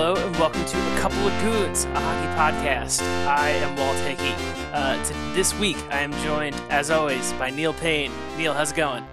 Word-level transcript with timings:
Hello 0.00 0.14
and 0.14 0.36
welcome 0.36 0.64
to 0.64 0.76
A 0.76 1.00
Couple 1.00 1.18
of 1.26 1.42
Goons, 1.42 1.84
a 1.86 1.98
hockey 1.98 2.28
podcast. 2.62 3.02
I 3.26 3.48
am 3.48 3.74
Walt 3.74 3.96
Hickey. 3.96 4.32
Uh, 4.72 5.04
to, 5.04 5.12
this 5.34 5.52
week, 5.58 5.76
I 5.90 6.02
am 6.02 6.12
joined, 6.22 6.54
as 6.70 6.92
always, 6.92 7.32
by 7.32 7.50
Neil 7.50 7.72
Paine. 7.72 8.12
Neil, 8.36 8.54
how's 8.54 8.70
it 8.70 8.76
going? 8.76 9.04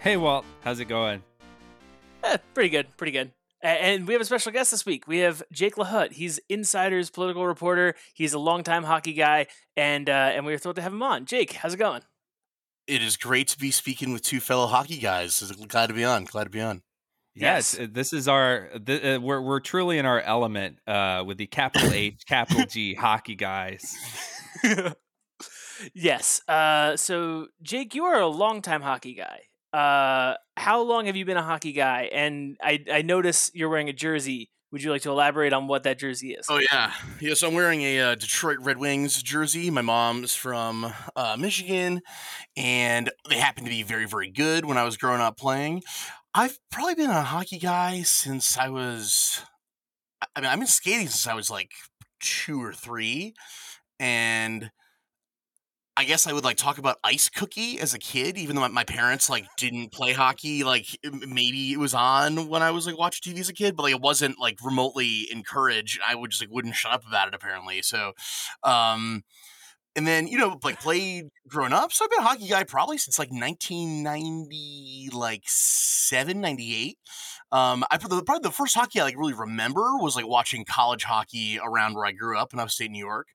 Hey, 0.00 0.16
Walt. 0.16 0.44
How's 0.64 0.80
it 0.80 0.86
going? 0.86 1.22
Eh, 2.24 2.38
pretty 2.52 2.68
good, 2.68 2.88
pretty 2.96 3.12
good. 3.12 3.30
And 3.62 4.08
we 4.08 4.14
have 4.14 4.20
a 4.20 4.24
special 4.24 4.50
guest 4.50 4.72
this 4.72 4.84
week. 4.84 5.06
We 5.06 5.18
have 5.18 5.40
Jake 5.52 5.76
Lahut. 5.76 6.10
He's 6.14 6.40
Insider's 6.48 7.10
political 7.10 7.46
reporter. 7.46 7.94
He's 8.12 8.32
a 8.32 8.40
longtime 8.40 8.82
hockey 8.82 9.12
guy, 9.12 9.46
and 9.76 10.10
uh, 10.10 10.32
and 10.34 10.44
we 10.44 10.52
are 10.52 10.58
thrilled 10.58 10.76
to 10.76 10.82
have 10.82 10.92
him 10.92 11.04
on. 11.04 11.26
Jake, 11.26 11.52
how's 11.52 11.74
it 11.74 11.78
going? 11.78 12.02
It 12.88 13.04
is 13.04 13.16
great 13.16 13.46
to 13.48 13.58
be 13.58 13.70
speaking 13.70 14.12
with 14.12 14.22
two 14.22 14.40
fellow 14.40 14.66
hockey 14.66 14.98
guys. 14.98 15.40
Glad 15.68 15.86
to 15.86 15.94
be 15.94 16.04
on. 16.04 16.24
Glad 16.24 16.44
to 16.44 16.50
be 16.50 16.60
on. 16.60 16.82
Yes, 17.40 17.76
yes. 17.78 17.88
this 17.92 18.12
is 18.12 18.28
our. 18.28 18.68
uh, 18.74 19.18
we're 19.20 19.40
we're 19.40 19.60
truly 19.60 19.98
in 19.98 20.06
our 20.06 20.20
element 20.20 20.78
uh, 20.86 21.24
with 21.26 21.38
the 21.38 21.46
capital 21.46 21.92
H, 21.92 22.22
capital 22.26 22.64
G 22.64 22.94
hockey 22.94 23.34
guys. 23.34 23.96
yes. 25.94 26.40
Uh, 26.48 26.96
so 26.96 27.46
Jake, 27.62 27.94
you 27.94 28.04
are 28.04 28.20
a 28.20 28.26
longtime 28.26 28.82
hockey 28.82 29.14
guy. 29.14 29.40
Uh, 29.72 30.34
how 30.56 30.82
long 30.82 31.06
have 31.06 31.16
you 31.16 31.24
been 31.24 31.36
a 31.36 31.42
hockey 31.42 31.72
guy? 31.72 32.08
And 32.12 32.56
I 32.62 32.84
I 32.92 33.02
notice 33.02 33.50
you're 33.54 33.68
wearing 33.68 33.88
a 33.88 33.92
jersey. 33.92 34.50
Would 34.70 34.82
you 34.82 34.90
like 34.90 35.00
to 35.02 35.10
elaborate 35.10 35.54
on 35.54 35.66
what 35.66 35.84
that 35.84 35.98
jersey 35.98 36.32
is? 36.32 36.46
Oh 36.50 36.58
yeah, 36.58 36.92
yeah. 37.20 37.34
So 37.34 37.48
I'm 37.48 37.54
wearing 37.54 37.80
a 37.82 38.00
uh, 38.00 38.14
Detroit 38.16 38.58
Red 38.60 38.76
Wings 38.76 39.22
jersey. 39.22 39.70
My 39.70 39.80
mom's 39.80 40.34
from 40.34 40.92
uh, 41.16 41.36
Michigan, 41.38 42.02
and 42.56 43.10
they 43.28 43.38
happened 43.38 43.66
to 43.66 43.70
be 43.70 43.82
very 43.82 44.06
very 44.06 44.30
good 44.30 44.66
when 44.66 44.76
I 44.76 44.84
was 44.84 44.98
growing 44.98 45.22
up 45.22 45.38
playing. 45.38 45.82
I've 46.34 46.58
probably 46.70 46.94
been 46.94 47.10
a 47.10 47.22
hockey 47.22 47.58
guy 47.58 48.02
since 48.02 48.56
I 48.58 48.68
was. 48.68 49.40
I 50.36 50.40
mean, 50.40 50.50
I've 50.50 50.58
been 50.58 50.66
skating 50.66 51.08
since 51.08 51.26
I 51.26 51.34
was 51.34 51.50
like 51.50 51.70
two 52.20 52.62
or 52.62 52.72
three, 52.72 53.34
and 53.98 54.70
I 55.96 56.04
guess 56.04 56.28
I 56.28 56.32
would 56.32 56.44
like 56.44 56.56
talk 56.56 56.78
about 56.78 56.98
ice 57.02 57.28
hockey 57.34 57.80
as 57.80 57.92
a 57.92 57.98
kid, 57.98 58.38
even 58.38 58.54
though 58.54 58.68
my, 58.68 58.84
parents 58.84 59.28
like 59.28 59.46
didn't 59.56 59.90
play 59.90 60.12
hockey. 60.12 60.62
Like 60.62 60.86
maybe 61.02 61.72
it 61.72 61.78
was 61.78 61.92
on 61.92 62.48
when 62.48 62.62
I 62.62 62.70
was 62.70 62.86
like 62.86 62.96
watching 62.96 63.34
TV 63.34 63.40
as 63.40 63.48
a 63.48 63.52
kid, 63.52 63.74
but 63.74 63.82
like 63.82 63.94
it 63.94 64.00
wasn't 64.00 64.38
like 64.38 64.58
remotely 64.64 65.26
encouraged. 65.32 65.98
I 66.06 66.14
would 66.14 66.30
just 66.30 66.40
like 66.42 66.52
wouldn't 66.52 66.76
shut 66.76 66.92
up 66.92 67.04
about 67.04 67.26
it 67.26 67.34
apparently. 67.34 67.82
So, 67.82 68.12
um, 68.62 69.24
and 69.98 70.06
then 70.06 70.28
you 70.28 70.38
know 70.38 70.58
like 70.62 70.80
played 70.80 71.28
growing 71.48 71.72
up. 71.72 71.92
So 71.92 72.04
I've 72.04 72.10
been 72.10 72.20
a 72.20 72.22
hockey 72.22 72.46
guy 72.46 72.62
probably 72.62 72.98
since 72.98 73.18
like 73.18 73.32
1990, 73.32 75.10
like 75.12 75.42
seven, 75.44 76.40
98. 76.40 76.96
Um, 77.50 77.84
I 77.90 77.96
probably 77.98 78.38
the 78.42 78.52
first 78.52 78.76
hockey 78.76 79.00
I 79.00 79.04
like 79.04 79.18
really 79.18 79.34
remember 79.34 79.96
was 79.98 80.14
like 80.14 80.26
watching 80.26 80.64
college 80.64 81.02
hockey 81.02 81.58
around 81.60 81.94
where 81.94 82.06
I 82.06 82.12
grew 82.12 82.38
up 82.38 82.52
in 82.52 82.60
upstate 82.60 82.92
New 82.92 83.04
York. 83.04 83.26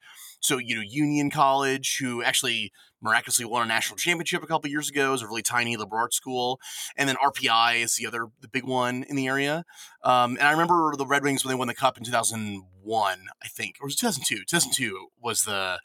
So, 0.43 0.57
you 0.57 0.75
know, 0.75 0.81
Union 0.85 1.29
College, 1.29 1.97
who 1.99 2.21
actually 2.21 2.71
miraculously 3.01 3.45
won 3.45 3.63
a 3.63 3.65
national 3.65 3.97
championship 3.97 4.43
a 4.43 4.47
couple 4.47 4.69
years 4.69 4.89
ago, 4.89 5.13
is 5.13 5.21
a 5.21 5.27
really 5.27 5.41
tiny 5.41 5.77
liberal 5.77 6.01
arts 6.01 6.17
school. 6.17 6.59
And 6.97 7.07
then 7.07 7.15
RPI 7.15 7.81
is 7.81 7.95
the 7.95 8.05
other, 8.05 8.27
the 8.41 8.49
big 8.49 8.65
one 8.65 9.03
in 9.03 9.15
the 9.15 9.27
area. 9.27 9.63
Um, 10.03 10.37
and 10.37 10.47
I 10.47 10.51
remember 10.51 10.95
the 10.97 11.05
Red 11.05 11.23
Wings 11.23 11.43
when 11.43 11.53
they 11.53 11.57
won 11.57 11.67
the 11.67 11.73
cup 11.73 11.97
in 11.97 12.03
2001, 12.03 13.19
I 13.41 13.47
think, 13.47 13.77
or 13.81 13.85
was 13.85 13.95
it 13.95 13.99
2002? 13.99 14.43
2002 14.45 15.07
was 15.21 15.43
the, 15.43 15.79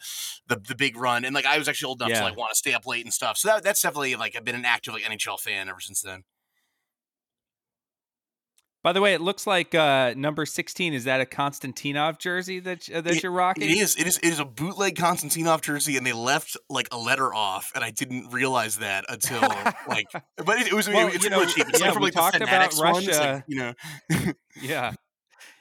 the, 0.48 0.56
the 0.56 0.74
big 0.74 0.96
run. 0.96 1.24
And 1.24 1.34
like, 1.34 1.46
I 1.46 1.56
was 1.56 1.68
actually 1.68 1.88
old 1.88 2.00
enough 2.00 2.10
yeah. 2.10 2.20
to 2.20 2.24
like 2.24 2.36
want 2.36 2.50
to 2.50 2.56
stay 2.56 2.74
up 2.74 2.86
late 2.86 3.04
and 3.04 3.14
stuff. 3.14 3.38
So 3.38 3.48
that, 3.48 3.62
that's 3.62 3.80
definitely 3.80 4.16
like, 4.16 4.36
I've 4.36 4.44
been 4.44 4.56
an 4.56 4.64
active 4.64 4.92
like 4.94 5.04
NHL 5.04 5.38
fan 5.38 5.68
ever 5.68 5.80
since 5.80 6.02
then. 6.02 6.24
By 8.88 8.94
the 8.94 9.02
way, 9.02 9.12
it 9.12 9.20
looks 9.20 9.46
like 9.46 9.74
uh, 9.74 10.14
number 10.16 10.46
sixteen 10.46 10.94
is 10.94 11.04
that 11.04 11.20
a 11.20 11.26
Konstantinov 11.26 12.18
jersey 12.18 12.58
that 12.60 12.88
uh, 12.88 13.02
that 13.02 13.16
it, 13.16 13.22
you're 13.22 13.30
rocking? 13.30 13.64
It 13.64 13.76
is. 13.76 13.94
It 13.96 14.06
is. 14.06 14.16
It 14.16 14.28
is 14.28 14.38
a 14.38 14.46
bootleg 14.46 14.94
Konstantinov 14.94 15.60
jersey, 15.60 15.98
and 15.98 16.06
they 16.06 16.14
left 16.14 16.56
like 16.70 16.88
a 16.90 16.96
letter 16.96 17.34
off, 17.34 17.70
and 17.74 17.84
I 17.84 17.90
didn't 17.90 18.30
realize 18.30 18.78
that 18.78 19.04
until 19.10 19.42
like. 19.88 20.06
But 20.38 20.60
it, 20.60 20.68
it 20.68 20.72
was. 20.72 20.88
Well, 20.88 21.08
it, 21.08 21.16
it's 21.16 21.24
you 21.24 21.28
know, 21.28 21.44
cheap. 21.44 21.68
It's 21.68 21.80
yeah, 21.80 21.88
like 21.88 21.94
from 21.96 22.02
like 22.02 22.14
talked 22.14 22.36
about 22.36 22.78
Russia. 22.80 23.20
Like, 23.20 23.44
you 23.46 23.58
know. 23.58 23.74
yeah. 24.62 24.94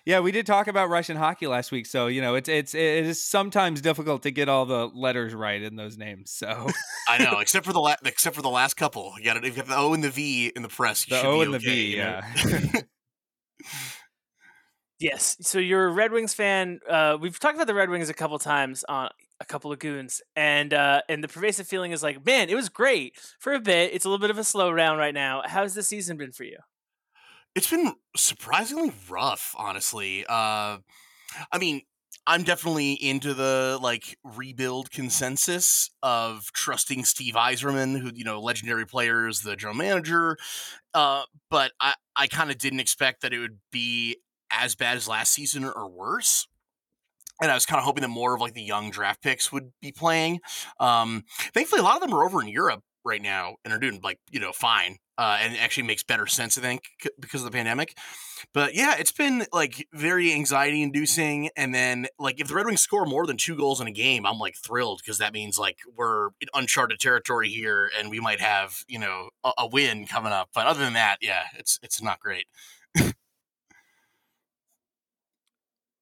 Yeah, 0.06 0.22
we 0.22 0.32
did 0.32 0.46
talk 0.46 0.68
about 0.68 0.88
Russian 0.88 1.18
hockey 1.18 1.48
last 1.48 1.70
week, 1.70 1.86
so 1.86 2.08
you 2.08 2.22
know 2.22 2.36
it's 2.36 2.48
it's 2.48 2.74
it 2.74 3.06
is 3.06 3.22
sometimes 3.22 3.82
difficult 3.82 4.24
to 4.24 4.32
get 4.32 4.48
all 4.48 4.66
the 4.66 4.88
letters 4.88 5.34
right 5.34 5.62
in 5.62 5.76
those 5.76 5.98
names. 5.98 6.32
So 6.32 6.70
I 7.10 7.22
know, 7.22 7.40
except 7.40 7.66
for 7.66 7.74
the 7.74 7.82
la- 7.82 7.96
except 8.06 8.38
for 8.38 8.42
the 8.42 8.50
last 8.50 8.76
couple, 8.76 9.12
you 9.18 9.26
got, 9.26 9.36
it, 9.36 9.44
you 9.44 9.52
got 9.52 9.68
the 9.68 9.76
O 9.76 9.94
and 9.94 10.02
the 10.02 10.10
V 10.10 10.54
in 10.56 10.62
the 10.62 10.70
press. 10.70 11.04
the 11.04 11.22
O 11.24 11.42
and 11.42 11.54
okay, 11.54 11.58
the 11.58 11.60
V, 11.60 11.98
yeah. 11.98 12.82
Yes. 15.00 15.38
So 15.42 15.60
you're 15.60 15.88
a 15.88 15.92
Red 15.92 16.12
Wings 16.12 16.34
fan. 16.34 16.80
Uh, 16.90 17.18
we've 17.20 17.40
talked 17.40 17.56
about 17.56 17.68
the 17.68 17.76
Red 17.76 17.90
Wings 17.90 18.10
a 18.10 18.14
couple 18.14 18.40
times 18.40 18.84
on 18.90 19.10
a 19.40 19.46
couple 19.46 19.72
of 19.72 19.78
goons, 19.78 20.22
and 20.36 20.74
uh, 20.74 21.02
and 21.08 21.24
the 21.24 21.28
pervasive 21.28 21.68
feeling 21.68 21.92
is 21.92 22.02
like, 22.02 22.26
man, 22.26 22.50
it 22.50 22.56
was 22.56 22.70
great 22.70 23.16
for 23.40 23.54
a 23.54 23.60
bit. 23.60 23.94
It's 23.94 24.06
a 24.06 24.10
little 24.10 24.22
bit 24.22 24.32
of 24.32 24.40
a 24.40 24.44
slow 24.44 24.72
round 24.72 24.98
right 24.98 25.14
now. 25.14 25.44
How's 25.46 25.76
the 25.76 25.84
season 25.84 26.18
been 26.18 26.32
for 26.32 26.44
you? 26.44 26.58
It's 27.54 27.70
been 27.70 27.94
surprisingly 28.16 28.92
rough, 29.10 29.54
honestly. 29.58 30.26
Uh, 30.28 30.78
I 31.52 31.58
mean, 31.60 31.82
I'm 32.28 32.44
definitely 32.44 32.94
into 32.94 33.34
the 33.34 33.80
like 33.82 34.18
rebuild 34.24 34.92
consensus 34.92 35.90
of 36.04 36.52
trusting 36.52 37.06
Steve 37.06 37.36
Yzerman, 37.36 38.00
who 38.00 38.12
you 38.14 38.26
know, 38.26 38.42
legendary 38.42 38.86
players, 38.86 39.42
the 39.42 39.56
general 39.56 39.78
manager. 39.78 40.38
Uh, 40.94 41.24
but 41.50 41.72
I 41.80 41.94
I 42.18 42.28
kind 42.28 42.52
of 42.52 42.58
didn't 42.58 42.82
expect 42.82 43.22
that 43.22 43.34
it 43.34 43.40
would 43.40 43.60
be 43.72 44.18
as 44.52 44.76
bad 44.76 44.98
as 44.98 45.08
last 45.08 45.32
season 45.34 45.64
or 45.64 45.90
worse. 45.90 46.48
And 47.42 47.50
I 47.50 47.54
was 47.54 47.66
kind 47.66 47.80
of 47.80 47.86
hoping 47.86 48.02
that 48.02 48.10
more 48.10 48.36
of 48.36 48.42
like 48.42 48.54
the 48.56 48.64
young 48.64 48.90
draft 48.92 49.22
picks 49.22 49.52
would 49.52 49.72
be 49.82 49.92
playing. 49.94 50.40
Um, 50.80 51.24
thankfully, 51.54 51.80
a 51.80 51.84
lot 51.84 51.96
of 51.96 52.02
them 52.02 52.14
are 52.14 52.26
over 52.26 52.42
in 52.42 52.50
Europe 52.50 52.84
right 53.06 53.22
now 53.22 53.56
and 53.64 53.74
are 53.74 53.80
doing 53.80 54.02
like 54.04 54.20
you 54.32 54.40
know 54.40 54.52
fine 54.52 54.98
uh, 55.18 55.38
and 55.42 55.54
it 55.54 55.62
actually 55.62 55.84
makes 55.84 56.04
better 56.04 56.28
sense 56.28 56.58
i 56.58 56.62
think 56.62 56.84
because 57.20 57.42
of 57.42 57.46
the 57.46 57.56
pandemic. 57.56 57.98
But 58.54 58.76
yeah 58.76 58.96
it's 59.00 59.12
been 59.12 59.46
like 59.52 59.88
very 59.94 60.34
anxiety 60.34 60.82
inducing 60.82 61.50
and 61.58 61.74
then 61.74 62.08
like 62.20 62.40
if 62.40 62.48
the 62.48 62.56
red 62.56 62.66
wings 62.66 62.82
score 62.82 63.06
more 63.06 63.26
than 63.26 63.38
two 63.38 63.56
goals 63.56 63.82
in 63.82 63.88
a 63.88 63.92
game 63.92 64.26
i'm 64.26 64.38
like 64.38 64.56
thrilled 64.56 65.02
because 65.04 65.18
that 65.18 65.34
means 65.34 65.58
like 65.58 65.80
we're 65.96 66.28
in 66.40 66.48
uncharted 66.54 67.00
territory 67.00 67.50
here 67.50 67.90
and 67.98 68.10
we 68.12 68.20
might 68.20 68.40
have 68.40 68.84
you 68.88 69.00
know 69.00 69.30
a, 69.44 69.52
a 69.60 69.68
win 69.68 70.06
coming 70.06 70.32
up. 70.32 70.50
But 70.54 70.68
other 70.68 70.82
than 70.82 70.94
that 70.94 71.18
yeah 71.22 71.44
it's 71.58 71.80
it's 71.82 72.02
not 72.02 72.20
great. 72.20 72.46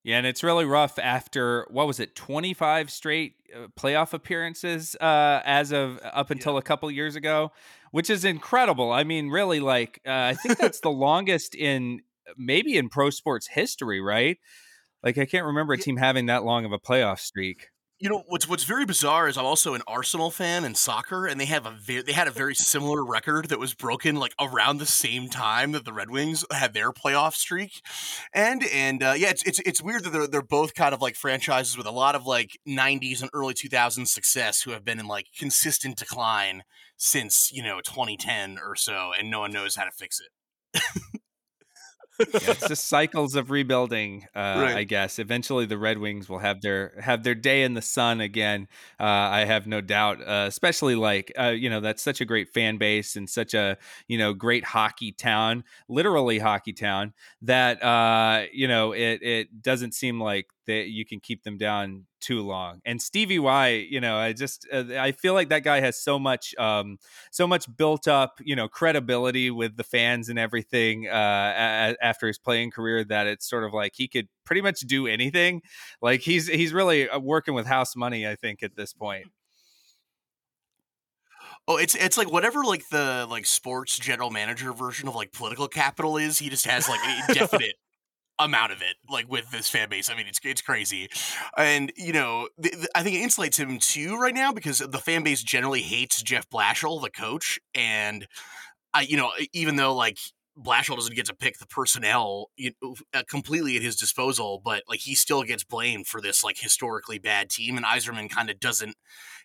Yeah, 0.05 0.19
and 0.19 0.27
it's 0.27 0.43
really 0.43 0.65
rough 0.65 0.99
after 0.99 1.65
what 1.71 1.87
was 1.87 1.99
it, 1.99 2.15
25 2.15 2.91
straight 2.91 3.37
uh, 3.51 3.69
playoff 3.75 4.13
appearances 4.13 4.95
uh, 5.01 5.41
as 5.43 5.71
of 5.71 5.99
up 6.03 6.29
until 6.29 6.53
yeah. 6.53 6.59
a 6.59 6.61
couple 6.61 6.91
years 6.91 7.15
ago, 7.15 7.51
which 7.95 8.09
is 8.09 8.25
incredible. 8.25 8.91
I 8.91 9.05
mean, 9.05 9.29
really, 9.29 9.61
like 9.61 10.01
uh, 10.05 10.11
I 10.11 10.33
think 10.33 10.57
that's 10.57 10.81
the 10.81 10.91
longest 11.07 11.55
in 11.55 12.01
maybe 12.35 12.75
in 12.75 12.89
pro 12.89 13.09
sports 13.09 13.47
history, 13.47 14.01
right? 14.01 14.37
Like 15.01 15.17
I 15.17 15.25
can't 15.25 15.45
remember 15.45 15.71
a 15.71 15.77
team 15.77 15.95
having 15.95 16.25
that 16.25 16.43
long 16.43 16.65
of 16.65 16.73
a 16.73 16.77
playoff 16.77 17.19
streak 17.19 17.69
you 17.99 18.09
know 18.09 18.23
what's 18.27 18.47
what's 18.47 18.65
very 18.65 18.85
bizarre 18.85 19.27
is 19.29 19.37
I'm 19.37 19.45
also 19.45 19.73
an 19.73 19.81
Arsenal 19.87 20.29
fan 20.29 20.65
in 20.65 20.75
soccer, 20.75 21.25
and 21.25 21.39
they 21.39 21.45
have 21.45 21.65
a 21.65 21.71
very, 21.71 22.01
they 22.01 22.11
had 22.11 22.27
a 22.27 22.31
very 22.31 22.53
similar 22.53 23.05
record 23.05 23.47
that 23.49 23.59
was 23.59 23.73
broken 23.73 24.15
like 24.17 24.33
around 24.39 24.77
the 24.79 24.85
same 24.85 25.29
time 25.29 25.71
that 25.71 25.85
the 25.85 25.93
Red 25.93 26.09
Wings 26.09 26.43
had 26.51 26.73
their 26.73 26.91
playoff 26.91 27.35
streak, 27.35 27.81
and 28.33 28.63
and 28.73 29.01
uh, 29.01 29.13
yeah, 29.17 29.29
it's 29.29 29.43
it's 29.43 29.59
it's 29.59 29.81
weird 29.81 30.03
that 30.03 30.11
they're 30.11 30.27
they're 30.27 30.41
both 30.41 30.73
kind 30.75 30.93
of 30.93 31.01
like 31.01 31.15
franchises 31.15 31.77
with 31.77 31.87
a 31.87 31.91
lot 31.91 32.15
of 32.15 32.25
like 32.25 32.59
'90s 32.67 33.21
and 33.21 33.31
early 33.33 33.53
2000s 33.53 34.09
success 34.09 34.61
who 34.63 34.71
have 34.71 34.83
been 34.83 34.99
in 34.99 35.07
like 35.07 35.27
consistent 35.37 35.95
decline 35.97 36.63
since 36.97 37.49
you 37.53 37.63
know 37.63 37.79
2010 37.81 38.57
or 38.59 38.75
so, 38.75 39.11
and 39.17 39.31
no 39.31 39.39
one 39.39 39.51
knows 39.53 39.75
how 39.75 39.85
to 39.85 39.91
fix 39.91 40.19
it. 40.19 40.81
yeah, 42.19 42.25
it's 42.51 42.67
just 42.67 42.85
cycles 42.85 43.35
of 43.35 43.51
rebuilding. 43.51 44.27
Uh, 44.35 44.55
right. 44.57 44.75
I 44.77 44.83
guess 44.83 45.19
eventually 45.19 45.65
the 45.65 45.77
Red 45.77 45.97
Wings 45.97 46.29
will 46.29 46.39
have 46.39 46.61
their 46.61 46.93
have 46.99 47.23
their 47.23 47.35
day 47.35 47.63
in 47.63 47.73
the 47.73 47.81
sun 47.81 48.21
again. 48.21 48.67
Uh, 48.99 49.03
I 49.03 49.45
have 49.45 49.67
no 49.67 49.81
doubt. 49.81 50.21
Uh, 50.21 50.45
especially 50.47 50.95
like 50.95 51.31
uh, 51.37 51.49
you 51.49 51.69
know 51.69 51.79
that's 51.79 52.01
such 52.01 52.21
a 52.21 52.25
great 52.25 52.49
fan 52.49 52.77
base 52.77 53.15
and 53.15 53.29
such 53.29 53.53
a 53.53 53.77
you 54.07 54.17
know 54.17 54.33
great 54.33 54.63
hockey 54.63 55.11
town, 55.11 55.63
literally 55.87 56.39
hockey 56.39 56.73
town. 56.73 57.13
That 57.41 57.83
uh, 57.83 58.45
you 58.51 58.67
know 58.67 58.93
it 58.93 59.21
it 59.21 59.61
doesn't 59.61 59.93
seem 59.93 60.19
like 60.19 60.47
that 60.65 60.89
you 60.89 61.05
can 61.05 61.19
keep 61.19 61.43
them 61.43 61.57
down 61.57 62.05
too 62.19 62.41
long. 62.41 62.81
And 62.85 63.01
Stevie 63.01 63.39
Y, 63.39 63.87
you 63.89 63.99
know, 64.01 64.17
I 64.17 64.33
just 64.33 64.67
uh, 64.71 64.83
I 64.97 65.11
feel 65.11 65.33
like 65.33 65.49
that 65.49 65.63
guy 65.63 65.79
has 65.79 65.97
so 66.01 66.17
much 66.19 66.55
um 66.57 66.97
so 67.31 67.47
much 67.47 67.65
built 67.77 68.07
up, 68.07 68.39
you 68.43 68.55
know, 68.55 68.67
credibility 68.67 69.51
with 69.51 69.77
the 69.77 69.83
fans 69.83 70.29
and 70.29 70.39
everything 70.39 71.07
uh 71.07 71.11
a- 71.11 72.03
after 72.03 72.27
his 72.27 72.37
playing 72.37 72.71
career 72.71 73.03
that 73.05 73.27
it's 73.27 73.47
sort 73.49 73.63
of 73.63 73.73
like 73.73 73.93
he 73.95 74.07
could 74.07 74.27
pretty 74.45 74.61
much 74.61 74.81
do 74.81 75.07
anything. 75.07 75.61
Like 76.01 76.21
he's 76.21 76.47
he's 76.47 76.73
really 76.73 77.09
uh, 77.09 77.19
working 77.19 77.53
with 77.53 77.65
house 77.67 77.95
money, 77.95 78.27
I 78.27 78.35
think 78.35 78.63
at 78.63 78.75
this 78.75 78.93
point. 78.93 79.27
Oh, 81.67 81.77
it's 81.77 81.95
it's 81.95 82.17
like 82.17 82.31
whatever 82.31 82.63
like 82.63 82.87
the 82.89 83.25
like 83.29 83.45
sports 83.45 83.97
general 83.97 84.29
manager 84.29 84.71
version 84.71 85.07
of 85.07 85.15
like 85.15 85.31
political 85.31 85.67
capital 85.67 86.17
is. 86.17 86.37
He 86.37 86.49
just 86.49 86.65
has 86.67 86.87
like 86.87 86.99
an 87.03 87.23
indefinite 87.29 87.75
amount 88.39 88.71
of 88.71 88.81
it 88.81 88.95
like 89.09 89.29
with 89.29 89.49
this 89.51 89.69
fan 89.69 89.89
base. 89.89 90.09
I 90.09 90.15
mean, 90.15 90.27
it's 90.27 90.39
it's 90.43 90.61
crazy, 90.61 91.09
and 91.57 91.91
you 91.95 92.13
know, 92.13 92.49
th- 92.61 92.75
th- 92.75 92.87
I 92.95 93.03
think 93.03 93.17
it 93.17 93.27
insulates 93.27 93.57
him 93.57 93.79
too 93.79 94.17
right 94.17 94.33
now 94.33 94.51
because 94.51 94.79
the 94.79 94.99
fan 94.99 95.23
base 95.23 95.43
generally 95.43 95.81
hates 95.81 96.21
Jeff 96.21 96.49
Blashill, 96.49 97.01
the 97.01 97.09
coach, 97.09 97.59
and 97.73 98.27
I, 98.93 99.01
you 99.01 99.17
know, 99.17 99.31
even 99.53 99.75
though 99.75 99.95
like 99.95 100.19
Blashill 100.57 100.95
doesn't 100.95 101.15
get 101.15 101.25
to 101.25 101.35
pick 101.35 101.57
the 101.59 101.67
personnel 101.67 102.49
you 102.55 102.71
know, 102.81 102.95
uh, 103.13 103.23
completely 103.29 103.75
at 103.75 103.81
his 103.81 103.95
disposal, 103.95 104.61
but 104.63 104.83
like 104.87 105.01
he 105.01 105.13
still 105.13 105.43
gets 105.43 105.63
blamed 105.63 106.07
for 106.07 106.21
this 106.21 106.43
like 106.43 106.57
historically 106.57 107.19
bad 107.19 107.49
team, 107.49 107.75
and 107.75 107.85
Yzerman 107.85 108.29
kind 108.29 108.49
of 108.49 108.59
doesn't 108.59 108.95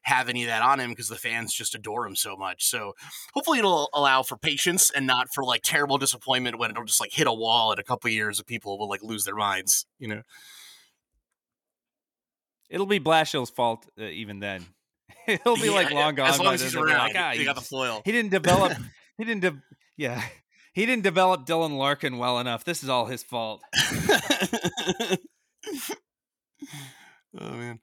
have 0.02 0.28
any 0.28 0.44
of 0.44 0.48
that 0.48 0.62
on 0.62 0.80
him 0.80 0.90
because 0.90 1.08
the 1.08 1.16
fans 1.16 1.52
just 1.52 1.74
adore 1.74 2.06
him 2.06 2.14
so 2.14 2.36
much. 2.36 2.64
So 2.64 2.94
hopefully 3.34 3.58
it'll 3.58 3.90
allow 3.92 4.22
for 4.22 4.36
patience 4.36 4.90
and 4.90 5.06
not 5.06 5.28
for 5.34 5.44
like 5.44 5.62
terrible 5.62 5.98
disappointment 5.98 6.58
when 6.58 6.70
it'll 6.70 6.84
just 6.84 7.00
like 7.00 7.12
hit 7.12 7.26
a 7.26 7.32
wall 7.32 7.72
in 7.72 7.78
a 7.78 7.84
couple 7.84 8.08
years 8.10 8.38
of 8.38 8.46
people 8.46 8.78
will 8.78 8.88
like 8.88 9.02
lose 9.02 9.24
their 9.24 9.34
minds, 9.34 9.86
you 9.98 10.08
know. 10.08 10.22
It'll 12.70 12.86
be 12.86 13.00
Blashill's 13.00 13.50
fault 13.50 13.86
uh, 14.00 14.04
even 14.04 14.38
then. 14.38 14.64
He'll 15.26 15.56
be 15.56 15.62
yeah, 15.62 15.72
like 15.72 15.90
long 15.90 16.14
gone. 16.14 16.28
As 16.28 16.38
long 16.38 16.54
as 16.54 16.60
he's 16.60 16.76
around, 16.76 17.08
like, 17.08 17.16
ah, 17.16 17.32
he 17.32 17.44
got 17.44 17.56
the 17.56 17.60
foil. 17.60 18.00
He 18.04 18.12
didn't 18.12 18.30
develop. 18.30 18.72
he 19.18 19.24
didn't. 19.24 19.42
De- 19.42 19.62
yeah, 19.96 20.22
he 20.72 20.86
didn't 20.86 21.02
develop 21.02 21.46
Dylan 21.46 21.76
Larkin 21.76 22.18
well 22.18 22.38
enough. 22.38 22.64
This 22.64 22.82
is 22.82 22.88
all 22.88 23.06
his 23.06 23.22
fault. 23.22 23.62
oh 27.38 27.50
man. 27.52 27.80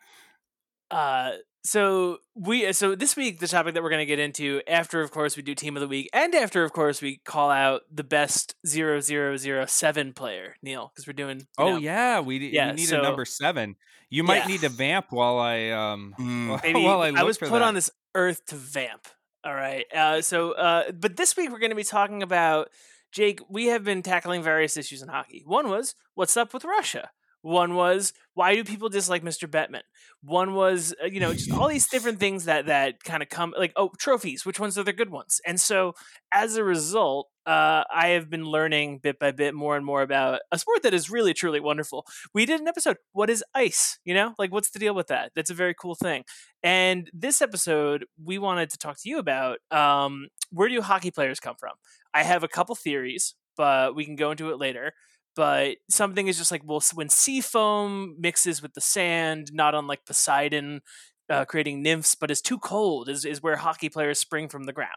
Uh, 0.89 1.31
so 1.67 2.19
we 2.33 2.71
so 2.71 2.95
this 2.95 3.15
week 3.17 3.39
the 3.39 3.47
topic 3.47 3.73
that 3.73 3.83
we're 3.83 3.89
going 3.89 3.99
to 3.99 4.05
get 4.05 4.19
into 4.19 4.61
after 4.67 5.01
of 5.01 5.11
course 5.11 5.35
we 5.35 5.43
do 5.43 5.53
team 5.53 5.75
of 5.75 5.81
the 5.81 5.87
week 5.87 6.09
and 6.13 6.33
after 6.33 6.63
of 6.63 6.71
course 6.71 7.01
we 7.01 7.17
call 7.25 7.49
out 7.49 7.81
the 7.91 8.05
best 8.05 8.55
0007 8.65 10.13
player 10.13 10.55
neil 10.61 10.91
because 10.93 11.05
we're 11.05 11.13
doing 11.13 11.45
oh 11.57 11.71
know, 11.71 11.77
yeah 11.77 12.21
we, 12.21 12.37
yeah, 12.49 12.69
we 12.69 12.77
need 12.77 12.87
so, 12.87 12.99
a 12.99 13.03
number 13.03 13.25
seven 13.25 13.75
you 14.09 14.23
might 14.23 14.43
yeah. 14.43 14.47
need 14.47 14.61
to 14.61 14.69
vamp 14.69 15.07
while 15.09 15.39
i 15.39 15.69
um 15.69 16.15
mm. 16.19 16.63
Maybe, 16.63 16.83
while 16.83 17.01
i, 17.01 17.09
I 17.09 17.23
was 17.23 17.37
put 17.37 17.51
that. 17.51 17.61
on 17.61 17.73
this 17.73 17.91
earth 18.15 18.45
to 18.45 18.55
vamp 18.55 19.05
all 19.47 19.55
right 19.55 19.85
uh 19.95 20.21
so 20.21 20.51
uh 20.51 20.91
but 20.91 21.15
this 21.15 21.37
week 21.37 21.49
we're 21.49 21.59
going 21.59 21.71
to 21.71 21.75
be 21.75 21.83
talking 21.83 22.21
about 22.21 22.69
jake 23.13 23.39
we 23.49 23.67
have 23.67 23.83
been 23.83 24.03
tackling 24.03 24.43
various 24.43 24.75
issues 24.75 25.01
in 25.01 25.07
hockey 25.07 25.41
one 25.45 25.69
was 25.69 25.95
what's 26.15 26.35
up 26.35 26.53
with 26.53 26.65
russia 26.65 27.09
one 27.41 27.75
was 27.75 28.11
why 28.33 28.55
do 28.55 28.63
people 28.63 28.89
dislike 28.89 29.23
Mr. 29.23 29.49
Bettman? 29.49 29.83
One 30.21 30.53
was 30.53 30.93
uh, 31.01 31.05
you 31.05 31.19
know 31.19 31.33
just 31.33 31.51
all 31.51 31.69
these 31.69 31.87
different 31.87 32.19
things 32.19 32.45
that 32.45 32.65
that 32.65 33.03
kind 33.03 33.23
of 33.23 33.29
come 33.29 33.53
like 33.57 33.71
oh 33.75 33.91
trophies, 33.97 34.45
which 34.45 34.59
ones 34.59 34.77
are 34.77 34.83
the 34.83 34.91
good 34.91 35.09
ones? 35.11 35.39
And 35.45 35.59
so 35.59 35.93
as 36.33 36.57
a 36.57 36.63
result, 36.63 37.29
uh, 37.47 37.85
I 37.93 38.09
have 38.09 38.29
been 38.29 38.43
learning 38.43 38.99
bit 38.99 39.19
by 39.19 39.31
bit 39.31 39.55
more 39.55 39.77
and 39.77 39.85
more 39.85 40.01
about 40.01 40.41
a 40.51 40.59
sport 40.59 40.83
that 40.83 40.93
is 40.93 41.09
really 41.09 41.33
truly 41.33 41.61
wonderful. 41.61 42.05
We 42.33 42.45
did 42.45 42.59
an 42.59 42.67
episode, 42.67 42.97
what 43.13 43.29
is 43.29 43.43
ice? 43.55 43.99
You 44.03 44.13
know, 44.13 44.33
like 44.37 44.51
what's 44.51 44.69
the 44.71 44.79
deal 44.79 44.93
with 44.93 45.07
that? 45.07 45.31
That's 45.33 45.49
a 45.49 45.55
very 45.55 45.73
cool 45.73 45.95
thing. 45.95 46.25
And 46.61 47.09
this 47.13 47.41
episode, 47.41 48.05
we 48.21 48.37
wanted 48.37 48.69
to 48.71 48.77
talk 48.77 48.97
to 49.01 49.09
you 49.09 49.17
about 49.17 49.59
um, 49.71 50.27
where 50.51 50.67
do 50.67 50.81
hockey 50.81 51.09
players 51.09 51.39
come 51.39 51.55
from? 51.57 51.73
I 52.13 52.23
have 52.23 52.43
a 52.43 52.49
couple 52.49 52.75
theories, 52.75 53.33
but 53.55 53.95
we 53.95 54.05
can 54.05 54.15
go 54.17 54.31
into 54.31 54.49
it 54.51 54.59
later 54.59 54.93
but 55.35 55.77
something 55.87 56.27
is 56.27 56.35
just 56.35 56.51
like 56.51 56.63
well 56.65 56.81
when 56.95 57.09
sea 57.09 57.41
foam 57.41 58.15
mixes 58.19 58.59
with 58.59 58.73
the 58.73 58.81
sand 58.81 59.51
not 59.53 59.75
unlike 59.75 60.03
poseidon 60.03 60.81
uh, 61.29 61.45
creating 61.45 61.81
nymphs 61.81 62.15
but 62.15 62.31
it's 62.31 62.41
too 62.41 62.57
cold 62.57 63.09
is, 63.09 63.25
is 63.25 63.41
where 63.41 63.57
hockey 63.57 63.89
players 63.89 64.19
spring 64.19 64.47
from 64.47 64.63
the 64.63 64.73
ground. 64.73 64.91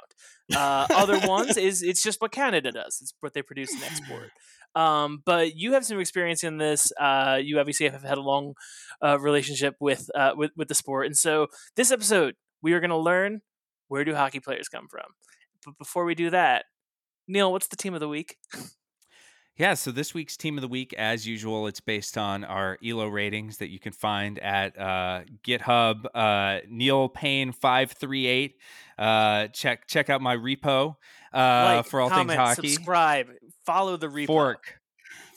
Uh, 0.54 0.86
other 0.94 1.18
ones 1.26 1.56
is 1.56 1.82
it's 1.82 2.02
just 2.02 2.20
what 2.20 2.32
canada 2.32 2.72
does. 2.72 2.98
It's 3.00 3.14
what 3.20 3.34
they 3.34 3.42
produce 3.42 3.72
and 3.72 3.82
export. 3.82 4.30
Um, 4.76 5.20
but 5.26 5.56
you 5.56 5.72
have 5.72 5.84
some 5.84 5.98
experience 5.98 6.44
in 6.44 6.58
this. 6.58 6.92
Uh, 6.92 7.40
you 7.42 7.58
obviously 7.58 7.88
have 7.88 8.04
had 8.04 8.18
a 8.18 8.22
long 8.22 8.54
uh, 9.04 9.18
relationship 9.18 9.74
with, 9.80 10.08
uh, 10.14 10.30
with 10.36 10.52
with 10.56 10.68
the 10.68 10.76
sport. 10.76 11.06
And 11.06 11.16
so 11.16 11.48
this 11.74 11.90
episode 11.90 12.36
we 12.62 12.72
are 12.72 12.78
going 12.78 12.90
to 12.90 12.96
learn 12.96 13.40
where 13.88 14.04
do 14.04 14.14
hockey 14.14 14.38
players 14.38 14.68
come 14.68 14.86
from. 14.88 15.06
But 15.66 15.76
before 15.76 16.04
we 16.04 16.14
do 16.14 16.30
that 16.30 16.66
neil 17.30 17.52
what's 17.52 17.68
the 17.68 17.76
team 17.76 17.94
of 17.94 18.00
the 18.00 18.08
week 18.08 18.36
Yeah, 19.60 19.74
so 19.74 19.90
this 19.90 20.14
week's 20.14 20.38
team 20.38 20.56
of 20.56 20.62
the 20.62 20.68
week, 20.68 20.94
as 20.94 21.26
usual, 21.26 21.66
it's 21.66 21.80
based 21.80 22.16
on 22.16 22.44
our 22.44 22.78
ELO 22.82 23.08
ratings 23.08 23.58
that 23.58 23.68
you 23.68 23.78
can 23.78 23.92
find 23.92 24.38
at 24.38 24.78
uh, 24.78 25.24
GitHub. 25.46 26.06
Uh, 26.14 26.60
Neil 26.66 27.10
Paine 27.10 27.52
five 27.52 27.92
three 27.92 28.26
eight. 28.26 28.56
Uh, 28.98 29.48
check 29.48 29.86
check 29.86 30.08
out 30.08 30.22
my 30.22 30.34
repo 30.34 30.96
uh, 31.34 31.74
like, 31.76 31.84
for 31.84 32.00
all 32.00 32.08
comment, 32.08 32.30
things 32.30 32.38
hockey. 32.38 32.68
Subscribe, 32.68 33.26
follow 33.66 33.98
the 33.98 34.06
repo. 34.06 34.28
Fork 34.28 34.79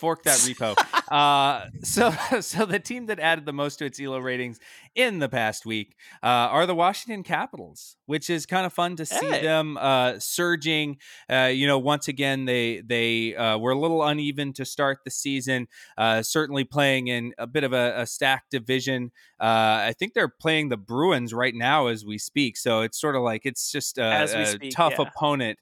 fork 0.03 0.23
that 0.23 0.37
repo. 0.39 0.75
uh, 1.09 1.69
so, 1.81 2.11
so 2.41 2.65
the 2.65 2.77
team 2.77 3.05
that 3.05 3.21
added 3.21 3.45
the 3.45 3.53
most 3.53 3.77
to 3.77 3.85
its 3.85 4.01
ELO 4.01 4.19
ratings 4.19 4.59
in 4.95 5.19
the 5.19 5.29
past 5.29 5.65
week 5.65 5.95
uh, 6.21 6.25
are 6.27 6.65
the 6.65 6.75
Washington 6.75 7.23
Capitals, 7.23 7.95
which 8.05 8.29
is 8.29 8.45
kind 8.45 8.65
of 8.65 8.73
fun 8.73 8.97
to 8.97 9.05
see 9.05 9.25
hey. 9.25 9.41
them 9.41 9.77
uh, 9.77 10.19
surging. 10.19 10.97
Uh, 11.29 11.49
you 11.53 11.67
know, 11.67 11.79
once 11.79 12.09
again, 12.09 12.43
they 12.43 12.81
they 12.81 13.33
uh, 13.33 13.57
were 13.57 13.71
a 13.71 13.79
little 13.79 14.03
uneven 14.03 14.51
to 14.51 14.65
start 14.65 14.99
the 15.05 15.11
season. 15.11 15.67
Uh, 15.97 16.21
certainly 16.21 16.65
playing 16.65 17.07
in 17.07 17.33
a 17.37 17.47
bit 17.47 17.63
of 17.63 17.71
a, 17.71 18.01
a 18.01 18.05
stacked 18.05 18.51
division. 18.51 19.11
I 19.39 19.93
think 19.97 20.13
they're 20.13 20.27
playing 20.27 20.67
the 20.67 20.77
Bruins 20.77 21.33
right 21.33 21.55
now 21.55 21.87
as 21.87 22.05
we 22.05 22.17
speak. 22.17 22.57
So 22.57 22.81
it's 22.81 22.99
sort 22.99 23.15
of 23.15 23.21
like 23.21 23.45
it's 23.45 23.71
just 23.71 23.97
a, 23.97 24.57
a 24.61 24.69
tough 24.69 24.95
yeah. 24.97 25.05
opponent 25.07 25.59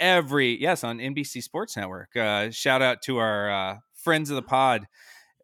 every 0.00 0.60
yes 0.60 0.84
on 0.84 0.98
NBC 0.98 1.42
Sports 1.42 1.76
Network. 1.76 2.16
Uh, 2.16 2.50
shout 2.50 2.82
out 2.82 3.02
to 3.02 3.18
our 3.18 3.50
uh, 3.50 3.76
friends 3.94 4.30
of 4.30 4.36
the 4.36 4.42
pod, 4.42 4.86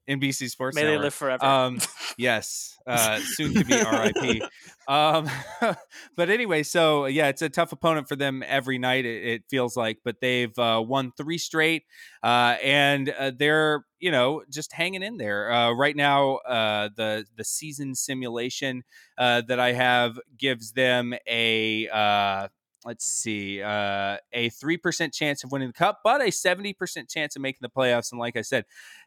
NBC 0.08 0.50
Sports. 0.50 0.74
May 0.74 0.82
Network. 0.82 0.98
they 0.98 1.04
live 1.04 1.14
forever. 1.14 1.44
Um, 1.44 1.78
yes, 2.18 2.76
uh, 2.86 3.20
soon 3.22 3.54
to 3.54 3.64
be 3.64 3.74
RIP. 3.74 4.42
Um, 4.86 5.30
but 6.16 6.28
anyway, 6.28 6.62
so 6.62 7.06
yeah, 7.06 7.28
it's 7.28 7.42
a 7.42 7.48
tough 7.48 7.72
opponent 7.72 8.08
for 8.08 8.16
them 8.16 8.42
every 8.46 8.78
night. 8.78 9.06
It, 9.06 9.24
it 9.24 9.42
feels 9.48 9.76
like, 9.76 10.00
but 10.04 10.16
they've 10.20 10.56
uh, 10.58 10.82
won 10.86 11.12
three 11.16 11.38
straight, 11.38 11.84
uh, 12.22 12.56
and 12.62 13.08
uh, 13.08 13.32
they're 13.36 13.84
you 13.98 14.10
know 14.10 14.42
just 14.50 14.72
hanging 14.72 15.02
in 15.02 15.16
there 15.16 15.50
uh, 15.50 15.72
right 15.72 15.96
now. 15.96 16.36
Uh, 16.36 16.90
the 16.94 17.24
the 17.36 17.44
season 17.44 17.94
simulation 17.94 18.84
uh, 19.16 19.42
that 19.48 19.58
I 19.58 19.72
have 19.72 20.18
gives 20.36 20.72
them 20.72 21.14
a 21.26 21.88
uh, 21.88 22.48
let's 22.84 23.06
see, 23.06 23.62
uh, 23.62 24.18
a 24.32 24.50
3% 24.50 25.12
chance 25.12 25.42
of 25.42 25.52
winning 25.52 25.68
the 25.68 25.74
cup, 25.74 26.00
but 26.04 26.20
a 26.20 26.26
70% 26.26 27.10
chance 27.10 27.36
of 27.36 27.42
making 27.42 27.60
the 27.62 27.70
playoffs. 27.70 28.12
And 28.12 28.18
like 28.18 28.36
I 28.36 28.42
said, 28.42 28.64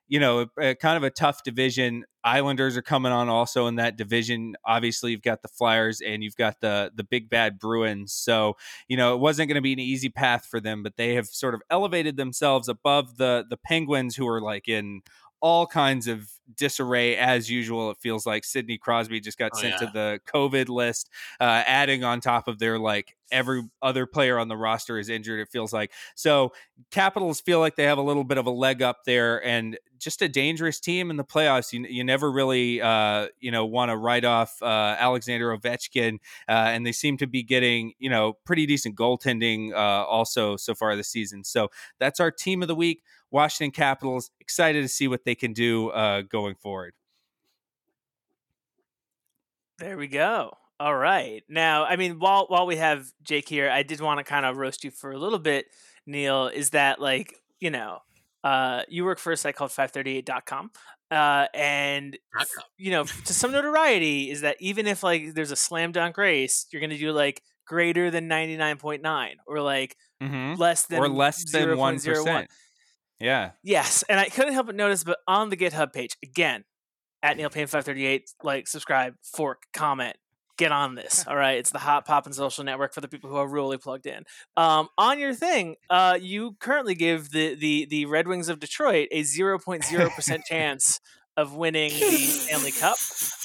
you 0.07 0.19
know, 0.19 0.47
a, 0.59 0.69
a 0.69 0.75
kind 0.75 0.97
of 0.97 1.03
a 1.03 1.09
tough 1.09 1.43
division. 1.43 2.05
Islanders 2.23 2.77
are 2.77 2.81
coming 2.81 3.11
on 3.11 3.29
also 3.29 3.67
in 3.67 3.75
that 3.75 3.97
division. 3.97 4.55
Obviously, 4.65 5.11
you've 5.11 5.21
got 5.21 5.41
the 5.41 5.47
Flyers 5.49 6.01
and 6.01 6.23
you've 6.23 6.35
got 6.35 6.61
the 6.61 6.91
the 6.95 7.03
big 7.03 7.29
bad 7.29 7.59
Bruins. 7.59 8.13
So, 8.13 8.55
you 8.87 8.97
know, 8.97 9.13
it 9.13 9.19
wasn't 9.19 9.49
going 9.49 9.55
to 9.55 9.61
be 9.61 9.73
an 9.73 9.79
easy 9.79 10.09
path 10.09 10.45
for 10.45 10.59
them, 10.59 10.81
but 10.81 10.97
they 10.97 11.15
have 11.15 11.27
sort 11.27 11.53
of 11.53 11.61
elevated 11.69 12.17
themselves 12.17 12.69
above 12.69 13.17
the 13.17 13.45
the 13.49 13.57
Penguins 13.57 14.15
who 14.15 14.27
are 14.27 14.41
like 14.41 14.67
in 14.67 15.01
all 15.41 15.67
kinds 15.67 16.07
of 16.07 16.29
disarray 16.55 17.15
as 17.15 17.49
usual. 17.49 17.91
It 17.91 17.97
feels 17.97 18.25
like 18.25 18.43
Sidney 18.43 18.77
Crosby 18.77 19.19
just 19.19 19.37
got 19.37 19.51
oh, 19.55 19.59
sent 19.59 19.73
yeah. 19.73 19.87
to 19.87 19.91
the 19.93 20.19
COVID 20.33 20.69
list, 20.69 21.09
uh, 21.39 21.63
adding 21.67 22.03
on 22.03 22.21
top 22.21 22.47
of 22.47 22.59
their 22.59 22.79
like 22.79 23.16
every 23.31 23.63
other 23.81 24.05
player 24.05 24.37
on 24.37 24.47
the 24.47 24.57
roster 24.57 24.97
is 24.97 25.09
injured. 25.09 25.39
It 25.39 25.49
feels 25.49 25.73
like 25.73 25.91
so. 26.15 26.53
Capitals 26.91 27.41
feel 27.41 27.59
like 27.59 27.75
they 27.75 27.83
have 27.83 27.97
a 27.97 28.03
little 28.03 28.23
bit 28.23 28.37
of 28.37 28.45
a 28.45 28.51
leg 28.51 28.81
up 28.81 29.03
there, 29.05 29.43
and 29.45 29.77
just 29.99 30.21
a 30.21 30.29
dangerous 30.29 30.79
team 30.79 31.09
in 31.09 31.17
the 31.17 31.23
playoffs. 31.23 31.73
You, 31.73 31.85
you 31.87 32.03
never 32.03 32.31
really 32.31 32.81
uh, 32.81 33.27
you 33.39 33.51
know 33.51 33.65
want 33.65 33.89
to 33.91 33.97
write 33.97 34.25
off 34.25 34.61
uh, 34.61 34.95
Alexander 34.99 35.55
Ovechkin, 35.55 36.15
uh, 36.47 36.51
and 36.51 36.85
they 36.85 36.91
seem 36.91 37.17
to 37.17 37.27
be 37.27 37.43
getting 37.43 37.93
you 37.99 38.09
know 38.09 38.33
pretty 38.45 38.65
decent 38.65 38.95
goaltending 38.95 39.73
uh, 39.73 40.05
also 40.05 40.57
so 40.57 40.73
far 40.75 40.95
this 40.95 41.09
season. 41.09 41.43
So 41.43 41.69
that's 41.99 42.19
our 42.19 42.31
team 42.31 42.61
of 42.61 42.67
the 42.67 42.75
week. 42.75 43.01
Washington 43.31 43.71
Capitals. 43.71 44.31
Excited 44.39 44.81
to 44.81 44.87
see 44.87 45.07
what 45.07 45.25
they 45.25 45.35
can 45.35 45.53
do 45.53 45.89
uh, 45.89 46.21
going 46.21 46.55
forward. 46.55 46.93
There 49.79 49.97
we 49.97 50.07
go. 50.07 50.57
All 50.79 50.95
right. 50.95 51.43
Now, 51.49 51.85
I 51.85 51.95
mean, 51.95 52.19
while 52.19 52.45
while 52.47 52.67
we 52.67 52.77
have 52.77 53.11
Jake 53.23 53.49
here, 53.49 53.69
I 53.69 53.83
did 53.83 53.99
want 53.99 54.19
to 54.19 54.23
kind 54.23 54.45
of 54.45 54.57
roast 54.57 54.83
you 54.83 54.91
for 54.91 55.11
a 55.11 55.17
little 55.17 55.39
bit, 55.39 55.65
Neil. 56.05 56.47
Is 56.47 56.71
that 56.71 57.01
like, 57.01 57.33
you 57.59 57.71
know, 57.71 57.99
uh, 58.43 58.83
you 58.87 59.03
work 59.03 59.19
for 59.19 59.31
a 59.31 59.37
site 59.37 59.55
called 59.55 59.71
538.com. 59.71 60.71
Uh, 61.09 61.47
and 61.53 62.17
you 62.77 62.91
know, 62.91 63.05
to 63.05 63.33
some 63.33 63.51
notoriety 63.51 64.29
is 64.29 64.41
that 64.41 64.57
even 64.59 64.87
if 64.87 65.01
like 65.03 65.33
there's 65.33 65.51
a 65.51 65.55
slam 65.55 65.91
dunk 65.91 66.17
race, 66.17 66.67
you're 66.71 66.81
gonna 66.81 66.97
do 66.97 67.11
like 67.11 67.41
greater 67.65 68.11
than 68.11 68.29
99.9 68.29 69.33
or 69.47 69.61
like 69.61 69.95
mm-hmm. 70.21 70.59
less 70.59 70.85
than 70.85 70.99
or 70.99 71.09
less 71.09 71.49
than 71.51 71.69
1%. 71.69 72.47
Yeah. 73.19 73.51
Yes, 73.63 74.03
and 74.07 74.19
I 74.19 74.25
couldn't 74.25 74.53
help 74.53 74.67
but 74.67 74.75
notice, 74.75 75.03
but 75.03 75.17
on 75.27 75.49
the 75.49 75.57
GitHub 75.57 75.91
page 75.91 76.15
again, 76.23 76.63
at 77.23 77.35
Neil 77.35 77.49
Paine 77.49 77.67
five 77.67 77.83
thirty 77.83 78.05
eight, 78.05 78.29
like, 78.43 78.67
subscribe, 78.67 79.15
fork, 79.23 79.63
comment, 79.73 80.15
get 80.57 80.71
on 80.71 80.95
this. 80.95 81.23
All 81.27 81.35
right, 81.35 81.57
it's 81.57 81.71
the 81.71 81.79
Hot 81.79 82.05
Pop 82.05 82.25
and 82.25 82.35
Social 82.35 82.63
Network 82.63 82.93
for 82.93 83.01
the 83.01 83.07
people 83.07 83.29
who 83.29 83.37
are 83.37 83.47
really 83.47 83.77
plugged 83.77 84.05
in. 84.05 84.23
Um, 84.55 84.89
on 84.97 85.19
your 85.19 85.33
thing, 85.33 85.75
uh, 85.89 86.17
you 86.19 86.55
currently 86.59 86.95
give 86.95 87.31
the 87.31 87.55
the 87.55 87.85
the 87.85 88.05
Red 88.05 88.27
Wings 88.27 88.49
of 88.49 88.59
Detroit 88.59 89.07
a 89.11 89.23
zero 89.23 89.59
point 89.59 89.83
zero 89.83 90.09
percent 90.09 90.43
chance 90.49 90.99
of 91.37 91.55
winning 91.55 91.91
the 91.91 92.17
Stanley 92.17 92.71
Cup. 92.71 92.97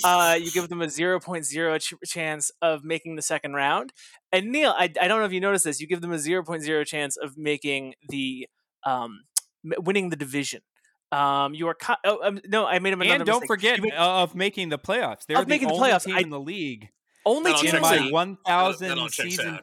Uh, 0.02 0.38
you 0.40 0.50
give 0.50 0.70
them 0.70 0.80
a 0.80 0.86
0.0 0.86 1.78
ch- 1.78 2.08
chance 2.08 2.50
of 2.62 2.82
making 2.82 3.16
the 3.16 3.22
second 3.22 3.52
round. 3.52 3.92
And 4.32 4.50
Neil, 4.50 4.70
I, 4.70 4.84
I 4.84 5.08
don't 5.08 5.20
know 5.20 5.26
if 5.26 5.32
you 5.32 5.40
noticed 5.40 5.66
this, 5.66 5.78
you 5.78 5.86
give 5.86 6.00
them 6.00 6.10
a 6.10 6.16
0.0 6.16 6.86
chance 6.86 7.18
of 7.18 7.36
making 7.36 7.94
the 8.08 8.48
um, 8.84 9.20
winning 9.62 10.08
the 10.08 10.16
division. 10.16 10.62
Um, 11.12 11.52
you 11.52 11.68
are 11.68 11.74
co- 11.74 11.96
oh, 12.06 12.26
um, 12.26 12.40
no, 12.48 12.66
I 12.66 12.78
made 12.78 12.94
them 12.94 13.02
another 13.02 13.16
and 13.16 13.26
don't 13.26 13.40
mistake. 13.42 13.48
forget 13.48 13.82
make, 13.82 13.92
of 13.94 14.34
making 14.34 14.70
the 14.70 14.78
playoffs. 14.78 15.26
They're 15.26 15.38
the 15.38 15.46
making 15.46 15.70
only 15.70 15.90
the 15.90 15.94
playoffs. 15.94 16.04
team 16.04 16.16
I, 16.16 16.20
in 16.20 16.30
the 16.30 16.40
league. 16.40 16.88
Only 17.24 17.54
team 17.54 17.74
in 17.76 17.82
my 17.82 18.08
one 18.10 18.38
thousand 18.46 19.10
season. 19.10 19.60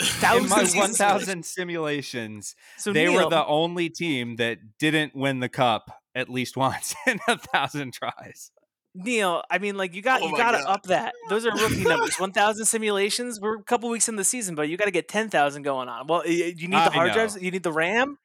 in 0.00 0.48
my 0.48 0.64
1,000 0.64 1.44
simulations, 1.44 2.56
so 2.76 2.92
they 2.92 3.06
Neil, 3.06 3.24
were 3.24 3.30
the 3.30 3.46
only 3.46 3.88
team 3.88 4.36
that 4.36 4.58
didn't 4.78 5.14
win 5.14 5.38
the 5.38 5.48
cup 5.48 6.02
at 6.14 6.28
least 6.28 6.56
once 6.56 6.94
in 7.06 7.20
a 7.28 7.38
thousand 7.38 7.92
tries. 7.92 8.50
Neil, 8.94 9.42
I 9.50 9.58
mean, 9.58 9.76
like 9.76 9.94
you 9.94 10.02
got 10.02 10.20
oh 10.20 10.28
you 10.28 10.36
got 10.36 10.50
to 10.50 10.68
up 10.68 10.82
that. 10.84 11.14
Those 11.30 11.46
are 11.46 11.52
rookie 11.52 11.84
numbers. 11.84 12.20
One 12.20 12.32
thousand 12.32 12.66
simulations. 12.66 13.40
We're 13.40 13.56
a 13.56 13.62
couple 13.62 13.88
weeks 13.88 14.08
in 14.08 14.16
the 14.16 14.24
season, 14.24 14.54
but 14.54 14.68
you 14.68 14.76
got 14.76 14.84
to 14.84 14.90
get 14.90 15.08
ten 15.08 15.30
thousand 15.30 15.62
going 15.62 15.88
on. 15.88 16.06
Well, 16.06 16.26
you 16.26 16.68
need 16.68 16.72
the 16.72 16.90
hard 16.90 17.12
drives. 17.12 17.40
You 17.40 17.50
need 17.50 17.62
the 17.62 17.72
RAM. 17.72 18.18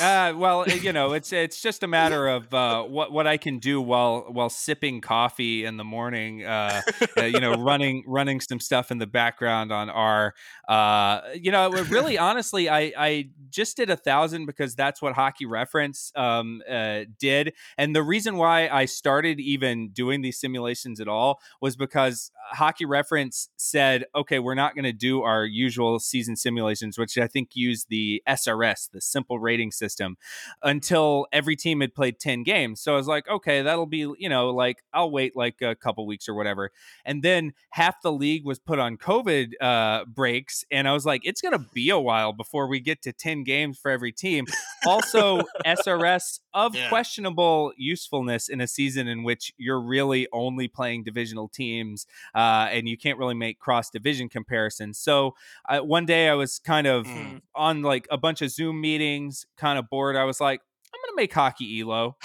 Uh, 0.00 0.32
well, 0.36 0.68
you 0.68 0.92
know, 0.92 1.12
it's 1.12 1.32
it's 1.32 1.60
just 1.60 1.82
a 1.82 1.88
matter 1.88 2.28
of 2.28 2.52
uh, 2.54 2.82
what 2.84 3.12
what 3.12 3.26
I 3.26 3.36
can 3.36 3.58
do 3.58 3.80
while 3.80 4.26
while 4.28 4.48
sipping 4.48 5.00
coffee 5.00 5.64
in 5.64 5.76
the 5.76 5.84
morning. 5.84 6.44
Uh, 6.44 6.82
uh, 7.18 7.24
you 7.24 7.40
know, 7.40 7.54
running 7.54 8.04
running 8.06 8.40
some 8.40 8.60
stuff 8.60 8.90
in 8.90 8.98
the 8.98 9.06
background 9.06 9.72
on 9.72 9.90
our. 9.90 10.34
Uh, 10.68 11.20
you 11.34 11.50
know, 11.50 11.70
really, 11.70 12.16
honestly, 12.30 12.68
I 12.68 12.92
I 12.96 13.30
just 13.50 13.76
did 13.76 13.90
a 13.90 13.96
thousand 13.96 14.46
because 14.46 14.74
that's 14.74 15.02
what 15.02 15.14
Hockey 15.14 15.46
Reference 15.46 16.12
um, 16.14 16.62
uh, 16.70 17.00
did, 17.18 17.52
and 17.76 17.94
the 17.94 18.02
reason 18.02 18.36
why 18.36 18.68
I 18.68 18.84
started 18.84 19.40
even 19.40 19.90
doing 19.90 20.22
these 20.22 20.38
simulations 20.38 21.00
at 21.00 21.08
all 21.08 21.40
was 21.60 21.76
because 21.76 22.30
Hockey 22.52 22.84
Reference 22.84 23.48
said, 23.56 24.04
okay, 24.14 24.38
we're 24.38 24.54
not 24.54 24.74
going 24.74 24.84
to 24.84 24.92
do 24.92 25.22
our 25.22 25.44
usual 25.44 25.98
season 25.98 26.36
simulations, 26.36 26.98
which 26.98 27.18
I 27.18 27.26
think 27.26 27.50
use 27.54 27.86
the 27.88 28.22
SRS, 28.28 28.90
the 28.92 29.00
Simple 29.00 29.38
Rating 29.38 29.71
system 29.72 30.16
until 30.62 31.26
every 31.32 31.56
team 31.56 31.80
had 31.80 31.94
played 31.94 32.18
10 32.18 32.42
games. 32.42 32.80
So 32.80 32.94
I 32.94 32.96
was 32.96 33.06
like, 33.06 33.28
okay, 33.28 33.62
that'll 33.62 33.86
be, 33.86 33.98
you 34.18 34.28
know, 34.28 34.50
like 34.50 34.82
I'll 34.92 35.10
wait 35.10 35.36
like 35.36 35.60
a 35.62 35.74
couple 35.74 36.06
weeks 36.06 36.28
or 36.28 36.34
whatever. 36.34 36.70
And 37.04 37.22
then 37.22 37.52
half 37.70 38.00
the 38.02 38.12
league 38.12 38.44
was 38.44 38.58
put 38.58 38.78
on 38.78 38.96
COVID 38.96 39.52
uh, 39.60 40.04
breaks. 40.06 40.64
And 40.70 40.88
I 40.88 40.92
was 40.92 41.06
like, 41.06 41.22
it's 41.24 41.40
going 41.40 41.52
to 41.52 41.66
be 41.72 41.90
a 41.90 41.98
while 41.98 42.32
before 42.32 42.66
we 42.66 42.80
get 42.80 43.02
to 43.02 43.12
10 43.12 43.44
games 43.44 43.78
for 43.78 43.90
every 43.90 44.12
team. 44.12 44.46
Also, 44.86 45.42
SRS 45.66 46.40
of 46.54 46.74
yeah. 46.74 46.88
questionable 46.88 47.72
usefulness 47.76 48.48
in 48.48 48.60
a 48.60 48.66
season 48.66 49.08
in 49.08 49.22
which 49.22 49.52
you're 49.56 49.80
really 49.80 50.28
only 50.32 50.68
playing 50.68 51.02
divisional 51.02 51.48
teams 51.48 52.06
uh, 52.34 52.68
and 52.70 52.88
you 52.88 52.96
can't 52.96 53.18
really 53.18 53.34
make 53.34 53.58
cross 53.58 53.90
division 53.90 54.28
comparisons. 54.28 54.98
So 54.98 55.34
uh, 55.68 55.80
one 55.80 56.06
day 56.06 56.28
I 56.28 56.34
was 56.34 56.58
kind 56.58 56.86
of 56.86 57.06
mm. 57.06 57.40
on 57.54 57.82
like 57.82 58.06
a 58.10 58.18
bunch 58.18 58.42
of 58.42 58.50
Zoom 58.50 58.80
meetings, 58.80 59.46
kind 59.62 59.78
of 59.78 59.88
bored. 59.88 60.16
I 60.16 60.24
was 60.24 60.40
like, 60.40 60.60
I'm 60.92 61.00
going 61.00 61.16
to 61.16 61.22
make 61.22 61.32
hockey 61.32 61.80
Elo. 61.80 62.16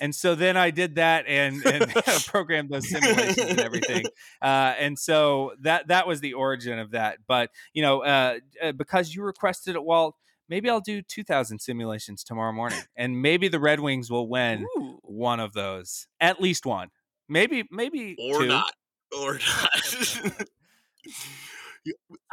And 0.00 0.14
so 0.14 0.34
then 0.34 0.56
I 0.56 0.70
did 0.70 0.96
that 0.96 1.26
and, 1.26 1.64
and 1.64 1.90
programmed 2.26 2.70
those 2.70 2.88
simulations 2.88 3.38
and 3.38 3.60
everything. 3.60 4.04
Uh, 4.42 4.74
and 4.78 4.98
so 4.98 5.54
that 5.60 5.88
that 5.88 6.06
was 6.06 6.20
the 6.20 6.34
origin 6.34 6.78
of 6.78 6.90
that. 6.90 7.18
But 7.26 7.50
you 7.72 7.80
know, 7.80 8.04
uh, 8.04 8.38
uh 8.62 8.72
because 8.72 9.14
you 9.14 9.22
requested 9.22 9.74
it, 9.74 9.82
Walt, 9.82 10.14
maybe 10.48 10.68
I'll 10.68 10.80
do 10.80 11.00
2,000 11.00 11.58
simulations 11.58 12.22
tomorrow 12.22 12.52
morning, 12.52 12.78
and 12.96 13.22
maybe 13.22 13.48
the 13.48 13.58
Red 13.58 13.80
Wings 13.80 14.10
will 14.10 14.28
win 14.28 14.66
Ooh. 14.78 14.98
one 15.02 15.40
of 15.40 15.54
those, 15.54 16.06
at 16.20 16.40
least 16.40 16.66
one, 16.66 16.90
maybe 17.28 17.64
maybe 17.70 18.14
or 18.20 18.42
two. 18.42 18.48
not, 18.48 18.72
or 19.18 19.34
not. 19.34 20.42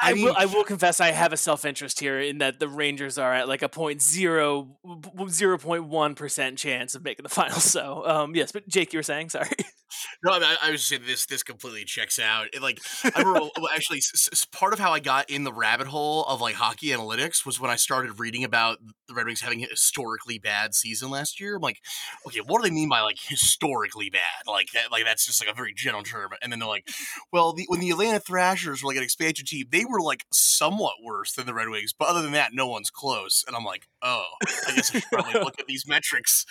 I, 0.02 0.12
I 0.12 0.14
mean, 0.14 0.26
will. 0.26 0.36
I 0.38 0.46
will 0.46 0.64
confess. 0.64 1.00
I 1.00 1.12
have 1.12 1.34
a 1.34 1.38
self 1.38 1.66
interest 1.66 2.00
here 2.00 2.20
in 2.20 2.40
that 2.40 2.60
the 2.60 2.68
Rangers 2.68 3.18
are 3.18 3.34
at 3.34 3.48
like 3.48 3.62
a 3.62 3.70
point 3.70 4.02
zero 4.02 4.78
zero 5.30 5.58
point 5.58 5.86
one 5.86 6.16
percent 6.16 6.58
chance 6.58 6.96
of 6.96 7.04
making 7.04 7.24
the 7.24 7.30
final. 7.30 7.60
So, 7.60 8.06
um, 8.08 8.36
yes. 8.36 8.52
But 8.52 8.68
Jake, 8.68 8.94
you 8.94 9.00
were 9.00 9.04
saying, 9.04 9.30
sorry. 9.30 9.48
No, 10.24 10.32
I, 10.32 10.58
I 10.62 10.72
was 10.72 10.82
just 10.82 10.90
saying 10.90 11.04
this. 11.06 11.26
This 11.26 11.44
completely 11.44 11.86
checks 11.86 12.20
out. 12.20 12.48
It, 12.54 12.62
like, 12.62 12.80
I 13.04 13.12
remember 13.20 13.50
actually 13.74 14.00
s- 14.00 14.30
s- 14.32 14.46
part 14.46 14.74
of 14.74 14.80
how 14.80 14.92
I 14.92 15.00
got 15.00 15.30
in 15.30 15.44
the 15.44 15.54
rabbit 15.54 15.88
hole 15.88 16.24
of 16.26 16.42
like 16.42 16.56
hockey 16.56 16.88
analytics 16.88 17.46
was 17.46 17.60
when 17.60 17.70
I 17.70 17.76
started 17.76 18.20
reading 18.20 18.44
about 18.44 18.80
the 19.08 19.14
Red 19.14 19.26
Wings 19.26 19.42
having 19.42 19.64
a 19.64 19.68
historically 19.68 20.40
bad 20.40 20.74
season 20.74 21.12
last 21.12 21.40
year. 21.40 21.56
I'm 21.56 21.62
like, 21.62 21.80
okay, 22.28 22.40
what 22.40 22.62
do 22.62 22.68
they 22.68 22.74
mean 22.74 22.90
by 22.90 23.02
like 23.02 23.18
historically 23.22 24.10
bad? 24.10 24.48
Like 24.48 24.72
that, 24.74 24.92
like 24.92 25.06
that's 25.06 25.26
just 25.26 25.42
like 25.46 25.52
a 25.52 25.56
very 25.56 25.74
general 25.74 26.04
term. 26.04 26.32
And 26.42 26.52
then 26.52 26.60
they're 26.60 26.68
like, 26.68 26.88
well, 27.32 27.54
the, 27.54 27.66
when 27.68 27.80
the 27.80 27.92
Atlanta 27.92 28.20
Thrashers 28.20 28.82
were 28.82 28.88
like 28.88 28.98
an 28.98 29.04
expansion 29.04 29.43
team, 29.44 29.66
they 29.72 29.86
were 29.86 30.02
like 30.02 30.26
somewhat 30.32 30.96
worse 31.04 31.34
than 31.34 31.46
the 31.46 31.54
Red 31.54 31.70
Wings, 31.70 31.94
but 31.98 32.08
other 32.08 32.22
than 32.22 32.34
that, 32.34 32.54
no 32.54 32.68
one's 32.68 32.90
close. 32.90 33.44
And 33.48 33.56
I'm 33.56 33.64
like, 33.64 33.88
oh, 34.02 34.26
I 34.46 34.76
guess 34.76 34.96
I 34.96 35.00
should 35.00 35.10
probably 35.12 35.34
look 35.42 35.60
at 35.60 35.68
these 35.68 35.88
metrics 35.88 36.46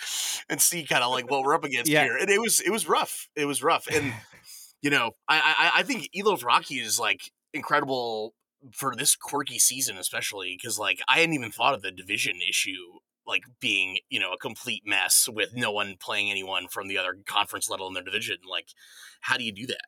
and 0.49 0.61
see 0.61 0.83
kind 0.83 1.03
of 1.03 1.11
like 1.11 1.29
what 1.29 1.43
we're 1.43 1.55
up 1.55 1.63
against 1.63 1.91
yeah. 1.91 2.03
here. 2.03 2.17
And 2.17 2.29
it 2.29 2.39
was 2.39 2.59
it 2.59 2.69
was 2.69 2.87
rough. 2.87 3.29
It 3.35 3.45
was 3.45 3.63
rough. 3.63 3.87
And 3.87 4.13
you 4.81 4.89
know, 4.89 5.11
I 5.27 5.71
I, 5.73 5.79
I 5.79 5.83
think 5.83 6.09
Elo 6.17 6.37
hockey 6.37 6.75
is 6.75 6.99
like 6.99 7.31
incredible 7.53 8.33
for 8.71 8.95
this 8.95 9.15
quirky 9.15 9.59
season, 9.59 9.97
especially 9.97 10.57
because 10.59 10.79
like 10.79 10.99
I 11.07 11.19
hadn't 11.19 11.35
even 11.35 11.51
thought 11.51 11.73
of 11.73 11.81
the 11.81 11.91
division 11.91 12.35
issue 12.47 12.99
like 13.25 13.43
being 13.59 13.99
you 14.09 14.19
know 14.19 14.33
a 14.33 14.37
complete 14.37 14.83
mess 14.85 15.29
with 15.31 15.55
no 15.55 15.71
one 15.71 15.95
playing 15.99 16.29
anyone 16.29 16.67
from 16.67 16.87
the 16.87 16.97
other 16.97 17.15
conference, 17.25 17.69
let 17.69 17.79
alone 17.79 17.93
their 17.93 18.03
division. 18.03 18.37
Like, 18.49 18.67
how 19.21 19.37
do 19.37 19.43
you 19.43 19.53
do 19.53 19.67
that? 19.67 19.85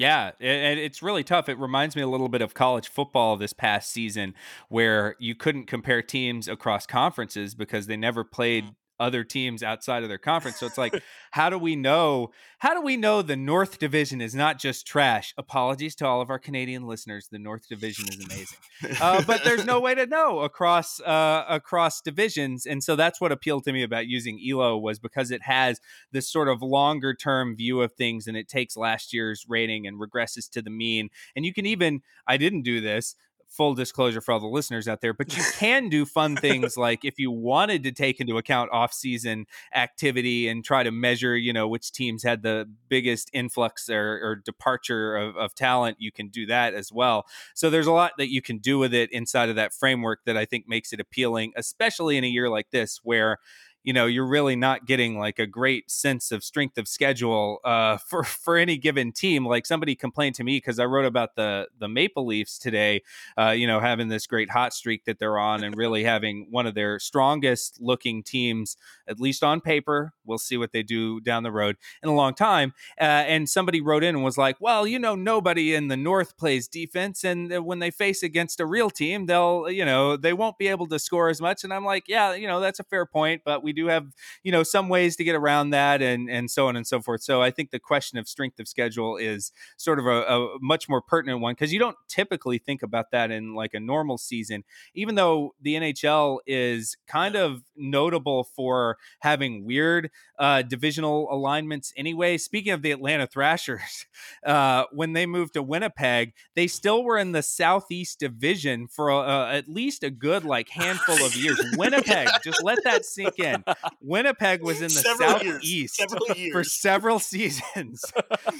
Yeah, 0.00 0.30
and 0.40 0.80
it's 0.80 1.02
really 1.02 1.22
tough. 1.22 1.50
It 1.50 1.58
reminds 1.58 1.94
me 1.94 2.00
a 2.00 2.06
little 2.06 2.30
bit 2.30 2.40
of 2.40 2.54
college 2.54 2.88
football 2.88 3.36
this 3.36 3.52
past 3.52 3.90
season, 3.92 4.34
where 4.70 5.14
you 5.18 5.34
couldn't 5.34 5.66
compare 5.66 6.00
teams 6.00 6.48
across 6.48 6.86
conferences 6.86 7.54
because 7.54 7.86
they 7.86 7.98
never 7.98 8.24
played 8.24 8.64
mm 8.64 8.74
other 9.00 9.24
teams 9.24 9.62
outside 9.62 10.02
of 10.02 10.08
their 10.08 10.18
conference. 10.18 10.58
So 10.58 10.66
it's 10.66 10.78
like, 10.78 11.02
how 11.32 11.50
do 11.50 11.58
we 11.58 11.74
know? 11.74 12.30
How 12.58 12.74
do 12.74 12.82
we 12.82 12.96
know 12.96 13.22
the 13.22 13.36
North 13.36 13.78
Division 13.78 14.20
is 14.20 14.34
not 14.34 14.58
just 14.58 14.86
trash? 14.86 15.32
Apologies 15.38 15.94
to 15.96 16.06
all 16.06 16.20
of 16.20 16.28
our 16.28 16.38
Canadian 16.38 16.86
listeners. 16.86 17.28
The 17.32 17.38
North 17.38 17.68
Division 17.68 18.06
is 18.08 18.22
amazing, 18.22 18.58
uh, 19.00 19.22
but 19.26 19.42
there's 19.42 19.64
no 19.64 19.80
way 19.86 19.94
to 19.94 20.06
know 20.06 20.40
across 20.40 21.00
uh, 21.00 21.44
across 21.48 22.00
divisions. 22.00 22.66
And 22.66 22.84
so 22.84 22.94
that's 22.94 23.20
what 23.20 23.32
appealed 23.32 23.64
to 23.64 23.72
me 23.72 23.82
about 23.82 24.06
using 24.06 24.38
Elo 24.46 24.76
was 24.76 24.98
because 24.98 25.30
it 25.30 25.42
has 25.42 25.80
this 26.12 26.28
sort 26.28 26.48
of 26.48 26.60
longer 26.62 27.14
term 27.14 27.56
view 27.56 27.80
of 27.80 27.94
things, 27.94 28.26
and 28.26 28.36
it 28.36 28.48
takes 28.48 28.76
last 28.76 29.12
year's 29.12 29.46
rating 29.48 29.86
and 29.86 29.98
regresses 29.98 30.48
to 30.50 30.62
the 30.62 30.70
mean. 30.70 31.08
And 31.34 31.44
you 31.46 31.54
can 31.54 31.64
even 31.66 32.02
I 32.26 32.36
didn't 32.36 32.62
do 32.62 32.80
this 32.80 33.16
full 33.50 33.74
disclosure 33.74 34.20
for 34.20 34.32
all 34.32 34.40
the 34.40 34.46
listeners 34.46 34.86
out 34.86 35.00
there, 35.00 35.12
but 35.12 35.36
you 35.36 35.42
can 35.54 35.88
do 35.88 36.06
fun 36.06 36.36
things 36.36 36.76
like 36.76 37.04
if 37.04 37.18
you 37.18 37.30
wanted 37.30 37.82
to 37.82 37.92
take 37.92 38.20
into 38.20 38.38
account 38.38 38.70
off-season 38.72 39.44
activity 39.74 40.48
and 40.48 40.64
try 40.64 40.82
to 40.82 40.90
measure, 40.92 41.36
you 41.36 41.52
know, 41.52 41.66
which 41.66 41.90
teams 41.92 42.22
had 42.22 42.42
the 42.42 42.70
biggest 42.88 43.28
influx 43.32 43.90
or, 43.90 44.20
or 44.22 44.36
departure 44.36 45.16
of, 45.16 45.36
of 45.36 45.54
talent, 45.54 45.96
you 45.98 46.12
can 46.12 46.28
do 46.28 46.46
that 46.46 46.74
as 46.74 46.92
well. 46.92 47.26
So 47.54 47.68
there's 47.68 47.88
a 47.88 47.92
lot 47.92 48.12
that 48.18 48.30
you 48.30 48.40
can 48.40 48.58
do 48.58 48.78
with 48.78 48.94
it 48.94 49.12
inside 49.12 49.48
of 49.48 49.56
that 49.56 49.74
framework 49.74 50.20
that 50.26 50.36
I 50.36 50.44
think 50.44 50.68
makes 50.68 50.92
it 50.92 51.00
appealing, 51.00 51.52
especially 51.56 52.16
in 52.16 52.24
a 52.24 52.28
year 52.28 52.48
like 52.48 52.70
this 52.70 53.00
where 53.02 53.38
you 53.82 53.92
know 53.92 54.06
you're 54.06 54.26
really 54.26 54.56
not 54.56 54.86
getting 54.86 55.18
like 55.18 55.38
a 55.38 55.46
great 55.46 55.90
sense 55.90 56.32
of 56.32 56.44
strength 56.44 56.78
of 56.78 56.86
schedule 56.86 57.60
uh, 57.64 57.96
for 58.08 58.24
for 58.24 58.56
any 58.56 58.76
given 58.76 59.12
team. 59.12 59.46
Like 59.46 59.66
somebody 59.66 59.94
complained 59.94 60.34
to 60.36 60.44
me 60.44 60.56
because 60.56 60.78
I 60.78 60.84
wrote 60.84 61.06
about 61.06 61.36
the 61.36 61.68
the 61.78 61.88
Maple 61.88 62.26
Leafs 62.26 62.58
today, 62.58 63.02
uh, 63.38 63.50
you 63.50 63.66
know, 63.66 63.80
having 63.80 64.08
this 64.08 64.26
great 64.26 64.50
hot 64.50 64.72
streak 64.72 65.04
that 65.04 65.18
they're 65.18 65.38
on 65.38 65.64
and 65.64 65.76
really 65.76 66.04
having 66.04 66.46
one 66.50 66.66
of 66.66 66.74
their 66.74 66.98
strongest 66.98 67.80
looking 67.80 68.22
teams, 68.22 68.76
at 69.08 69.20
least 69.20 69.42
on 69.42 69.60
paper. 69.60 70.12
We'll 70.24 70.38
see 70.38 70.56
what 70.56 70.72
they 70.72 70.82
do 70.82 71.20
down 71.20 71.42
the 71.42 71.52
road 71.52 71.76
in 72.02 72.08
a 72.08 72.14
long 72.14 72.34
time. 72.34 72.72
Uh, 73.00 73.04
and 73.04 73.48
somebody 73.48 73.80
wrote 73.80 74.04
in 74.04 74.14
and 74.14 74.24
was 74.24 74.38
like, 74.38 74.56
"Well, 74.60 74.86
you 74.86 74.98
know, 74.98 75.14
nobody 75.14 75.74
in 75.74 75.88
the 75.88 75.96
North 75.96 76.36
plays 76.36 76.68
defense, 76.68 77.24
and 77.24 77.64
when 77.64 77.78
they 77.78 77.90
face 77.90 78.22
against 78.22 78.60
a 78.60 78.66
real 78.66 78.90
team, 78.90 79.26
they'll, 79.26 79.70
you 79.70 79.84
know, 79.84 80.16
they 80.16 80.32
won't 80.32 80.58
be 80.58 80.68
able 80.68 80.86
to 80.88 80.98
score 80.98 81.28
as 81.28 81.40
much." 81.40 81.64
And 81.64 81.72
I'm 81.72 81.84
like, 81.84 82.04
"Yeah, 82.08 82.34
you 82.34 82.46
know, 82.46 82.60
that's 82.60 82.80
a 82.80 82.84
fair 82.84 83.06
point, 83.06 83.42
but 83.44 83.62
we 83.62 83.69
we 83.70 83.72
do 83.72 83.86
have 83.86 84.06
you 84.42 84.50
know 84.50 84.64
some 84.64 84.88
ways 84.88 85.14
to 85.14 85.22
get 85.22 85.36
around 85.36 85.70
that 85.70 86.02
and 86.02 86.28
and 86.28 86.50
so 86.50 86.66
on 86.66 86.74
and 86.74 86.86
so 86.86 87.00
forth. 87.00 87.22
So 87.22 87.40
i 87.40 87.50
think 87.50 87.70
the 87.70 87.78
question 87.78 88.18
of 88.18 88.28
strength 88.28 88.58
of 88.58 88.66
schedule 88.66 89.16
is 89.16 89.52
sort 89.76 89.98
of 90.00 90.06
a, 90.06 90.22
a 90.22 90.58
much 90.60 90.88
more 90.88 91.00
pertinent 91.00 91.40
one 91.40 91.52
because 91.52 91.72
you 91.72 91.78
don't 91.78 91.96
typically 92.08 92.58
think 92.58 92.82
about 92.82 93.12
that 93.12 93.30
in 93.30 93.54
like 93.54 93.74
a 93.74 93.80
normal 93.80 94.18
season 94.18 94.64
even 94.94 95.14
though 95.14 95.54
the 95.60 95.74
nhl 95.74 96.38
is 96.46 96.96
kind 97.06 97.36
of 97.36 97.62
notable 97.76 98.44
for 98.44 98.96
having 99.20 99.64
weird 99.64 100.10
uh, 100.38 100.62
divisional 100.62 101.28
alignments 101.30 101.92
anyway. 101.96 102.38
Speaking 102.38 102.72
of 102.72 102.82
the 102.82 102.90
atlanta 102.90 103.26
thrashers 103.26 104.06
uh, 104.44 104.84
when 104.92 105.12
they 105.12 105.26
moved 105.26 105.54
to 105.54 105.62
winnipeg 105.62 106.32
they 106.54 106.66
still 106.66 107.04
were 107.04 107.18
in 107.18 107.32
the 107.32 107.42
southeast 107.42 108.18
division 108.18 108.88
for 108.88 109.10
uh, 109.10 109.52
at 109.52 109.68
least 109.68 110.02
a 110.02 110.10
good 110.10 110.44
like 110.44 110.68
handful 110.68 111.22
of 111.24 111.34
years. 111.36 111.60
Winnipeg 111.76 112.28
just 112.42 112.62
let 112.62 112.82
that 112.84 113.04
sink 113.04 113.38
in 113.38 113.59
winnipeg 114.00 114.62
was 114.62 114.78
in 114.78 114.84
the 114.84 114.90
several 114.90 115.38
southeast 115.38 116.02
years. 116.36 116.52
for 116.52 116.64
several 116.64 117.18
seasons 117.18 118.02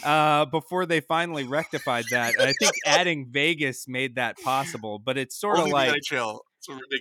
uh, 0.04 0.44
before 0.46 0.86
they 0.86 1.00
finally 1.00 1.44
rectified 1.44 2.04
that. 2.10 2.34
And 2.38 2.48
I 2.48 2.52
think 2.58 2.72
adding 2.86 3.26
Vegas 3.30 3.86
made 3.88 4.16
that 4.16 4.38
possible, 4.38 4.98
but 4.98 5.18
it's 5.18 5.38
sort 5.38 5.58
only 5.58 5.70
of 5.70 5.74
like 5.74 6.02
NHL. 6.10 6.40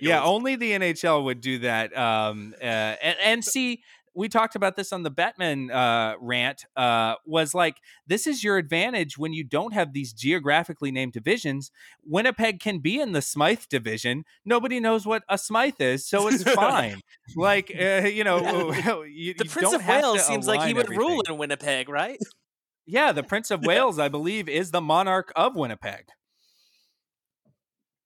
Yeah, 0.00 0.22
only 0.22 0.56
the 0.56 0.72
NHL 0.72 1.24
would 1.24 1.40
do 1.40 1.58
that. 1.60 1.96
Um, 1.96 2.54
uh, 2.60 2.64
and, 2.64 3.16
and 3.22 3.44
see, 3.44 3.82
we 4.20 4.28
talked 4.28 4.54
about 4.54 4.76
this 4.76 4.92
on 4.92 5.02
the 5.02 5.10
Bettman 5.10 5.74
uh, 5.74 6.16
rant. 6.20 6.66
Uh, 6.76 7.14
was 7.24 7.54
like 7.54 7.78
this 8.06 8.26
is 8.26 8.44
your 8.44 8.58
advantage 8.58 9.16
when 9.16 9.32
you 9.32 9.42
don't 9.42 9.72
have 9.72 9.94
these 9.94 10.12
geographically 10.12 10.92
named 10.92 11.12
divisions. 11.12 11.70
Winnipeg 12.04 12.60
can 12.60 12.80
be 12.80 13.00
in 13.00 13.12
the 13.12 13.22
Smythe 13.22 13.64
division. 13.70 14.24
Nobody 14.44 14.78
knows 14.78 15.06
what 15.06 15.22
a 15.28 15.38
Smythe 15.38 15.80
is, 15.80 16.06
so 16.06 16.28
it's 16.28 16.42
fine. 16.42 17.00
like 17.36 17.72
uh, 17.74 18.06
you 18.06 18.22
know, 18.22 18.72
you, 19.04 19.32
the 19.34 19.44
you 19.44 19.50
Prince 19.50 19.72
of 19.72 19.86
Wales 19.86 20.26
seems 20.26 20.46
like 20.46 20.66
he 20.66 20.74
would 20.74 20.84
everything. 20.84 21.06
rule 21.06 21.22
in 21.26 21.38
Winnipeg, 21.38 21.88
right? 21.88 22.18
Yeah, 22.86 23.12
the 23.12 23.22
Prince 23.22 23.50
of 23.50 23.62
Wales, 23.64 23.98
I 23.98 24.08
believe, 24.08 24.48
is 24.48 24.70
the 24.70 24.82
monarch 24.82 25.32
of 25.34 25.56
Winnipeg. 25.56 26.06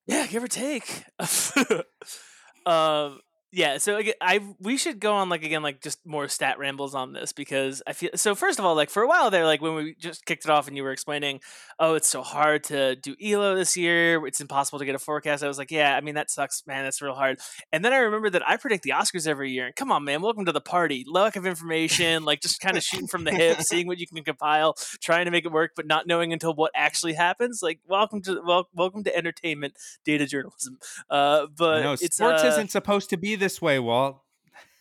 Yeah, 0.06 0.26
give 0.28 0.44
or 0.44 0.49
take. 0.49 1.04
um, 2.66 3.21
yeah 3.54 3.78
so 3.78 4.00
i 4.20 4.40
we 4.58 4.76
should 4.76 4.99
go 4.99 5.14
on 5.14 5.28
like 5.28 5.44
again 5.44 5.62
like 5.62 5.80
just 5.80 6.04
more 6.04 6.26
stat 6.26 6.58
rambles 6.58 6.94
on 6.94 7.12
this 7.12 7.32
because 7.32 7.82
i 7.87 7.92
feel 7.92 8.11
so 8.16 8.34
first 8.34 8.58
of 8.58 8.64
all 8.64 8.75
like 8.75 8.90
for 8.90 9.02
a 9.02 9.08
while 9.08 9.30
there 9.30 9.44
like 9.44 9.62
when 9.62 9.75
we 9.75 9.94
just 9.94 10.25
kicked 10.26 10.44
it 10.44 10.50
off 10.50 10.66
and 10.66 10.76
you 10.76 10.82
were 10.82 10.90
explaining 10.90 11.40
oh 11.78 11.94
it's 11.94 12.08
so 12.08 12.23
hard 12.23 12.64
to 12.64 12.96
do 12.96 13.14
elo 13.23 13.54
this 13.54 13.76
year. 13.76 14.25
It's 14.26 14.40
impossible 14.40 14.78
to 14.80 14.84
get 14.84 14.94
a 14.94 14.99
forecast 14.99 15.44
i 15.44 15.49
was 15.49 15.58
like 15.58 15.70
yeah 15.70 15.96
i 15.96 16.00
mean 16.00 16.16
that 16.16 16.30
sucks 16.30 16.64
man. 16.66 16.84
That's 16.84 17.00
real 17.00 17.14
hard. 17.14 17.38
And 17.73 17.84
then 17.84 17.92
i 17.92 17.99
remember 17.99 18.30
that 18.30 18.46
i 18.49 18.56
predict 18.56 18.82
the 18.82 18.90
oscars 18.90 19.26
every 19.26 19.52
year 19.52 19.66
and 19.66 19.76
come 19.76 19.92
on 19.92 20.04
man 20.04 20.20
welcome 20.20 20.44
to 20.46 20.52
the 20.52 20.61
party. 20.61 21.04
Lack 21.06 21.37
of 21.37 21.46
information 21.46 22.25
like 22.25 22.40
just 22.40 22.61
kind 22.61 22.76
of 22.76 22.82
shooting 22.82 23.06
from 23.06 23.25
the 23.25 23.32
hip 23.32 23.61
seeing 23.61 23.87
what 23.87 23.99
you 23.99 24.06
can 24.06 24.23
compile 24.25 24.75
trying 25.00 25.26
to 25.26 25.30
make 25.30 25.44
it 25.44 25.52
work 25.52 25.73
but 25.76 25.87
not 25.87 26.06
knowing 26.06 26.32
until 26.32 26.54
what 26.54 26.73
actually 26.75 27.12
happens 27.12 27.61
like 27.62 27.78
welcome 27.87 28.20
to 28.23 28.40
well, 28.44 28.68
welcome 28.75 29.04
to 29.04 29.16
entertainment 29.16 29.75
data 30.04 30.26
journalism. 30.26 30.78
Uh 31.08 31.46
but 31.56 31.82
know, 31.82 31.92
it's 31.92 32.16
sports 32.16 32.42
uh, 32.42 32.49
isn't 32.49 32.70
supposed 32.70 33.11
to 33.11 33.16
be 33.16 33.37
this 33.44 33.60
way, 33.60 33.78
Walt. 33.78 34.22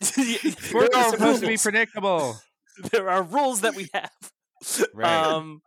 We're 0.16 0.86
supposed 0.86 1.20
rules. 1.20 1.40
to 1.40 1.46
be 1.46 1.56
predictable. 1.56 2.40
There 2.90 3.08
are 3.08 3.22
rules 3.22 3.60
that 3.60 3.76
we 3.76 3.88
have. 3.94 4.10
Right. 4.92 5.06
Um, 5.08 5.62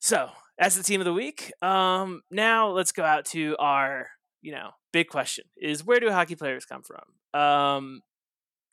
so, 0.00 0.30
as 0.58 0.74
the 0.74 0.82
team 0.82 1.02
of 1.02 1.04
the 1.04 1.12
week, 1.12 1.52
um, 1.60 2.22
now 2.30 2.70
let's 2.70 2.92
go 2.92 3.04
out 3.04 3.26
to 3.26 3.56
our, 3.58 4.08
you 4.40 4.52
know, 4.52 4.70
big 4.94 5.08
question: 5.08 5.44
is 5.54 5.84
where 5.84 6.00
do 6.00 6.10
hockey 6.10 6.34
players 6.34 6.64
come 6.64 6.80
from? 6.82 7.38
Um, 7.38 8.00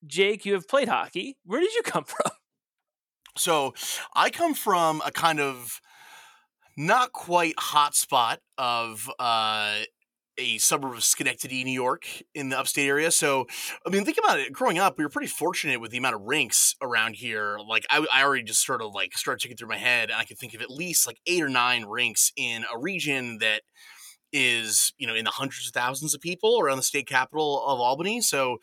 Jake, 0.08 0.46
you 0.46 0.54
have 0.54 0.66
played 0.66 0.88
hockey. 0.88 1.36
Where 1.44 1.60
did 1.60 1.74
you 1.74 1.82
come 1.84 2.06
from? 2.06 2.32
So, 3.38 3.74
I 4.16 4.30
come 4.30 4.54
from 4.54 5.02
a 5.06 5.12
kind 5.12 5.42
of 5.42 5.82
not 6.78 7.12
quite 7.12 7.56
hot 7.60 7.96
spot 7.96 8.40
of 8.58 9.10
uh, 9.20 9.80
a 10.40 10.58
suburb 10.58 10.94
of 10.94 11.04
Schenectady, 11.04 11.64
New 11.64 11.72
York, 11.72 12.08
in 12.34 12.50
the 12.50 12.58
upstate 12.58 12.88
area. 12.88 13.12
So, 13.12 13.46
I 13.86 13.90
mean, 13.90 14.06
think 14.06 14.18
about 14.18 14.40
it. 14.40 14.54
Growing 14.54 14.80
up, 14.80 14.98
we 14.98 15.04
were 15.04 15.10
pretty 15.10 15.28
fortunate 15.28 15.82
with 15.82 15.92
the 15.92 15.98
amount 15.98 16.16
of 16.16 16.22
rinks 16.22 16.76
around 16.82 17.16
here. 17.16 17.58
Like, 17.68 17.86
I, 17.90 18.06
I 18.12 18.24
already 18.24 18.44
just 18.44 18.66
sort 18.66 18.82
of 18.82 18.94
like 18.94 19.18
started 19.18 19.42
ticking 19.42 19.58
through 19.58 19.68
my 19.68 19.78
head, 19.78 20.10
and 20.10 20.20
I 20.20 20.24
could 20.24 20.38
think 20.38 20.54
of 20.54 20.62
at 20.62 20.70
least 20.72 21.06
like 21.06 21.18
eight 21.28 21.44
or 21.44 21.50
nine 21.50 21.86
rinks 21.86 22.32
in 22.36 22.66
a 22.74 22.80
region 22.80 23.40
that 23.40 23.62
is, 24.32 24.94
you 24.98 25.08
know, 25.08 25.16
in 25.16 25.26
the 25.26 25.32
hundreds 25.32 25.68
of 25.68 25.74
thousands 25.74 26.14
of 26.14 26.22
people 26.22 26.60
around 26.60 26.78
the 26.78 26.84
state 26.84 27.08
capital 27.08 27.64
of 27.66 27.80
Albany. 27.80 28.22
So, 28.22 28.58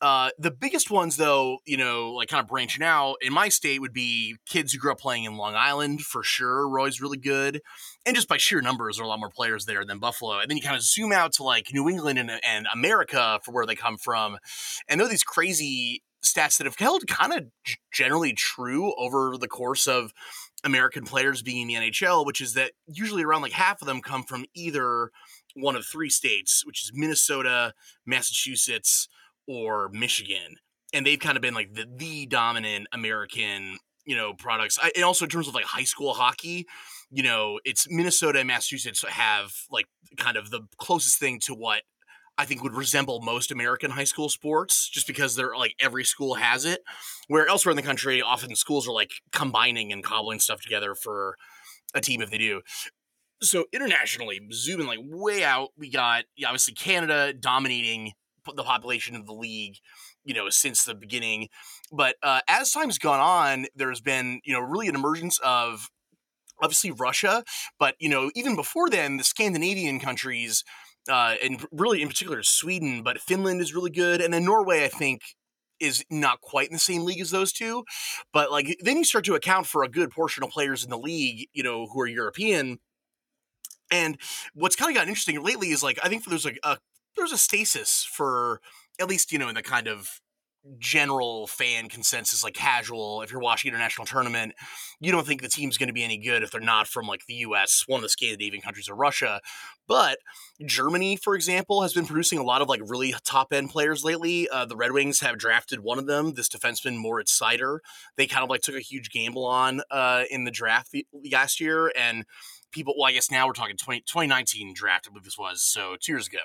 uh, 0.00 0.30
the 0.38 0.50
biggest 0.50 0.90
ones, 0.90 1.16
though, 1.16 1.58
you 1.66 1.76
know, 1.76 2.12
like 2.12 2.28
kind 2.28 2.40
of 2.40 2.46
branching 2.46 2.84
out 2.84 3.16
in 3.20 3.32
my 3.32 3.48
state 3.48 3.80
would 3.80 3.92
be 3.92 4.36
kids 4.46 4.72
who 4.72 4.78
grew 4.78 4.92
up 4.92 5.00
playing 5.00 5.24
in 5.24 5.36
Long 5.36 5.56
Island 5.56 6.02
for 6.02 6.22
sure. 6.22 6.68
Roy's 6.68 7.00
really 7.00 7.18
good. 7.18 7.60
And 8.06 8.14
just 8.14 8.28
by 8.28 8.36
sheer 8.36 8.60
numbers, 8.60 8.96
there 8.96 9.04
are 9.04 9.06
a 9.06 9.08
lot 9.08 9.18
more 9.18 9.30
players 9.30 9.64
there 9.64 9.84
than 9.84 9.98
Buffalo. 9.98 10.38
And 10.38 10.48
then 10.48 10.56
you 10.56 10.62
kind 10.62 10.76
of 10.76 10.82
zoom 10.82 11.12
out 11.12 11.32
to 11.34 11.42
like 11.42 11.68
New 11.72 11.88
England 11.88 12.18
and, 12.18 12.30
and 12.30 12.66
America 12.72 13.40
for 13.42 13.52
where 13.52 13.66
they 13.66 13.74
come 13.74 13.96
from. 13.96 14.38
And 14.88 15.00
there 15.00 15.06
are 15.06 15.10
these 15.10 15.24
crazy 15.24 16.02
stats 16.24 16.58
that 16.58 16.64
have 16.64 16.76
held 16.76 17.06
kind 17.08 17.32
of 17.32 17.46
generally 17.92 18.32
true 18.32 18.94
over 18.96 19.36
the 19.36 19.48
course 19.48 19.88
of 19.88 20.12
American 20.64 21.04
players 21.04 21.42
being 21.42 21.68
in 21.70 21.80
the 21.80 21.90
NHL, 21.90 22.24
which 22.24 22.40
is 22.40 22.54
that 22.54 22.72
usually 22.86 23.24
around 23.24 23.42
like 23.42 23.52
half 23.52 23.80
of 23.80 23.86
them 23.86 24.00
come 24.00 24.22
from 24.22 24.44
either 24.54 25.10
one 25.54 25.76
of 25.76 25.84
three 25.84 26.10
states, 26.10 26.64
which 26.64 26.84
is 26.84 26.92
Minnesota, 26.94 27.74
Massachusetts, 28.06 29.08
or 29.48 29.88
Michigan, 29.92 30.56
and 30.92 31.06
they've 31.06 31.18
kind 31.18 31.36
of 31.36 31.42
been 31.42 31.54
like 31.54 31.72
the, 31.74 31.86
the 31.96 32.26
dominant 32.26 32.86
American 32.92 33.78
you 34.04 34.16
know 34.16 34.32
products. 34.34 34.78
I, 34.80 34.92
and 34.94 35.04
also 35.04 35.24
in 35.24 35.30
terms 35.30 35.48
of 35.48 35.54
like 35.54 35.64
high 35.64 35.84
school 35.84 36.14
hockey, 36.14 36.66
you 37.10 37.22
know, 37.22 37.58
it's 37.64 37.86
Minnesota 37.90 38.38
and 38.38 38.48
Massachusetts 38.48 39.04
have 39.08 39.52
like 39.70 39.86
kind 40.16 40.36
of 40.36 40.50
the 40.50 40.62
closest 40.78 41.18
thing 41.18 41.40
to 41.40 41.54
what 41.54 41.82
I 42.38 42.44
think 42.44 42.62
would 42.62 42.74
resemble 42.74 43.20
most 43.20 43.50
American 43.50 43.90
high 43.90 44.04
school 44.04 44.28
sports, 44.28 44.88
just 44.88 45.06
because 45.06 45.34
they're 45.34 45.56
like 45.56 45.74
every 45.80 46.04
school 46.04 46.34
has 46.34 46.64
it. 46.64 46.80
Where 47.26 47.46
elsewhere 47.48 47.72
in 47.72 47.76
the 47.76 47.82
country, 47.82 48.22
often 48.22 48.54
schools 48.54 48.86
are 48.86 48.92
like 48.92 49.10
combining 49.32 49.92
and 49.92 50.04
cobbling 50.04 50.38
stuff 50.38 50.60
together 50.60 50.94
for 50.94 51.36
a 51.94 52.00
team 52.00 52.22
if 52.22 52.30
they 52.30 52.38
do. 52.38 52.62
So 53.42 53.66
internationally, 53.72 54.40
zooming 54.52 54.86
like 54.86 55.00
way 55.02 55.44
out, 55.44 55.70
we 55.76 55.90
got 55.90 56.24
obviously 56.44 56.74
Canada 56.74 57.32
dominating 57.32 58.12
the 58.56 58.62
population 58.62 59.14
of 59.16 59.26
the 59.26 59.32
league, 59.32 59.76
you 60.24 60.34
know, 60.34 60.48
since 60.48 60.84
the 60.84 60.94
beginning. 60.94 61.48
But 61.92 62.16
uh, 62.22 62.40
as 62.48 62.72
time's 62.72 62.98
gone 62.98 63.20
on, 63.20 63.66
there's 63.74 64.00
been, 64.00 64.40
you 64.44 64.52
know, 64.52 64.60
really 64.60 64.88
an 64.88 64.94
emergence 64.94 65.38
of 65.44 65.88
obviously 66.62 66.90
Russia, 66.90 67.44
but 67.78 67.94
you 67.98 68.08
know, 68.08 68.30
even 68.34 68.56
before 68.56 68.90
then, 68.90 69.16
the 69.16 69.24
Scandinavian 69.24 70.00
countries, 70.00 70.64
uh, 71.08 71.36
and 71.42 71.64
really 71.72 72.02
in 72.02 72.08
particular 72.08 72.42
Sweden, 72.42 73.02
but 73.02 73.20
Finland 73.20 73.60
is 73.60 73.74
really 73.74 73.90
good, 73.90 74.20
and 74.20 74.32
then 74.32 74.44
Norway, 74.44 74.84
I 74.84 74.88
think. 74.88 75.22
Is 75.80 76.04
not 76.10 76.40
quite 76.40 76.66
in 76.66 76.72
the 76.72 76.80
same 76.80 77.04
league 77.04 77.20
as 77.20 77.30
those 77.30 77.52
two, 77.52 77.84
but 78.32 78.50
like 78.50 78.76
then 78.80 78.96
you 78.96 79.04
start 79.04 79.24
to 79.26 79.36
account 79.36 79.68
for 79.68 79.84
a 79.84 79.88
good 79.88 80.10
portion 80.10 80.42
of 80.42 80.50
players 80.50 80.82
in 80.82 80.90
the 80.90 80.98
league, 80.98 81.46
you 81.52 81.62
know, 81.62 81.86
who 81.86 82.00
are 82.00 82.06
European, 82.08 82.80
and 83.90 84.18
what's 84.54 84.76
kind 84.76 84.90
of 84.90 84.94
gotten 84.94 85.08
interesting 85.08 85.42
lately 85.42 85.70
is 85.70 85.82
like 85.82 85.98
I 86.02 86.08
think 86.08 86.24
there's 86.24 86.44
like 86.44 86.58
a 86.64 86.78
there's 87.18 87.32
a 87.32 87.38
stasis 87.38 88.08
for 88.10 88.60
at 89.00 89.08
least 89.08 89.32
you 89.32 89.38
know 89.38 89.48
in 89.48 89.54
the 89.54 89.62
kind 89.62 89.86
of 89.86 90.20
general 90.78 91.46
fan 91.46 91.88
consensus 91.88 92.44
like 92.44 92.54
casual 92.54 93.22
if 93.22 93.30
you're 93.30 93.40
watching 93.40 93.68
international 93.68 94.04
tournament 94.04 94.52
you 95.00 95.10
don't 95.12 95.26
think 95.26 95.40
the 95.40 95.48
team's 95.48 95.78
going 95.78 95.86
to 95.86 95.92
be 95.92 96.02
any 96.02 96.18
good 96.18 96.42
if 96.42 96.50
they're 96.50 96.60
not 96.60 96.86
from 96.86 97.06
like 97.06 97.24
the 97.26 97.36
us 97.36 97.84
one 97.86 97.98
of 97.98 98.02
the 98.02 98.08
scandinavian 98.08 98.60
countries 98.60 98.88
or 98.88 98.94
russia. 98.94 99.40
But 99.86 100.18
germany 100.66 101.16
for 101.16 101.34
example 101.34 101.82
has 101.82 101.94
been 101.94 102.06
producing 102.06 102.38
a 102.38 102.42
lot 102.42 102.60
of 102.60 102.68
like 102.68 102.80
really 102.84 103.14
top 103.24 103.52
end 103.52 103.70
players 103.70 104.04
lately. 104.04 104.48
Uh, 104.48 104.66
the 104.66 104.76
red 104.76 104.92
wings 104.92 105.20
have 105.20 105.38
drafted 105.38 105.80
one 105.80 105.98
of 105.98 106.06
them 106.06 106.34
this 106.34 106.48
defenseman 106.48 106.96
moritz 106.96 107.38
seider. 107.38 107.78
They 108.16 108.26
kind 108.26 108.44
of 108.44 108.50
like 108.50 108.60
took 108.60 108.74
a 108.74 108.80
huge 108.80 109.10
gamble 109.10 109.46
on 109.46 109.80
uh, 109.90 110.24
in 110.30 110.44
the 110.44 110.50
draft 110.50 110.94
last 111.32 111.60
year 111.60 111.92
and 111.96 112.24
people 112.70 112.94
well 112.98 113.08
i 113.08 113.12
guess 113.12 113.30
now 113.30 113.46
we're 113.46 113.52
talking 113.52 113.76
20, 113.76 114.00
2019 114.00 114.74
draft 114.74 115.06
i 115.06 115.10
believe 115.10 115.24
this 115.24 115.38
was 115.38 115.62
so 115.62 115.96
two 116.00 116.12
years 116.12 116.26
ago 116.26 116.38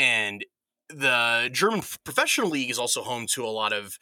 and 0.00 0.44
the 0.88 1.50
German 1.52 1.82
professional 2.04 2.48
league 2.48 2.70
is 2.70 2.78
also 2.78 3.02
home 3.02 3.26
to 3.34 3.44
a 3.44 3.52
lot 3.52 3.72
of 3.72 3.98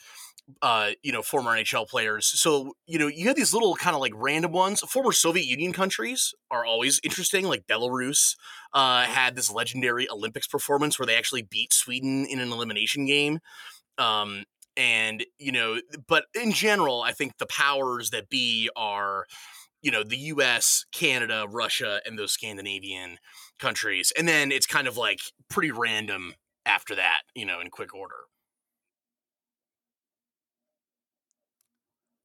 uh, 0.62 0.92
you 1.02 1.12
know, 1.12 1.20
former 1.20 1.50
NHL 1.50 1.86
players. 1.86 2.26
So, 2.26 2.72
you 2.86 2.98
know, 2.98 3.06
you 3.06 3.26
have 3.26 3.36
these 3.36 3.52
little 3.52 3.76
kind 3.76 3.94
of 3.94 4.00
like 4.00 4.12
random 4.14 4.52
ones. 4.52 4.80
Former 4.80 5.12
Soviet 5.12 5.44
Union 5.44 5.74
countries 5.74 6.32
are 6.50 6.64
always 6.64 7.00
interesting. 7.04 7.44
Like 7.44 7.66
Belarus 7.66 8.34
uh, 8.72 9.02
had 9.02 9.36
this 9.36 9.52
legendary 9.52 10.10
Olympics 10.10 10.46
performance 10.46 10.98
where 10.98 11.04
they 11.04 11.16
actually 11.16 11.42
beat 11.42 11.74
Sweden 11.74 12.24
in 12.24 12.40
an 12.40 12.50
elimination 12.50 13.04
game. 13.04 13.40
Um, 13.98 14.44
and, 14.74 15.26
you 15.38 15.52
know, 15.52 15.80
but 16.06 16.24
in 16.34 16.52
general, 16.52 17.02
I 17.02 17.12
think 17.12 17.36
the 17.36 17.46
powers 17.46 18.08
that 18.10 18.30
be 18.30 18.70
are, 18.74 19.26
you 19.82 19.90
know, 19.90 20.02
the 20.02 20.16
US, 20.16 20.84
Canada, 20.92 21.46
Russia, 21.48 22.00
and 22.06 22.18
those 22.18 22.32
Scandinavian 22.32 23.18
countries. 23.58 24.12
And 24.16 24.26
then 24.26 24.52
it's 24.52 24.66
kind 24.66 24.88
of 24.88 24.96
like 24.96 25.20
pretty 25.48 25.70
random 25.70 26.34
after 26.66 26.94
that, 26.94 27.22
you 27.34 27.46
know, 27.46 27.60
in 27.60 27.70
quick 27.70 27.94
order. 27.94 28.16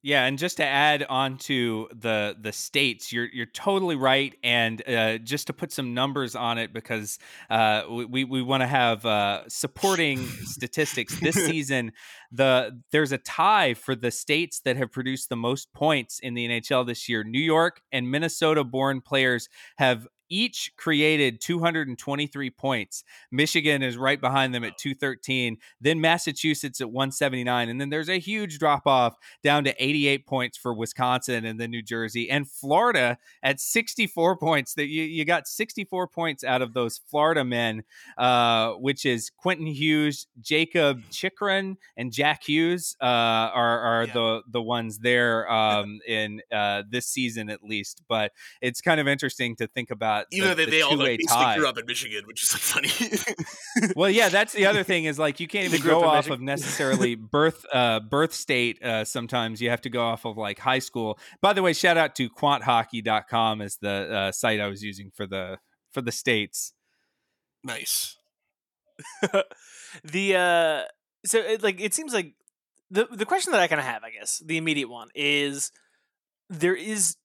Yeah, 0.05 0.25
and 0.25 0.37
just 0.37 0.57
to 0.57 0.65
add 0.65 1.05
on 1.07 1.37
to 1.39 1.87
the 1.95 2.35
the 2.37 2.51
states, 2.51 3.13
you're 3.13 3.27
you're 3.31 3.45
totally 3.45 3.95
right. 3.95 4.35
And 4.43 4.85
uh, 4.85 5.17
just 5.19 5.47
to 5.47 5.53
put 5.53 5.71
some 5.71 5.93
numbers 5.93 6.35
on 6.35 6.57
it, 6.57 6.73
because 6.73 7.17
uh, 7.49 7.83
we 7.89 8.25
we 8.25 8.41
want 8.41 8.61
to 8.61 8.67
have 8.67 9.05
uh, 9.05 9.47
supporting 9.47 10.27
statistics 10.43 11.17
this 11.21 11.35
season. 11.45 11.93
The 12.33 12.81
there's 12.91 13.13
a 13.13 13.17
tie 13.17 13.75
for 13.75 13.95
the 13.95 14.11
states 14.11 14.59
that 14.65 14.75
have 14.75 14.91
produced 14.91 15.29
the 15.29 15.37
most 15.37 15.71
points 15.71 16.19
in 16.19 16.33
the 16.33 16.45
NHL 16.49 16.85
this 16.85 17.07
year. 17.07 17.23
New 17.23 17.39
York 17.39 17.81
and 17.93 18.11
Minnesota-born 18.11 18.99
players 18.99 19.47
have 19.77 20.05
each 20.29 20.71
created 20.77 21.41
223 21.41 22.49
points. 22.51 23.03
Michigan 23.31 23.81
is 23.81 23.97
right 23.97 24.19
behind 24.19 24.53
them 24.53 24.63
at 24.63 24.77
213. 24.77 25.57
Then 25.81 26.01
Massachusetts 26.01 26.81
at 26.81 26.91
179. 26.91 27.69
And 27.69 27.79
then 27.79 27.89
there's 27.89 28.09
a 28.09 28.19
huge 28.19 28.59
drop 28.59 28.87
off 28.87 29.15
down 29.43 29.63
to 29.65 29.83
88 29.83 30.25
points 30.25 30.57
for 30.57 30.73
Wisconsin 30.73 31.45
and 31.45 31.59
then 31.59 31.71
New 31.71 31.81
Jersey 31.81 32.29
and 32.29 32.49
Florida 32.49 33.17
at 33.41 33.59
64 33.59 34.37
points. 34.37 34.73
That 34.75 34.87
you, 34.87 35.03
you 35.03 35.25
got 35.25 35.47
64 35.47 36.07
points 36.07 36.43
out 36.43 36.61
of 36.61 36.73
those 36.73 37.01
Florida 37.09 37.43
men, 37.43 37.83
uh, 38.17 38.71
which 38.73 39.05
is 39.05 39.29
Quentin 39.29 39.67
Hughes, 39.67 40.27
Jakob 40.39 41.01
Chychrun, 41.09 41.77
and 41.97 42.11
Jack 42.11 42.43
Hughes 42.43 42.95
uh, 43.01 43.05
are, 43.05 43.79
are 43.79 44.05
yeah. 44.05 44.13
the, 44.13 44.41
the 44.51 44.61
ones 44.61 44.99
there 44.99 45.51
um, 45.51 45.99
in 46.07 46.41
uh, 46.51 46.83
this 46.89 47.07
season 47.07 47.49
at 47.49 47.63
least. 47.63 48.01
But 48.07 48.31
it's 48.61 48.81
kind 48.81 48.99
of 48.99 49.07
interesting 49.07 49.55
to 49.57 49.67
think 49.67 49.91
about 49.91 50.12
even 50.31 50.49
the, 50.49 50.55
though 50.55 50.65
they, 50.65 50.71
they 50.71 50.81
all 50.81 50.95
like, 50.97 51.19
basically 51.19 51.55
grew 51.55 51.67
up 51.67 51.77
in 51.77 51.85
Michigan, 51.85 52.23
which 52.25 52.43
is 52.43 52.53
like 52.53 52.61
funny. 52.61 53.93
well, 53.95 54.09
yeah, 54.09 54.29
that's 54.29 54.53
the 54.53 54.65
other 54.67 54.83
thing 54.83 55.05
is 55.05 55.19
like 55.19 55.39
you 55.39 55.47
can't 55.47 55.65
even 55.65 55.81
go 55.81 56.03
off 56.03 56.25
Michigan. 56.25 56.33
of 56.33 56.41
necessarily 56.41 57.15
birth 57.15 57.65
uh, 57.71 57.99
birth 57.99 58.33
state. 58.33 58.83
Uh, 58.83 59.05
sometimes 59.05 59.61
you 59.61 59.69
have 59.69 59.81
to 59.81 59.89
go 59.89 60.01
off 60.01 60.25
of 60.25 60.37
like 60.37 60.59
high 60.59 60.79
school. 60.79 61.19
By 61.41 61.53
the 61.53 61.61
way, 61.61 61.73
shout 61.73 61.97
out 61.97 62.15
to 62.15 62.29
quanthockey.com 62.29 63.61
as 63.61 63.77
the 63.77 63.89
uh, 63.89 64.31
site 64.31 64.59
I 64.59 64.67
was 64.67 64.83
using 64.83 65.11
for 65.15 65.27
the 65.27 65.57
for 65.91 66.01
the 66.01 66.11
states. 66.11 66.73
Nice. 67.63 68.17
the 70.03 70.35
uh 70.35 70.83
so 71.25 71.39
it, 71.39 71.63
like 71.63 71.81
it 71.81 71.93
seems 71.93 72.13
like 72.13 72.33
the 72.91 73.07
the 73.11 73.25
question 73.25 73.51
that 73.51 73.61
I 73.61 73.67
kind 73.67 73.79
of 73.79 73.85
have, 73.85 74.03
I 74.03 74.11
guess, 74.11 74.41
the 74.45 74.57
immediate 74.57 74.89
one 74.89 75.09
is 75.15 75.71
there 76.49 76.75
is 76.75 77.15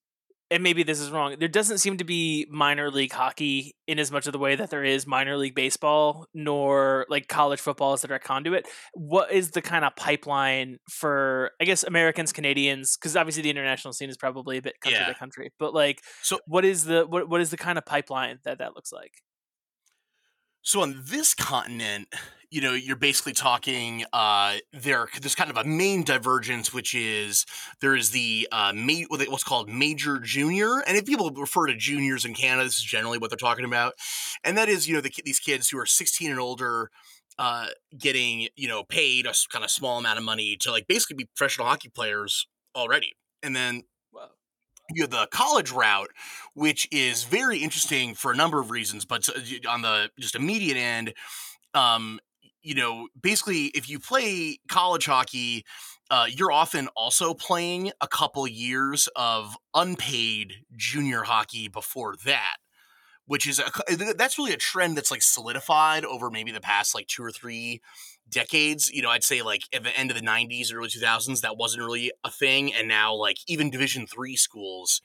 and 0.50 0.62
maybe 0.62 0.82
this 0.82 1.00
is 1.00 1.10
wrong. 1.10 1.36
There 1.38 1.48
doesn't 1.48 1.78
seem 1.78 1.98
to 1.98 2.04
be 2.04 2.46
minor 2.50 2.90
league 2.90 3.12
hockey 3.12 3.74
in 3.86 3.98
as 3.98 4.10
much 4.10 4.26
of 4.26 4.32
the 4.32 4.38
way 4.38 4.56
that 4.56 4.70
there 4.70 4.84
is 4.84 5.06
minor 5.06 5.36
league 5.36 5.54
baseball, 5.54 6.26
nor 6.32 7.06
like 7.10 7.28
college 7.28 7.60
football 7.60 7.92
as 7.92 8.02
a 8.02 8.08
direct 8.08 8.24
conduit. 8.24 8.66
What 8.94 9.30
is 9.30 9.50
the 9.50 9.60
kind 9.60 9.84
of 9.84 9.94
pipeline 9.96 10.78
for, 10.90 11.50
I 11.60 11.64
guess, 11.64 11.84
Americans, 11.84 12.32
Canadians? 12.32 12.96
Because 12.96 13.16
obviously 13.16 13.42
the 13.42 13.50
international 13.50 13.92
scene 13.92 14.08
is 14.08 14.16
probably 14.16 14.56
a 14.58 14.62
bit 14.62 14.80
country 14.80 15.00
yeah. 15.00 15.08
to 15.08 15.14
country. 15.14 15.50
But 15.58 15.74
like, 15.74 16.02
so 16.22 16.38
what 16.46 16.64
is 16.64 16.84
the 16.84 17.06
what 17.06 17.28
what 17.28 17.40
is 17.40 17.50
the 17.50 17.58
kind 17.58 17.76
of 17.76 17.84
pipeline 17.84 18.38
that 18.44 18.58
that 18.58 18.74
looks 18.74 18.92
like? 18.92 19.12
So 20.62 20.80
on 20.80 21.02
this 21.04 21.34
continent, 21.34 22.08
you 22.50 22.60
know, 22.60 22.72
you're 22.72 22.96
basically 22.96 23.34
talking 23.34 24.04
uh, 24.12 24.56
there. 24.72 25.06
There's 25.20 25.34
kind 25.34 25.50
of 25.50 25.56
a 25.56 25.64
main 25.64 26.02
divergence, 26.02 26.72
which 26.72 26.94
is 26.94 27.44
there 27.80 27.94
is 27.94 28.10
the 28.10 28.48
uh, 28.50 28.72
ma- 28.74 29.04
what's 29.08 29.44
called 29.44 29.68
major 29.68 30.18
junior, 30.18 30.82
and 30.86 30.96
if 30.96 31.04
people 31.04 31.30
refer 31.30 31.66
to 31.66 31.76
juniors 31.76 32.24
in 32.24 32.34
Canada, 32.34 32.64
this 32.64 32.78
is 32.78 32.84
generally 32.84 33.18
what 33.18 33.30
they're 33.30 33.36
talking 33.36 33.64
about, 33.64 33.94
and 34.44 34.56
that 34.56 34.68
is 34.68 34.88
you 34.88 34.94
know 34.94 35.00
the, 35.00 35.12
these 35.24 35.38
kids 35.38 35.68
who 35.68 35.78
are 35.78 35.86
16 35.86 36.30
and 36.30 36.40
older. 36.40 36.90
Uh, 37.40 37.68
getting 37.96 38.48
you 38.56 38.66
know 38.66 38.82
paid 38.82 39.24
a 39.24 39.32
kind 39.52 39.64
of 39.64 39.70
small 39.70 39.96
amount 39.96 40.18
of 40.18 40.24
money 40.24 40.56
to 40.58 40.72
like 40.72 40.88
basically 40.88 41.14
be 41.14 41.28
professional 41.36 41.68
hockey 41.68 41.88
players 41.88 42.48
already, 42.74 43.12
and 43.44 43.54
then 43.54 43.84
you 44.90 45.02
have 45.02 45.10
the 45.10 45.28
college 45.30 45.70
route, 45.70 46.10
which 46.54 46.88
is 46.90 47.24
very 47.24 47.58
interesting 47.58 48.14
for 48.14 48.32
a 48.32 48.36
number 48.36 48.58
of 48.58 48.70
reasons. 48.70 49.04
But 49.04 49.28
on 49.68 49.82
the 49.82 50.10
just 50.18 50.34
immediate 50.34 50.76
end, 50.76 51.14
um, 51.74 52.20
you 52.62 52.74
know, 52.74 53.08
basically, 53.20 53.66
if 53.66 53.88
you 53.88 53.98
play 53.98 54.58
college 54.68 55.06
hockey, 55.06 55.64
uh, 56.10 56.26
you're 56.28 56.52
often 56.52 56.88
also 56.96 57.34
playing 57.34 57.92
a 58.00 58.08
couple 58.08 58.46
years 58.46 59.08
of 59.14 59.56
unpaid 59.74 60.64
junior 60.76 61.22
hockey 61.22 61.68
before 61.68 62.14
that, 62.24 62.56
which 63.26 63.46
is 63.46 63.58
a, 63.58 64.14
that's 64.16 64.38
really 64.38 64.52
a 64.52 64.56
trend 64.56 64.96
that's 64.96 65.10
like 65.10 65.22
solidified 65.22 66.04
over 66.04 66.30
maybe 66.30 66.50
the 66.50 66.60
past 66.60 66.94
like 66.94 67.06
two 67.06 67.22
or 67.22 67.30
three 67.30 67.80
decades. 68.28 68.90
You 68.90 69.02
know, 69.02 69.10
I'd 69.10 69.24
say 69.24 69.42
like 69.42 69.62
at 69.72 69.84
the 69.84 69.96
end 69.98 70.10
of 70.10 70.16
the 70.16 70.22
'90s, 70.26 70.72
early 70.74 70.88
2000s, 70.88 71.42
that 71.42 71.56
wasn't 71.56 71.84
really 71.84 72.10
a 72.24 72.30
thing, 72.30 72.72
and 72.74 72.88
now 72.88 73.14
like 73.14 73.38
even 73.46 73.70
Division 73.70 74.06
three 74.06 74.36
schools 74.36 75.00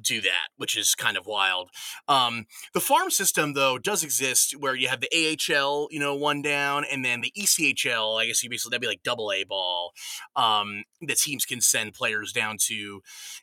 do 0.00 0.20
that, 0.20 0.48
which 0.56 0.76
is 0.76 0.94
kind 0.94 1.16
of 1.16 1.26
wild. 1.26 1.70
Um, 2.08 2.46
the 2.74 2.80
farm 2.80 3.10
system, 3.10 3.54
though, 3.54 3.78
does 3.78 4.02
exist 4.02 4.54
where 4.58 4.74
you 4.74 4.88
have 4.88 5.00
the 5.00 5.10
AHL, 5.12 5.88
you 5.90 6.00
know, 6.00 6.14
one 6.14 6.42
down, 6.42 6.84
and 6.90 7.04
then 7.04 7.20
the 7.20 7.32
ECHL. 7.38 8.20
I 8.20 8.26
guess 8.26 8.42
you 8.42 8.50
basically 8.50 8.70
that'd 8.70 8.82
be 8.82 8.88
like 8.88 9.02
double 9.02 9.32
A 9.32 9.44
ball 9.44 9.92
um, 10.36 10.84
that 11.02 11.18
teams 11.18 11.44
can 11.44 11.60
send 11.60 11.94
players 11.94 12.32
down 12.32 12.56
to. 12.66 13.00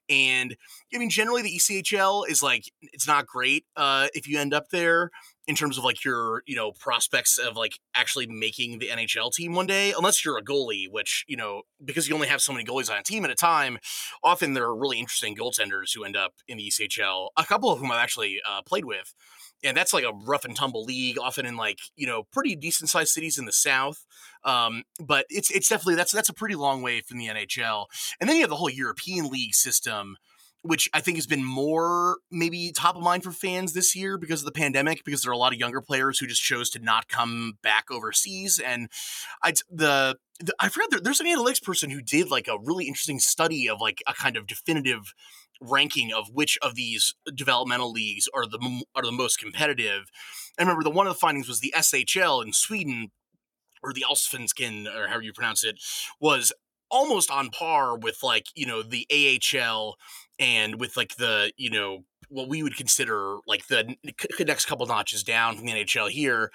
And 0.10 0.56
I 0.94 0.98
mean, 0.98 1.10
generally, 1.10 1.42
the 1.42 1.58
ECHL 1.58 2.30
is 2.30 2.42
like 2.44 2.66
it's 2.82 3.08
not 3.08 3.26
great 3.26 3.66
uh, 3.76 4.08
if 4.14 4.28
you 4.28 4.40
end 4.40 4.54
up 4.54 4.70
there 4.70 5.12
in 5.48 5.56
terms 5.56 5.78
of 5.78 5.84
like 5.84 6.04
your 6.04 6.44
you 6.46 6.56
know 6.56 6.72
prospects 6.74 7.38
of 7.38 7.56
like 7.56 7.80
actually 7.96 8.28
making 8.28 8.80
the 8.80 8.90
NHL 8.90 9.32
team 9.32 9.54
one 9.54 9.66
day, 9.66 9.94
unless 9.98 10.24
you're 10.24 10.38
a 10.38 10.44
goalie, 10.44 10.86
which 10.90 11.24
you 11.28 11.38
know 11.38 11.64
because 11.84 12.08
you 12.08 12.14
only 12.14 12.28
have 12.28 12.42
so 12.42 12.52
many 12.52 12.66
goalies 12.66 12.92
on 12.92 12.98
a 12.98 13.04
team 13.04 13.24
at 13.24 13.32
a 13.32 13.36
time. 13.36 13.80
Often 14.24 14.54
there 14.54 14.66
are 14.66 14.76
really 14.76 15.00
interesting 15.00 15.36
goaltenders 15.36 15.96
who 15.96 16.04
end 16.04 16.18
up 16.18 16.34
in 16.48 16.58
the 16.58 16.68
ECHL. 16.68 17.30
A 17.38 17.46
couple 17.46 17.72
of 17.72 17.80
whom 17.80 17.92
I've 17.92 18.04
actually 18.04 18.40
uh, 18.48 18.62
played 18.64 18.86
with, 18.86 19.14
and 19.64 19.76
that's 19.76 19.94
like 19.94 20.04
a 20.04 20.14
rough 20.14 20.44
and 20.44 20.56
tumble 20.56 20.84
league, 20.84 21.18
often 21.18 21.46
in 21.46 21.56
like 21.56 21.80
you 21.96 22.06
know 22.06 22.24
pretty 22.32 22.56
decent 22.56 22.90
sized 22.90 23.12
cities 23.12 23.38
in 23.38 23.46
the 23.46 23.54
South. 23.54 24.06
Um, 24.44 24.84
but 25.00 25.26
it's 25.30 25.50
it's 25.50 25.70
definitely 25.70 25.96
that's 25.96 26.12
that's 26.12 26.30
a 26.30 26.34
pretty 26.34 26.56
long 26.56 26.82
way 26.82 27.02
from 27.02 27.18
the 27.18 27.28
NHL. 27.28 27.86
And 28.20 28.30
then 28.30 28.36
you 28.36 28.42
have 28.42 28.50
the 28.50 28.58
whole 28.58 28.70
European 28.70 29.30
league 29.30 29.54
system 29.54 30.18
which 30.62 30.90
I 30.94 31.02
think 31.02 31.18
has 31.18 31.28
been 31.28 31.44
more 31.44 32.18
maybe 32.32 32.72
top 32.72 32.96
of 32.96 33.02
mind 33.02 33.24
for 33.24 33.32
fans 33.32 33.74
this 33.74 33.96
year 33.96 34.18
because 34.18 34.42
of 34.42 34.46
the 34.46 34.52
pandemic, 34.52 35.04
because 35.04 35.22
there 35.22 35.32
are 35.32 35.36
a 35.36 35.38
lot 35.38 35.54
of 35.54 35.60
younger 35.60 35.82
players 35.82 36.20
who 36.20 36.28
just 36.28 36.42
chose 36.42 36.70
to 36.72 36.80
not 36.80 37.08
come 37.08 37.58
back 37.62 37.86
overseas. 37.90 38.60
And 38.60 38.90
I 39.44 39.54
the, 39.70 40.18
the 40.40 40.54
I 40.60 40.70
forgot 40.70 40.90
there, 40.92 41.00
there's 41.00 41.20
an 41.20 41.28
analytics 41.28 41.64
person 41.64 41.90
who 41.90 42.02
did 42.02 42.30
like 42.30 42.48
a 42.48 42.58
really 42.62 42.86
interesting 42.86 43.20
study 43.20 43.70
of 43.70 43.80
like 43.80 44.04
a 44.08 44.14
kind 44.14 44.36
of 44.36 44.48
definitive 44.48 45.14
ranking 45.62 46.14
of 46.14 46.30
which 46.32 46.58
of 46.62 46.76
these 46.76 47.16
developmental 47.34 47.92
leagues 47.92 48.28
are 48.34 48.46
the 48.46 48.84
are 48.96 49.04
the 49.04 49.12
most 49.12 49.40
competitive. 49.40 50.10
And 50.58 50.68
remember, 50.68 50.84
the 50.84 50.96
one 50.96 51.08
of 51.08 51.14
the 51.14 51.20
findings 51.20 51.48
was 51.48 51.60
the 51.60 51.74
SHL 51.76 52.44
in 52.44 52.54
Sweden, 52.54 53.12
or 53.84 53.94
the 53.94 54.06
Allsvenskan, 54.10 54.88
or 54.88 55.08
however 55.08 55.24
you 55.24 55.34
pronounce 55.34 55.64
it, 55.64 55.80
was 56.20 56.52
almost 56.90 57.30
on 57.30 57.50
par 57.50 57.98
with 57.98 58.20
like 58.24 58.48
you 58.56 58.66
know 58.66 58.82
the 58.82 59.08
AHL 59.12 59.98
and 60.40 60.80
with 60.80 60.98
like 60.98 61.16
the 61.16 61.52
you 61.58 61.70
know 61.70 62.04
what 62.30 62.50
we 62.50 62.64
would 62.64 62.76
consider 62.76 63.38
like 63.48 63.68
the 63.68 63.96
next 64.40 64.66
couple 64.66 64.86
notches 64.86 65.24
down 65.24 65.56
from 65.56 65.66
the 65.66 65.74
NHL 65.74 66.10
here. 66.10 66.52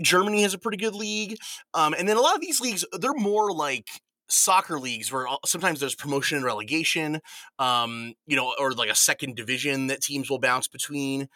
Germany 0.00 0.42
has 0.42 0.54
a 0.54 0.58
pretty 0.58 0.78
good 0.78 0.94
league, 0.94 1.38
um, 1.74 1.92
and 1.98 2.08
then 2.08 2.16
a 2.16 2.20
lot 2.20 2.36
of 2.36 2.40
these 2.40 2.60
leagues 2.60 2.84
they're 3.00 3.14
more 3.14 3.52
like 3.52 3.88
soccer 4.28 4.78
leagues 4.78 5.10
where 5.10 5.26
sometimes 5.44 5.80
there's 5.80 5.94
promotion 5.94 6.36
and 6.36 6.44
relegation, 6.44 7.20
um, 7.58 8.12
you 8.26 8.36
know, 8.36 8.54
or 8.58 8.72
like 8.72 8.90
a 8.90 8.94
second 8.94 9.34
division 9.36 9.86
that 9.88 10.02
teams 10.02 10.30
will 10.30 10.38
bounce 10.38 10.68
between. 10.68 11.28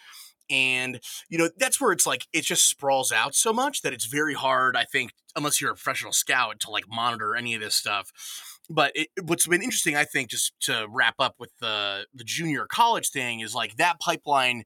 And, 0.50 1.00
you 1.30 1.38
know, 1.38 1.48
that's 1.56 1.80
where 1.80 1.92
it's 1.92 2.06
like 2.06 2.26
it 2.32 2.42
just 2.44 2.68
sprawls 2.68 3.10
out 3.10 3.34
so 3.34 3.52
much 3.52 3.82
that 3.82 3.94
it's 3.94 4.04
very 4.04 4.34
hard, 4.34 4.76
I 4.76 4.84
think, 4.84 5.12
unless 5.34 5.60
you're 5.60 5.70
a 5.70 5.74
professional 5.74 6.12
scout, 6.12 6.60
to 6.60 6.70
like 6.70 6.84
monitor 6.88 7.34
any 7.34 7.54
of 7.54 7.62
this 7.62 7.74
stuff 7.74 8.12
but 8.72 8.92
it, 8.94 9.08
what's 9.22 9.46
been 9.46 9.62
interesting, 9.62 9.96
I 9.96 10.04
think, 10.04 10.30
just 10.30 10.52
to 10.62 10.86
wrap 10.90 11.14
up 11.18 11.36
with 11.38 11.50
the 11.60 12.06
the 12.14 12.24
junior 12.24 12.66
college 12.66 13.10
thing 13.10 13.40
is 13.40 13.54
like 13.54 13.76
that 13.76 14.00
pipeline. 14.00 14.64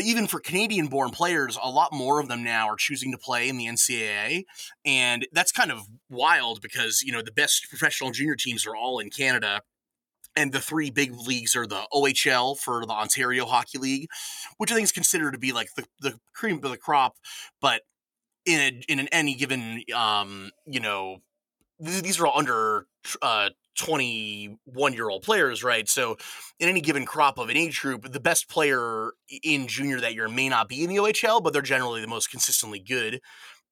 Even 0.00 0.26
for 0.26 0.40
Canadian 0.40 0.88
born 0.88 1.10
players, 1.10 1.56
a 1.62 1.70
lot 1.70 1.92
more 1.92 2.18
of 2.18 2.26
them 2.26 2.42
now 2.42 2.68
are 2.68 2.74
choosing 2.74 3.12
to 3.12 3.18
play 3.18 3.48
in 3.48 3.56
the 3.56 3.66
NCAA. 3.66 4.42
And 4.84 5.24
that's 5.30 5.52
kind 5.52 5.70
of 5.70 5.82
wild 6.10 6.60
because, 6.60 7.00
you 7.02 7.12
know, 7.12 7.22
the 7.22 7.30
best 7.30 7.68
professional 7.68 8.10
junior 8.10 8.34
teams 8.34 8.66
are 8.66 8.74
all 8.74 8.98
in 8.98 9.08
Canada 9.08 9.60
and 10.36 10.52
the 10.52 10.60
three 10.60 10.90
big 10.90 11.12
leagues 11.16 11.54
are 11.54 11.66
the 11.66 11.86
OHL 11.92 12.58
for 12.58 12.84
the 12.84 12.92
Ontario 12.92 13.46
Hockey 13.46 13.78
League, 13.78 14.08
which 14.58 14.72
I 14.72 14.74
think 14.74 14.84
is 14.84 14.92
considered 14.92 15.32
to 15.32 15.38
be 15.38 15.52
like 15.52 15.68
the, 15.76 15.84
the 16.00 16.18
cream 16.34 16.56
of 16.56 16.70
the 16.70 16.76
crop, 16.76 17.14
but 17.60 17.82
in 18.44 18.60
a, 18.60 18.92
in 18.92 18.98
an 18.98 19.08
any 19.08 19.34
given 19.34 19.82
um, 19.94 20.50
you 20.66 20.80
know 20.80 21.18
these 21.80 22.20
are 22.20 22.26
all 22.26 22.38
under 22.38 22.86
uh, 23.22 23.50
21 23.78 24.92
year 24.92 25.08
old 25.08 25.22
players, 25.22 25.64
right? 25.64 25.88
So, 25.88 26.16
in 26.60 26.68
any 26.68 26.80
given 26.80 27.04
crop 27.04 27.38
of 27.38 27.48
an 27.48 27.56
age 27.56 27.80
group, 27.80 28.12
the 28.12 28.20
best 28.20 28.48
player 28.48 29.12
in 29.42 29.66
junior 29.66 30.00
that 30.00 30.14
year 30.14 30.28
may 30.28 30.48
not 30.48 30.68
be 30.68 30.82
in 30.84 30.90
the 30.90 30.96
OHL, 30.96 31.42
but 31.42 31.52
they're 31.52 31.62
generally 31.62 32.00
the 32.00 32.06
most 32.06 32.30
consistently 32.30 32.78
good. 32.78 33.20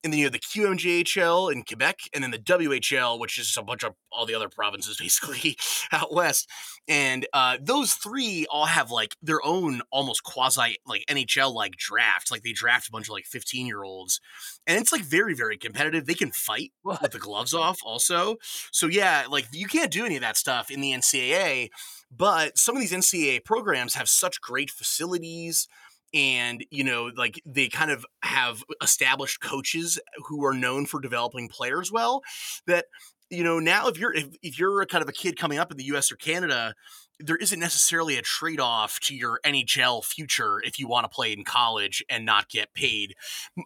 And 0.02 0.12
then 0.12 0.18
you 0.18 0.26
have 0.26 0.32
the 0.32 0.38
QMJHL 0.38 1.52
in 1.52 1.62
Quebec, 1.62 2.00
and 2.12 2.24
then 2.24 2.30
the 2.30 2.38
WHL, 2.38 3.18
which 3.18 3.38
is 3.38 3.56
a 3.56 3.62
bunch 3.62 3.84
of 3.84 3.94
all 4.10 4.26
the 4.26 4.34
other 4.34 4.48
provinces 4.48 4.96
basically 5.00 5.56
out 5.92 6.12
west. 6.12 6.48
And 6.88 7.26
uh, 7.32 7.58
those 7.60 7.94
three 7.94 8.46
all 8.50 8.66
have 8.66 8.90
like 8.90 9.16
their 9.22 9.44
own 9.44 9.82
almost 9.90 10.24
quasi 10.24 10.78
like 10.86 11.04
NHL 11.08 11.54
like 11.54 11.76
draft. 11.76 12.30
Like 12.30 12.42
they 12.42 12.52
draft 12.52 12.88
a 12.88 12.92
bunch 12.92 13.06
of 13.06 13.12
like 13.12 13.26
15 13.26 13.66
year 13.66 13.84
olds, 13.84 14.20
and 14.66 14.78
it's 14.78 14.92
like 14.92 15.02
very 15.02 15.34
very 15.34 15.56
competitive. 15.56 16.06
They 16.06 16.14
can 16.14 16.32
fight 16.32 16.72
what? 16.82 17.02
with 17.02 17.12
the 17.12 17.18
gloves 17.18 17.54
off 17.54 17.80
also. 17.84 18.36
So 18.72 18.86
yeah, 18.86 19.24
like 19.30 19.46
you 19.52 19.66
can't 19.66 19.90
do 19.90 20.04
any 20.04 20.16
of 20.16 20.22
that 20.22 20.36
stuff 20.36 20.70
in 20.70 20.80
the 20.80 20.92
NCAA. 20.92 21.68
But 22.14 22.58
some 22.58 22.76
of 22.76 22.80
these 22.80 22.92
NCAA 22.92 23.44
programs 23.44 23.94
have 23.94 24.08
such 24.08 24.40
great 24.40 24.70
facilities 24.70 25.66
and 26.14 26.64
you 26.70 26.84
know 26.84 27.10
like 27.16 27.40
they 27.46 27.68
kind 27.68 27.90
of 27.90 28.04
have 28.22 28.62
established 28.82 29.40
coaches 29.40 29.98
who 30.26 30.44
are 30.44 30.54
known 30.54 30.86
for 30.86 31.00
developing 31.00 31.48
players 31.48 31.90
well 31.90 32.22
that 32.66 32.86
you 33.30 33.42
know 33.42 33.58
now 33.58 33.88
if 33.88 33.98
you're 33.98 34.12
if, 34.12 34.28
if 34.42 34.58
you're 34.58 34.82
a 34.82 34.86
kind 34.86 35.02
of 35.02 35.08
a 35.08 35.12
kid 35.12 35.38
coming 35.38 35.58
up 35.58 35.70
in 35.70 35.76
the 35.76 35.84
US 35.84 36.12
or 36.12 36.16
Canada 36.16 36.74
there 37.18 37.36
isn't 37.36 37.60
necessarily 37.60 38.16
a 38.18 38.22
trade-off 38.22 38.98
to 38.98 39.14
your 39.14 39.38
NHL 39.44 40.04
future 40.04 40.60
if 40.64 40.78
you 40.78 40.88
want 40.88 41.04
to 41.04 41.14
play 41.14 41.32
in 41.32 41.44
college 41.44 42.04
and 42.08 42.26
not 42.26 42.48
get 42.48 42.74
paid 42.74 43.14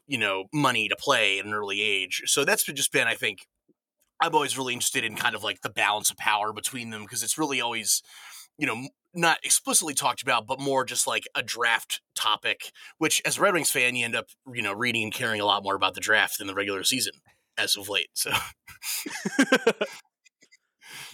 you 0.07 0.19
know 0.19 0.45
money 0.53 0.89
to 0.89 0.97
play 0.97 1.39
at 1.39 1.47
an 1.47 1.55
early 1.55 1.83
age. 1.83 2.23
So 2.27 2.45
that's 2.45 2.65
just 2.65 2.93
been 2.93 3.07
I 3.07 3.15
think 3.15 3.47
I'm 4.21 4.35
always 4.35 4.57
really 4.57 4.73
interested 4.73 5.05
in 5.05 5.17
kind 5.17 5.35
of 5.35 5.43
like 5.45 5.61
the 5.61 5.71
balance 5.71 6.11
of 6.11 6.17
power 6.17 6.53
between 6.53 6.91
them 6.91 7.03
because 7.03 7.23
it's 7.23 7.39
really 7.39 7.61
always 7.61 8.03
you 8.59 8.67
know 8.67 8.89
not 9.17 9.39
explicitly 9.43 9.95
talked 9.95 10.23
about, 10.23 10.47
but 10.47 10.61
more 10.61 10.85
just 10.85 11.07
like 11.07 11.25
a 11.35 11.43
draft 11.43 12.01
topic, 12.15 12.71
which 12.99 13.23
as 13.25 13.39
a 13.39 13.41
Red 13.41 13.55
Wings 13.55 13.71
fan, 13.71 13.97
you 13.97 14.05
end 14.05 14.15
up, 14.15 14.27
you 14.53 14.63
know, 14.63 14.73
reading 14.73 15.03
and 15.03 15.13
caring 15.13 15.41
a 15.41 15.47
lot 15.47 15.63
more 15.63 15.75
about 15.75 15.95
the 15.95 16.01
draft 16.01 16.39
than 16.39 16.47
the 16.47 16.55
regular 16.55 16.85
season 16.85 17.15
as 17.59 17.77
of 17.77 17.89
late. 17.89 18.11
So 18.15 18.31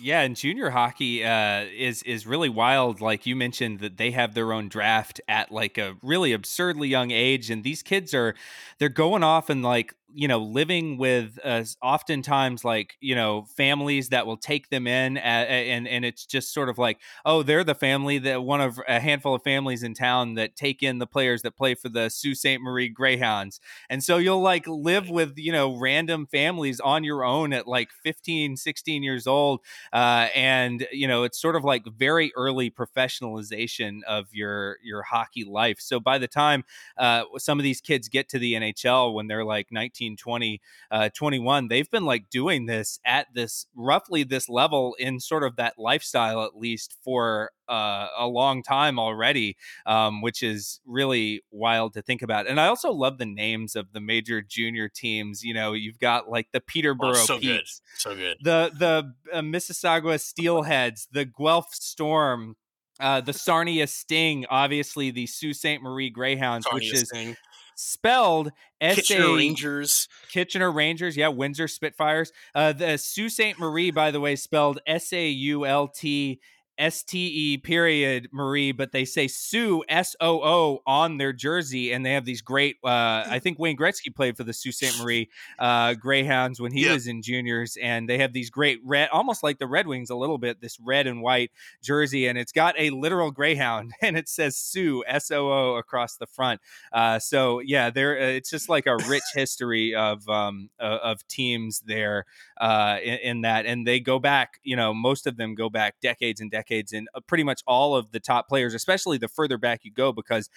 Yeah, 0.01 0.23
and 0.23 0.35
junior 0.35 0.71
hockey 0.71 1.25
uh, 1.25 1.65
is 1.77 2.03
is 2.03 2.27
really 2.27 2.49
wild. 2.49 3.01
Like 3.01 3.25
you 3.25 3.37
mentioned, 3.37 3.79
that 3.81 3.97
they 3.99 4.11
have 4.11 4.35
their 4.35 4.53
own 4.53 4.69
draft 4.69 5.21
at 5.29 5.53
like 5.53 5.79
a 5.79 5.97
really 6.03 6.33
absurdly 6.33 6.89
young 6.89 7.11
age, 7.13 7.51
and 7.51 7.63
these 7.63 7.83
kids 7.83 8.13
are 8.13 8.35
they're 8.79 8.89
going 8.89 9.23
off 9.23 9.49
and 9.49 9.63
like 9.63 9.95
you 10.15 10.29
know 10.29 10.39
living 10.39 10.99
with 10.99 11.39
uh, 11.45 11.65
oftentimes 11.83 12.65
like 12.65 12.97
you 13.01 13.15
know 13.15 13.47
families 13.57 14.09
that 14.11 14.27
will 14.27 14.37
take 14.37 14.69
them 14.71 14.87
in 14.87 15.17
at, 15.17 15.49
and 15.49 15.87
and 15.89 16.05
it's 16.05 16.27
just 16.27 16.53
sort 16.53 16.69
of 16.69 16.79
like 16.79 16.99
oh 17.25 17.43
they're 17.43 17.65
the 17.65 17.75
family 17.75 18.19
that 18.19 18.43
one 18.43 18.61
of 18.61 18.81
a 18.89 19.01
handful 19.01 19.35
of 19.35 19.43
families 19.43 19.83
in 19.83 19.95
town 19.95 20.35
that 20.35 20.57
take 20.57 20.83
in 20.83 20.99
the 20.99 21.07
players 21.07 21.43
that 21.43 21.57
play 21.57 21.75
for 21.75 21.89
the 21.89 22.09
Sault 22.09 22.37
Ste. 22.37 22.61
Marie 22.61 22.89
Greyhounds. 22.89 23.61
And 23.89 24.03
so 24.03 24.17
you'll 24.17 24.41
like 24.41 24.67
live 24.67 25.09
with 25.09 25.39
you 25.39 25.53
know 25.53 25.79
random 25.79 26.27
families 26.27 26.81
on 26.81 27.05
your 27.05 27.25
own 27.25 27.53
at 27.53 27.67
like 27.67 27.91
15 28.03 28.57
16 28.57 29.03
years 29.03 29.27
old 29.27 29.61
uh, 29.93 30.29
and 30.35 30.87
you 30.93 31.07
know 31.07 31.23
it's 31.25 31.41
sort 31.41 31.57
of 31.57 31.65
like 31.65 31.85
very 31.97 32.33
early 32.37 32.71
professionalization 32.71 34.03
of 34.05 34.29
your 34.33 34.79
your 34.83 35.03
hockey 35.03 35.45
life. 35.45 35.79
So 35.81 36.01
by 36.01 36.19
the 36.19 36.29
time 36.29 36.65
uh, 36.97 37.25
some 37.39 37.59
of 37.59 37.65
these 37.65 37.81
kids 37.81 38.09
get 38.09 38.29
to 38.31 38.39
the 38.39 38.55
NHL 38.55 39.15
when 39.15 39.27
they're 39.27 39.45
like 39.45 39.71
19 39.71 40.02
19, 40.03 40.17
20, 40.17 40.61
uh, 40.91 41.09
21, 41.15 41.69
they've 41.69 41.91
been 41.91 42.05
like 42.05 42.29
doing 42.31 42.67
this 42.67 42.99
at 43.05 43.27
this 43.35 43.67
roughly 43.75 44.25
this 44.25 44.49
level 44.49 44.95
in 44.99 45.21
sort 45.21 45.43
of 45.45 45.57
that 45.57 45.75
lifestyle, 45.79 46.43
at 46.43 46.57
least 46.57 46.97
for 47.05 47.51
uh, 47.69 48.09
a 48.19 48.27
long 48.27 48.63
time 48.63 48.99
already, 48.99 49.57
um, 49.87 50.21
which 50.21 50.43
is 50.43 50.81
really 50.87 51.43
wild 51.51 51.95
to 51.95 52.03
think 52.03 52.23
about. 52.23 52.47
And 52.47 52.61
I 52.61 52.67
also 52.67 52.91
love 52.91 53.19
the 53.19 53.27
names 53.27 53.77
of 53.77 53.93
the 53.93 54.01
major 54.01 54.43
junior 54.43 54.89
teams. 54.89 55.43
You 55.43 55.55
know, 55.55 55.73
you've 55.73 55.99
got 55.99 56.29
like 56.29 56.49
the 56.53 56.61
Peterborough 56.61 57.11
oh, 57.11 57.15
so 57.15 57.39
Petes, 57.39 57.81
good. 57.95 58.01
so 58.01 58.17
good. 58.17 58.37
The 58.43 58.73
the 58.77 59.15
uh, 59.33 59.41
Mississauga 59.41 60.19
Steelheads, 60.19 61.09
the 61.13 61.25
Guelph 61.25 61.73
Storm. 61.73 62.57
Uh, 63.01 63.21
the 63.21 63.33
Sarnia 63.33 63.87
Sting, 63.87 64.45
obviously 64.49 65.11
the 65.11 65.27
Sault 65.27 65.57
Ste. 65.57 65.81
Marie 65.83 66.11
Greyhounds, 66.11 66.67
Sarnia 66.67 66.77
which 66.77 66.93
is 66.93 67.09
Sting 67.09 67.37
spelled 67.75 68.53
S 68.81 68.97
Kitchener 68.97 69.37
Rangers. 69.37 70.09
Kitchener 70.31 70.71
Rangers, 70.71 71.17
yeah, 71.17 71.29
Windsor 71.29 71.69
Spitfires. 71.69 72.33
Uh, 72.55 72.73
the 72.73 72.97
Sault 72.97 73.31
Ste. 73.31 73.59
Marie, 73.59 73.91
by 73.91 74.11
the 74.11 74.21
way, 74.21 74.37
spelled 74.37 74.81
S 74.87 75.13
A 75.13 75.29
U 75.29 75.67
L 75.67 75.89
T 75.89 76.41
S 76.79 77.03
T 77.03 77.19
E 77.19 77.59
period 77.59 78.29
Marie, 78.33 78.73
but 78.73 78.93
they 78.93 79.05
say 79.05 79.29
Sue 79.29 79.85
S 79.89 80.17
O 80.21 80.41
O 80.43 80.83
on 80.87 81.19
their 81.19 81.33
jersey, 81.33 81.93
and 81.93 82.05
they 82.05 82.13
have 82.13 82.25
these 82.25 82.41
great. 82.41 82.77
Uh, 82.83 83.25
I 83.27 83.39
think 83.43 83.59
Wayne 83.59 83.77
Gretzky 83.77 84.15
played 84.15 84.37
for 84.37 84.45
the 84.45 84.53
Sault 84.53 84.75
Ste. 84.75 84.99
Marie 85.01 85.29
uh, 85.59 85.95
Greyhounds 85.95 86.61
when 86.61 86.73
he 86.73 86.89
was 86.89 87.07
in 87.07 87.23
juniors, 87.23 87.77
and 87.81 88.09
they 88.09 88.19
have 88.19 88.33
these 88.33 88.51
great 88.51 88.81
red, 88.85 89.09
almost 89.13 89.43
like 89.43 89.59
the 89.59 89.67
Red 89.67 89.87
Wings 89.87 90.11
a 90.11 90.17
little 90.17 90.39
bit, 90.39 90.61
this 90.61 90.79
red 90.81 91.07
and 91.07 91.21
white 91.21 91.51
jersey, 91.83 92.27
and 92.27 92.39
it's 92.39 92.53
got 92.53 92.75
a 92.79 92.91
literal 92.91 93.31
greyhound, 93.31 93.93
and 94.03 94.17
it 94.17 94.29
says 94.29 94.57
Sue 94.57 95.05
S 95.07 95.31
O 95.31 95.53
O 95.53 95.75
across 95.77 96.17
the 96.17 96.27
front. 96.27 96.61
Uh, 96.93 97.19
so 97.19 97.61
yeah, 97.61 97.91
there 97.91 98.19
uh, 98.19 98.27
it's 98.27 98.51
just 98.51 98.69
like 98.69 98.87
a 98.87 98.97
rich 99.09 99.23
history 99.35 99.95
of 99.95 100.27
um, 100.29 100.71
of 100.81 101.27
teams 101.29 101.83
there 101.87 102.25
uh, 102.61 102.97
in, 103.03 103.19
in 103.19 103.41
that, 103.43 103.67
and 103.67 103.87
they 103.87 104.01
go 104.01 104.19
back. 104.19 104.59
You 104.63 104.77
know, 104.77 104.95
most 104.95 105.27
of 105.27 105.37
them 105.37 105.55
go 105.55 105.69
back 105.69 105.97
decades 106.01 106.41
and 106.41 106.51
decades 106.51 106.62
decades 106.63 106.93
and 106.93 107.09
uh, 107.15 107.21
pretty 107.21 107.45
much 107.45 107.63
all 107.67 107.95
of 107.95 108.13
the 108.13 108.21
top 108.21 108.49
players, 108.49 108.75
especially 108.75 109.19
the 109.19 109.29
further 109.29 109.59
back 109.59 109.85
you 109.85 109.93
go, 109.93 110.13
because 110.13 110.49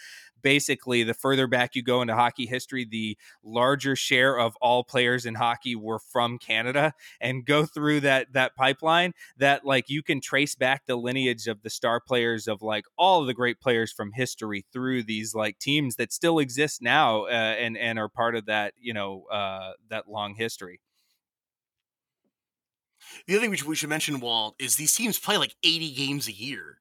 basically 0.42 1.04
the 1.04 1.14
further 1.14 1.48
back 1.48 1.76
you 1.76 1.82
go 1.82 2.02
into 2.02 2.14
hockey 2.14 2.46
history, 2.46 2.86
the 2.86 3.18
larger 3.44 3.96
share 3.96 4.38
of 4.38 4.56
all 4.62 4.84
players 4.84 5.26
in 5.26 5.36
hockey 5.36 5.76
were 5.76 6.00
from 6.00 6.38
Canada 6.38 6.94
and 7.20 7.46
go 7.46 7.66
through 7.66 8.00
that 8.00 8.32
that 8.34 8.56
pipeline 8.56 9.14
that 9.38 9.66
like 9.66 9.90
you 9.90 10.04
can 10.04 10.22
trace 10.22 10.56
back 10.56 10.86
the 10.86 10.96
lineage 10.96 11.48
of 11.48 11.62
the 11.64 11.70
star 11.70 12.00
players 12.00 12.48
of 12.48 12.62
like 12.62 12.86
all 12.98 13.22
of 13.22 13.28
the 13.28 13.34
great 13.34 13.60
players 13.60 13.92
from 13.92 14.12
history 14.14 14.66
through 14.72 15.04
these 15.04 15.34
like 15.34 15.58
teams 15.60 15.96
that 15.96 16.14
still 16.14 16.40
exist 16.40 16.82
now 16.82 17.24
uh, 17.24 17.56
and 17.60 17.78
and 17.78 17.98
are 17.98 18.10
part 18.10 18.36
of 18.36 18.46
that 18.46 18.74
you 18.80 18.94
know 18.94 19.24
uh, 19.32 19.72
that 19.90 20.08
long 20.08 20.36
history. 20.36 20.80
The 23.28 23.34
other 23.34 23.42
thing 23.42 23.52
we 23.52 23.58
should, 23.58 23.68
we 23.68 23.76
should 23.76 23.90
mention, 23.90 24.20
Walt, 24.20 24.56
is 24.60 24.76
these 24.76 24.94
teams 24.94 25.20
play 25.20 25.38
like 25.38 25.56
80 25.64 25.94
games 25.94 26.28
a 26.28 26.34
year. 26.34 26.78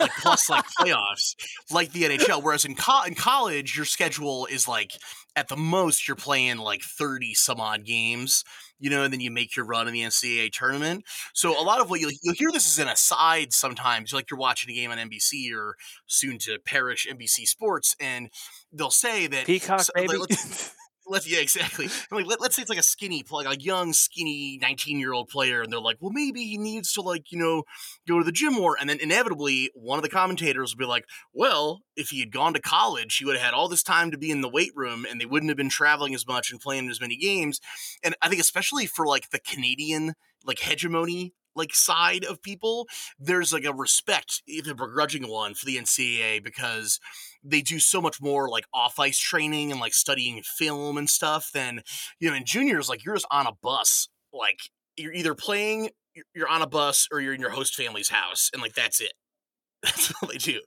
like 0.00 0.10
plus 0.18 0.48
like 0.48 0.64
playoffs, 0.78 1.34
like 1.70 1.92
the 1.92 2.02
NHL. 2.04 2.42
Whereas 2.42 2.64
in 2.64 2.74
co- 2.74 3.04
in 3.04 3.14
college, 3.14 3.76
your 3.76 3.86
schedule 3.86 4.46
is 4.46 4.68
like 4.68 4.92
at 5.36 5.48
the 5.48 5.56
most 5.56 6.06
you're 6.06 6.16
playing 6.16 6.58
like 6.58 6.82
thirty 6.82 7.34
some 7.34 7.60
odd 7.60 7.84
games, 7.84 8.44
you 8.78 8.90
know, 8.90 9.04
and 9.04 9.12
then 9.12 9.20
you 9.20 9.30
make 9.30 9.56
your 9.56 9.64
run 9.64 9.88
in 9.88 9.94
the 9.94 10.02
NCAA 10.02 10.52
tournament. 10.52 11.04
So 11.32 11.58
a 11.58 11.64
lot 11.64 11.80
of 11.80 11.90
what 11.90 12.00
you'll, 12.00 12.12
you'll 12.22 12.34
hear 12.34 12.50
this 12.52 12.66
is 12.66 12.78
an 12.78 12.88
aside 12.88 13.52
sometimes, 13.52 14.12
like 14.12 14.30
you're 14.30 14.38
watching 14.38 14.70
a 14.70 14.74
game 14.74 14.90
on 14.90 14.98
NBC 14.98 15.52
or 15.54 15.76
soon 16.06 16.38
to 16.40 16.58
perish 16.58 17.06
NBC 17.10 17.46
Sports, 17.46 17.96
and 18.00 18.30
they'll 18.72 18.90
say 18.90 19.26
that 19.28 19.46
Peacock 19.46 19.80
so, 19.80 19.92
baby. 19.94 20.14
let's 21.08 21.30
yeah 21.30 21.40
exactly. 21.40 21.88
Like 22.10 22.26
let, 22.26 22.40
us 22.40 22.54
say 22.54 22.62
it's 22.62 22.68
like 22.68 22.78
a 22.78 22.82
skinny 22.82 23.24
like 23.30 23.46
a 23.46 23.60
young 23.60 23.92
skinny 23.92 24.58
19 24.60 24.98
year 24.98 25.12
old 25.12 25.28
player 25.28 25.62
and 25.62 25.72
they're 25.72 25.80
like 25.80 25.96
well 26.00 26.12
maybe 26.12 26.44
he 26.44 26.58
needs 26.58 26.92
to 26.92 27.00
like 27.00 27.30
you 27.32 27.38
know 27.38 27.64
go 28.06 28.18
to 28.18 28.24
the 28.24 28.32
gym 28.32 28.54
more 28.54 28.76
and 28.78 28.88
then 28.88 28.98
inevitably 29.00 29.70
one 29.74 29.98
of 29.98 30.02
the 30.02 30.08
commentators 30.08 30.74
will 30.74 30.84
be 30.84 30.88
like 30.88 31.04
well 31.32 31.80
if 31.96 32.10
he 32.10 32.20
had 32.20 32.32
gone 32.32 32.54
to 32.54 32.60
college 32.60 33.16
he 33.16 33.24
would 33.24 33.36
have 33.36 33.44
had 33.44 33.54
all 33.54 33.68
this 33.68 33.82
time 33.82 34.10
to 34.10 34.18
be 34.18 34.30
in 34.30 34.40
the 34.40 34.48
weight 34.48 34.72
room 34.74 35.06
and 35.08 35.20
they 35.20 35.26
wouldn't 35.26 35.50
have 35.50 35.56
been 35.56 35.68
traveling 35.68 36.14
as 36.14 36.26
much 36.26 36.50
and 36.50 36.60
playing 36.60 36.88
as 36.88 37.00
many 37.00 37.16
games 37.16 37.60
and 38.02 38.14
i 38.22 38.28
think 38.28 38.40
especially 38.40 38.86
for 38.86 39.06
like 39.06 39.30
the 39.30 39.40
canadian 39.40 40.14
like 40.44 40.58
hegemony 40.60 41.32
like 41.58 41.74
side 41.74 42.24
of 42.24 42.40
people, 42.40 42.86
there's 43.18 43.52
like 43.52 43.64
a 43.64 43.74
respect, 43.74 44.42
even 44.46 44.76
begrudging 44.76 45.28
one, 45.28 45.54
for 45.54 45.66
the 45.66 45.76
NCAA 45.76 46.42
because 46.42 47.00
they 47.42 47.62
do 47.62 47.78
so 47.78 48.00
much 48.00 48.20
more 48.20 48.48
like 48.48 48.64
off 48.74 48.98
ice 48.98 49.18
training 49.18 49.70
and 49.70 49.80
like 49.80 49.94
studying 49.94 50.42
film 50.42 50.98
and 50.98 51.08
stuff 51.08 51.50
than 51.52 51.80
you 52.20 52.30
know 52.30 52.36
in 52.36 52.44
juniors. 52.44 52.88
Like 52.88 53.04
you're 53.04 53.14
just 53.14 53.26
on 53.30 53.46
a 53.46 53.52
bus, 53.62 54.08
like 54.32 54.58
you're 54.96 55.12
either 55.12 55.34
playing, 55.34 55.90
you're 56.34 56.48
on 56.48 56.62
a 56.62 56.66
bus, 56.66 57.06
or 57.12 57.20
you're 57.20 57.34
in 57.34 57.40
your 57.40 57.50
host 57.50 57.74
family's 57.74 58.08
house, 58.10 58.50
and 58.52 58.62
like 58.62 58.74
that's 58.74 59.00
it. 59.00 59.12
That's 59.82 60.12
all 60.20 60.28
they 60.28 60.38
do. 60.38 60.60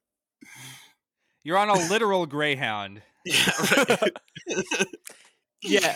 You're 1.43 1.57
on 1.57 1.69
a 1.69 1.73
literal 1.89 2.25
greyhound. 2.25 3.01
Yeah. 3.23 3.86
Right. 3.99 4.17
yeah. 5.63 5.95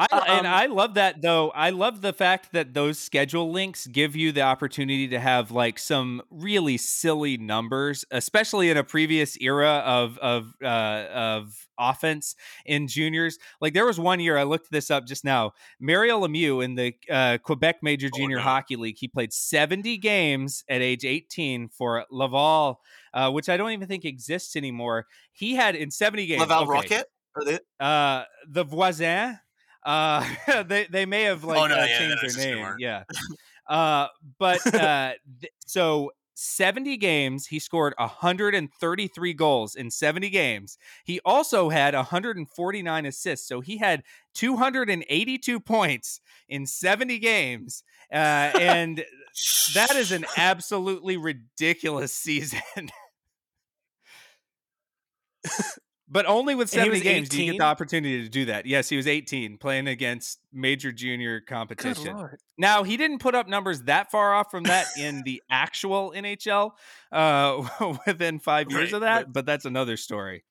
I, 0.00 0.06
um, 0.12 0.22
and 0.26 0.46
I 0.46 0.64
love 0.66 0.94
that 0.94 1.20
though. 1.20 1.50
I 1.50 1.70
love 1.70 2.00
the 2.00 2.14
fact 2.14 2.52
that 2.52 2.72
those 2.72 2.98
schedule 2.98 3.52
links 3.52 3.86
give 3.86 4.16
you 4.16 4.32
the 4.32 4.40
opportunity 4.40 5.08
to 5.08 5.20
have 5.20 5.50
like 5.50 5.78
some 5.78 6.22
really 6.30 6.78
silly 6.78 7.36
numbers, 7.36 8.06
especially 8.10 8.70
in 8.70 8.78
a 8.78 8.84
previous 8.84 9.36
era 9.42 9.82
of 9.84 10.16
of 10.18 10.54
uh, 10.64 11.06
of 11.12 11.68
offense 11.78 12.34
in 12.64 12.88
juniors. 12.88 13.38
Like 13.60 13.74
there 13.74 13.84
was 13.84 14.00
one 14.00 14.20
year 14.20 14.38
I 14.38 14.44
looked 14.44 14.70
this 14.70 14.90
up 14.90 15.06
just 15.06 15.22
now. 15.22 15.52
Mario 15.78 16.26
Lemieux 16.26 16.64
in 16.64 16.76
the 16.76 16.94
uh, 17.10 17.36
Quebec 17.42 17.76
Major 17.82 18.08
oh, 18.10 18.16
Junior 18.16 18.38
oh, 18.38 18.40
no. 18.40 18.44
Hockey 18.44 18.76
League, 18.76 18.96
he 18.98 19.06
played 19.06 19.34
70 19.34 19.98
games 19.98 20.64
at 20.70 20.80
age 20.80 21.04
18 21.04 21.68
for 21.68 22.06
Laval, 22.10 22.80
uh, 23.12 23.30
which 23.30 23.50
I 23.50 23.58
don't 23.58 23.72
even 23.72 23.86
think 23.86 24.06
exists 24.06 24.56
anymore. 24.56 25.06
He 25.32 25.56
had 25.56 25.76
in 25.76 25.90
70 25.90 26.24
games 26.24 26.40
Laval 26.40 26.62
okay, 26.62 27.04
Rocket. 27.36 27.62
Uh, 27.78 28.24
the 28.48 28.64
Voisin 28.64 29.38
Uh, 29.84 30.24
they 30.66 30.86
they 30.90 31.06
may 31.06 31.22
have 31.22 31.44
like 31.44 31.58
oh, 31.58 31.66
no, 31.66 31.74
uh, 31.74 31.84
yeah, 31.84 31.98
changed 31.98 32.38
their 32.38 32.54
name. 32.56 32.76
Yeah. 32.78 33.04
Uh, 33.70 34.08
but 34.40 34.74
uh, 34.74 35.12
th- 35.40 35.52
so 35.64 36.10
70 36.34 36.96
games, 36.96 37.46
he 37.46 37.60
scored 37.60 37.94
133 37.98 39.34
goals 39.34 39.76
in 39.76 39.90
70 39.92 40.28
games. 40.30 40.76
He 41.04 41.20
also 41.24 41.68
had 41.68 41.94
149 41.94 43.06
assists. 43.06 43.46
So 43.46 43.60
he 43.60 43.76
had 43.76 44.02
282 44.34 45.60
points 45.60 46.20
in 46.48 46.66
70 46.66 47.18
games. 47.20 47.84
Uh, 48.12 48.16
and 48.58 49.04
that 49.74 49.94
is 49.94 50.10
an 50.10 50.26
absolutely 50.36 51.16
ridiculous 51.16 52.12
season. 52.12 52.90
But 56.10 56.26
only 56.26 56.54
with 56.54 56.68
70 56.68 57.00
games 57.00 57.28
18? 57.28 57.28
do 57.28 57.44
you 57.44 57.52
get 57.52 57.58
the 57.58 57.64
opportunity 57.64 58.22
to 58.22 58.28
do 58.28 58.46
that. 58.46 58.66
Yes, 58.66 58.88
he 58.88 58.96
was 58.96 59.06
18 59.06 59.58
playing 59.58 59.86
against 59.86 60.40
major 60.52 60.90
junior 60.90 61.40
competition. 61.40 62.28
Now, 62.58 62.82
he 62.82 62.96
didn't 62.96 63.20
put 63.20 63.34
up 63.34 63.48
numbers 63.48 63.82
that 63.82 64.10
far 64.10 64.34
off 64.34 64.50
from 64.50 64.64
that 64.64 64.86
in 64.98 65.22
the 65.24 65.40
actual 65.48 66.12
NHL 66.14 66.72
uh, 67.12 67.96
within 68.06 68.40
five 68.40 68.70
years 68.70 68.92
right, 68.92 68.94
of 68.94 69.00
that, 69.02 69.26
but, 69.26 69.32
but 69.32 69.46
that's 69.46 69.64
another 69.64 69.96
story. 69.96 70.44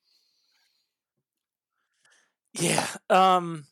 Yeah. 2.53 2.87
Um, 3.09 3.65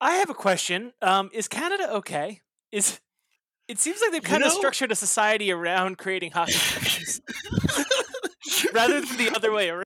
I 0.00 0.16
have 0.16 0.30
a 0.30 0.34
question. 0.34 0.92
Um, 1.00 1.30
is 1.32 1.48
Canada 1.48 1.96
okay? 1.96 2.40
Is 2.70 3.00
it 3.66 3.78
seems 3.78 4.00
like 4.02 4.12
they've 4.12 4.22
kind 4.22 4.42
you 4.42 4.48
know, 4.48 4.52
of 4.52 4.58
structured 4.58 4.92
a 4.92 4.94
society 4.94 5.50
around 5.50 5.96
creating 5.96 6.32
hockey 6.32 6.52
rather 8.74 9.00
than 9.00 9.16
the 9.16 9.32
other 9.34 9.52
way 9.52 9.70
around. 9.70 9.84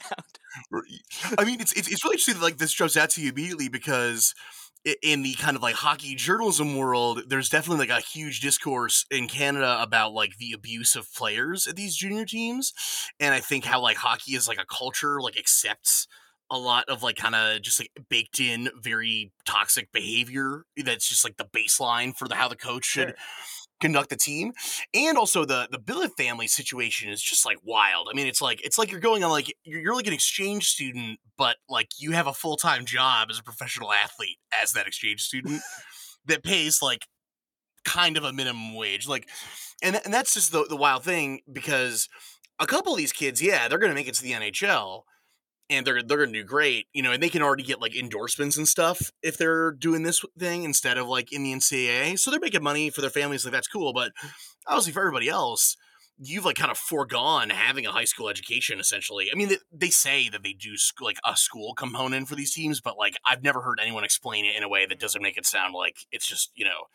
I 1.38 1.44
mean, 1.44 1.60
it's, 1.60 1.72
it's, 1.72 1.88
it's 1.88 2.04
really 2.04 2.14
interesting 2.14 2.34
that 2.34 2.42
like 2.42 2.58
this 2.58 2.72
jumps 2.72 2.96
out 2.96 3.10
to 3.10 3.22
you 3.22 3.30
immediately 3.30 3.68
because 3.68 4.34
in 5.02 5.22
the 5.22 5.34
kind 5.34 5.56
of 5.56 5.62
like 5.62 5.74
hockey 5.74 6.14
journalism 6.14 6.76
world, 6.76 7.22
there's 7.28 7.48
definitely 7.48 7.86
like 7.86 7.98
a 7.98 8.04
huge 8.04 8.40
discourse 8.40 9.04
in 9.10 9.28
Canada 9.28 9.78
about 9.80 10.12
like 10.12 10.36
the 10.38 10.52
abuse 10.52 10.96
of 10.96 11.12
players 11.14 11.66
at 11.66 11.76
these 11.76 11.96
junior 11.96 12.24
teams, 12.24 12.72
and 13.18 13.34
I 13.34 13.40
think 13.40 13.64
how 13.64 13.80
like 13.80 13.96
hockey 13.96 14.34
is 14.34 14.48
like 14.48 14.60
a 14.60 14.66
culture 14.66 15.20
like 15.20 15.38
accepts 15.38 16.06
a 16.50 16.58
lot 16.58 16.88
of 16.88 17.02
like 17.02 17.16
kind 17.16 17.34
of 17.34 17.60
just 17.60 17.78
like 17.78 17.90
baked 18.08 18.40
in 18.40 18.70
very 18.80 19.32
toxic 19.44 19.92
behavior 19.92 20.64
that's 20.82 21.06
just 21.06 21.22
like 21.22 21.36
the 21.36 21.44
baseline 21.44 22.16
for 22.16 22.26
the 22.26 22.34
how 22.34 22.48
the 22.48 22.56
coach 22.56 22.84
should. 22.84 23.08
Sure 23.08 23.16
conduct 23.80 24.10
the 24.10 24.16
team 24.16 24.52
and 24.94 25.16
also 25.16 25.44
the 25.44 25.68
the 25.70 25.78
billet 25.78 26.12
family 26.16 26.46
situation 26.46 27.10
is 27.10 27.22
just 27.22 27.46
like 27.46 27.58
wild. 27.62 28.08
I 28.10 28.16
mean 28.16 28.26
it's 28.26 28.42
like 28.42 28.64
it's 28.64 28.78
like 28.78 28.90
you're 28.90 29.00
going 29.00 29.24
on 29.24 29.30
like 29.30 29.54
you're, 29.64 29.80
you're 29.80 29.94
like 29.94 30.06
an 30.06 30.12
exchange 30.12 30.68
student 30.68 31.18
but 31.36 31.56
like 31.68 31.88
you 31.98 32.12
have 32.12 32.26
a 32.26 32.32
full-time 32.32 32.84
job 32.84 33.28
as 33.30 33.38
a 33.38 33.42
professional 33.42 33.92
athlete 33.92 34.38
as 34.62 34.72
that 34.72 34.86
exchange 34.86 35.22
student 35.22 35.62
that 36.26 36.42
pays 36.42 36.82
like 36.82 37.06
kind 37.84 38.16
of 38.16 38.24
a 38.24 38.32
minimum 38.32 38.74
wage 38.74 39.08
like 39.08 39.28
and, 39.82 40.00
and 40.04 40.12
that's 40.12 40.34
just 40.34 40.52
the, 40.52 40.66
the 40.68 40.76
wild 40.76 41.04
thing 41.04 41.40
because 41.50 42.08
a 42.58 42.66
couple 42.66 42.92
of 42.92 42.98
these 42.98 43.12
kids 43.12 43.40
yeah 43.40 43.68
they're 43.68 43.78
gonna 43.78 43.94
make 43.94 44.08
it 44.08 44.14
to 44.14 44.22
the 44.22 44.32
nhl 44.32 45.02
and 45.70 45.86
they're 45.86 46.02
they're 46.02 46.18
gonna 46.18 46.32
do 46.32 46.44
great, 46.44 46.86
you 46.92 47.02
know, 47.02 47.12
and 47.12 47.22
they 47.22 47.28
can 47.28 47.42
already 47.42 47.62
get 47.62 47.80
like 47.80 47.96
endorsements 47.96 48.56
and 48.56 48.66
stuff 48.66 49.10
if 49.22 49.36
they're 49.36 49.72
doing 49.72 50.02
this 50.02 50.24
thing 50.38 50.64
instead 50.64 50.98
of 50.98 51.08
like 51.08 51.32
in 51.32 51.42
the 51.42 51.52
NCAA. 51.52 52.18
So 52.18 52.30
they're 52.30 52.40
making 52.40 52.62
money 52.62 52.90
for 52.90 53.00
their 53.00 53.10
families, 53.10 53.44
like 53.44 53.52
that's 53.52 53.68
cool. 53.68 53.92
But 53.92 54.12
obviously 54.66 54.92
for 54.92 55.00
everybody 55.00 55.28
else, 55.28 55.76
you've 56.18 56.44
like 56.44 56.56
kind 56.56 56.70
of 56.70 56.78
foregone 56.78 57.50
having 57.50 57.86
a 57.86 57.92
high 57.92 58.04
school 58.04 58.28
education 58.28 58.80
essentially. 58.80 59.28
I 59.32 59.36
mean, 59.36 59.50
they, 59.50 59.58
they 59.72 59.90
say 59.90 60.28
that 60.30 60.42
they 60.42 60.52
do 60.52 60.76
sc- 60.76 61.00
like 61.00 61.18
a 61.24 61.36
school 61.36 61.74
component 61.74 62.28
for 62.28 62.34
these 62.34 62.52
teams, 62.52 62.80
but 62.80 62.98
like 62.98 63.16
I've 63.26 63.42
never 63.42 63.60
heard 63.60 63.78
anyone 63.80 64.04
explain 64.04 64.44
it 64.44 64.56
in 64.56 64.62
a 64.62 64.68
way 64.68 64.86
that 64.86 64.98
doesn't 64.98 65.22
make 65.22 65.36
it 65.36 65.46
sound 65.46 65.74
like 65.74 66.06
it's 66.10 66.26
just 66.26 66.50
you 66.54 66.64
know 66.64 66.86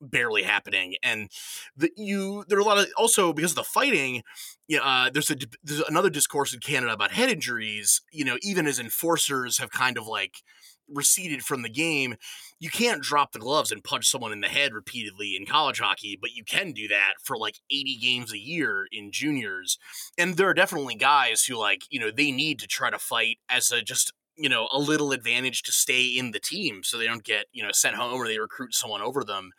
barely 0.00 0.42
happening 0.42 0.94
and 1.02 1.30
the 1.76 1.90
you 1.96 2.44
there 2.48 2.58
are 2.58 2.62
a 2.62 2.64
lot 2.64 2.78
of 2.78 2.86
also 2.96 3.32
because 3.32 3.52
of 3.52 3.56
the 3.56 3.64
fighting 3.64 4.22
yeah 4.68 4.80
uh, 4.82 5.10
there's 5.10 5.30
a 5.30 5.36
there's 5.62 5.80
another 5.82 6.10
discourse 6.10 6.54
in 6.54 6.60
canada 6.60 6.92
about 6.92 7.12
head 7.12 7.30
injuries 7.30 8.02
you 8.12 8.24
know 8.24 8.36
even 8.42 8.66
as 8.66 8.78
enforcers 8.78 9.58
have 9.58 9.70
kind 9.70 9.98
of 9.98 10.06
like 10.06 10.42
receded 10.88 11.42
from 11.42 11.62
the 11.62 11.68
game 11.68 12.16
you 12.60 12.70
can't 12.70 13.02
drop 13.02 13.32
the 13.32 13.38
gloves 13.38 13.70
and 13.70 13.84
punch 13.84 14.06
someone 14.06 14.32
in 14.32 14.40
the 14.40 14.48
head 14.48 14.72
repeatedly 14.72 15.36
in 15.36 15.44
college 15.44 15.80
hockey 15.80 16.16
but 16.18 16.32
you 16.32 16.42
can 16.44 16.72
do 16.72 16.88
that 16.88 17.14
for 17.22 17.36
like 17.36 17.56
80 17.70 17.98
games 18.00 18.32
a 18.32 18.38
year 18.38 18.86
in 18.90 19.12
juniors 19.12 19.78
and 20.16 20.36
there 20.36 20.48
are 20.48 20.54
definitely 20.54 20.94
guys 20.94 21.44
who 21.44 21.56
like 21.56 21.82
you 21.90 22.00
know 22.00 22.10
they 22.10 22.30
need 22.30 22.58
to 22.60 22.66
try 22.66 22.88
to 22.88 22.98
fight 22.98 23.38
as 23.50 23.70
a 23.70 23.82
just 23.82 24.12
you 24.38 24.48
know 24.48 24.68
a 24.72 24.78
little 24.78 25.12
advantage 25.12 25.62
to 25.64 25.72
stay 25.72 26.04
in 26.04 26.30
the 26.30 26.40
team 26.40 26.82
so 26.82 26.96
they 26.96 27.06
don't 27.06 27.24
get 27.24 27.46
you 27.52 27.62
know 27.62 27.70
sent 27.72 27.96
home 27.96 28.14
or 28.14 28.26
they 28.26 28.38
recruit 28.38 28.74
someone 28.74 29.02
over 29.02 29.24
them. 29.24 29.50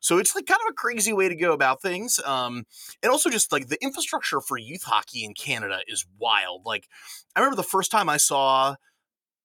So 0.00 0.18
it's 0.18 0.34
like 0.34 0.46
kind 0.46 0.60
of 0.66 0.70
a 0.70 0.74
crazy 0.74 1.12
way 1.12 1.28
to 1.28 1.36
go 1.36 1.52
about 1.52 1.80
things 1.80 2.20
um, 2.26 2.64
and 3.02 3.10
also 3.10 3.30
just 3.30 3.52
like 3.52 3.68
the 3.68 3.82
infrastructure 3.82 4.40
for 4.40 4.58
youth 4.58 4.82
hockey 4.82 5.24
in 5.24 5.34
canada 5.34 5.80
is 5.86 6.04
wild 6.18 6.62
like 6.64 6.88
i 7.34 7.40
remember 7.40 7.56
the 7.56 7.62
first 7.62 7.90
time 7.90 8.08
i 8.08 8.16
saw 8.16 8.74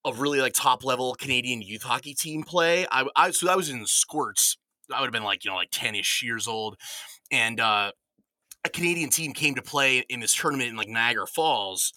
a 0.05 0.13
really 0.13 0.39
like 0.39 0.53
top 0.53 0.83
level 0.83 1.15
canadian 1.15 1.61
youth 1.61 1.83
hockey 1.83 2.13
team 2.13 2.43
play 2.43 2.85
i, 2.91 3.05
I 3.15 3.31
so 3.31 3.49
i 3.49 3.55
was 3.55 3.69
in 3.69 3.85
squirts 3.85 4.57
i 4.93 4.99
would 4.99 5.07
have 5.07 5.13
been 5.13 5.23
like 5.23 5.43
you 5.43 5.51
know 5.51 5.57
like 5.57 5.71
10ish 5.71 6.21
years 6.21 6.47
old 6.47 6.77
and 7.31 7.59
uh 7.59 7.91
a 8.65 8.69
Canadian 8.69 9.09
team 9.09 9.33
came 9.33 9.55
to 9.55 9.61
play 9.61 9.99
in 10.09 10.19
this 10.19 10.35
tournament 10.35 10.69
in 10.69 10.75
like 10.75 10.89
Niagara 10.89 11.27
Falls, 11.27 11.93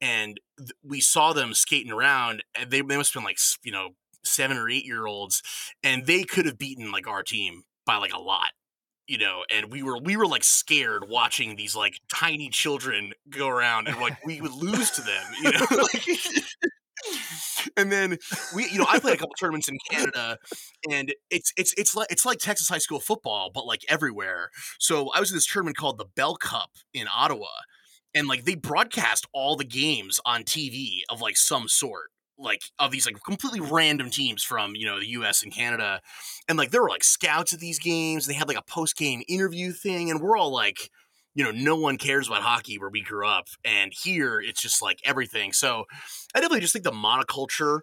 and 0.00 0.40
th- 0.58 0.70
we 0.82 1.00
saw 1.00 1.32
them 1.32 1.54
skating 1.54 1.92
around. 1.92 2.42
And 2.54 2.70
they 2.70 2.80
they 2.80 2.96
must 2.96 3.12
have 3.14 3.20
been 3.20 3.26
like 3.26 3.38
you 3.62 3.72
know 3.72 3.90
seven 4.24 4.56
or 4.56 4.68
eight 4.68 4.84
year 4.84 5.06
olds, 5.06 5.42
and 5.82 6.06
they 6.06 6.24
could 6.24 6.46
have 6.46 6.58
beaten 6.58 6.90
like 6.90 7.06
our 7.06 7.22
team 7.22 7.64
by 7.84 7.96
like 7.96 8.12
a 8.12 8.20
lot 8.20 8.48
you 9.06 9.18
know 9.18 9.44
and 9.54 9.70
we 9.70 9.82
were 9.82 9.98
we 9.98 10.16
were 10.16 10.26
like 10.26 10.44
scared 10.44 11.08
watching 11.08 11.56
these 11.56 11.76
like 11.76 12.00
tiny 12.12 12.48
children 12.48 13.12
go 13.30 13.48
around 13.48 13.88
and 13.88 13.98
like 14.00 14.24
we 14.24 14.40
would 14.40 14.52
lose 14.52 14.90
to 14.90 15.00
them 15.00 15.24
you 15.42 15.52
know 15.52 15.66
like 15.70 16.08
and 17.76 17.90
then 17.90 18.18
we, 18.54 18.68
you 18.68 18.78
know, 18.78 18.86
I 18.88 18.98
played 18.98 19.14
a 19.14 19.18
couple 19.18 19.34
tournaments 19.38 19.68
in 19.68 19.78
Canada, 19.90 20.38
and 20.90 21.14
it's 21.30 21.52
it's 21.56 21.74
it's 21.76 21.94
like 21.94 22.10
it's 22.10 22.24
like 22.24 22.38
Texas 22.38 22.68
high 22.68 22.78
school 22.78 23.00
football, 23.00 23.50
but 23.52 23.66
like 23.66 23.82
everywhere. 23.88 24.50
So 24.78 25.10
I 25.14 25.20
was 25.20 25.30
in 25.30 25.36
this 25.36 25.46
tournament 25.46 25.76
called 25.76 25.98
the 25.98 26.06
Bell 26.16 26.36
Cup 26.36 26.70
in 26.92 27.06
Ottawa, 27.14 27.48
and 28.14 28.28
like 28.28 28.44
they 28.44 28.54
broadcast 28.54 29.26
all 29.32 29.56
the 29.56 29.64
games 29.64 30.20
on 30.24 30.44
TV 30.44 31.00
of 31.10 31.20
like 31.20 31.36
some 31.36 31.68
sort 31.68 32.10
like 32.38 32.60
of 32.78 32.90
these 32.90 33.06
like 33.06 33.22
completely 33.24 33.60
random 33.60 34.10
teams 34.10 34.42
from 34.42 34.74
you 34.74 34.84
know 34.86 35.00
the 35.00 35.08
US 35.08 35.42
and 35.42 35.52
Canada 35.54 36.00
and 36.48 36.58
like 36.58 36.70
there 36.70 36.82
were 36.82 36.90
like 36.90 37.04
scouts 37.04 37.52
at 37.52 37.60
these 37.60 37.78
games 37.78 38.26
they 38.26 38.34
had 38.34 38.48
like 38.48 38.58
a 38.58 38.62
post 38.62 38.96
game 38.96 39.22
interview 39.28 39.72
thing 39.72 40.10
and 40.10 40.20
we're 40.20 40.36
all 40.36 40.52
like 40.52 40.90
you 41.36 41.44
know, 41.44 41.50
no 41.50 41.76
one 41.76 41.98
cares 41.98 42.28
about 42.28 42.42
hockey 42.42 42.78
where 42.78 42.88
we 42.88 43.02
grew 43.02 43.28
up. 43.28 43.48
And 43.62 43.92
here 43.92 44.40
it's 44.40 44.60
just 44.60 44.80
like 44.80 45.00
everything. 45.04 45.52
So 45.52 45.84
I 46.34 46.40
definitely 46.40 46.60
just 46.60 46.72
think 46.72 46.84
the 46.84 46.90
monoculture 46.90 47.80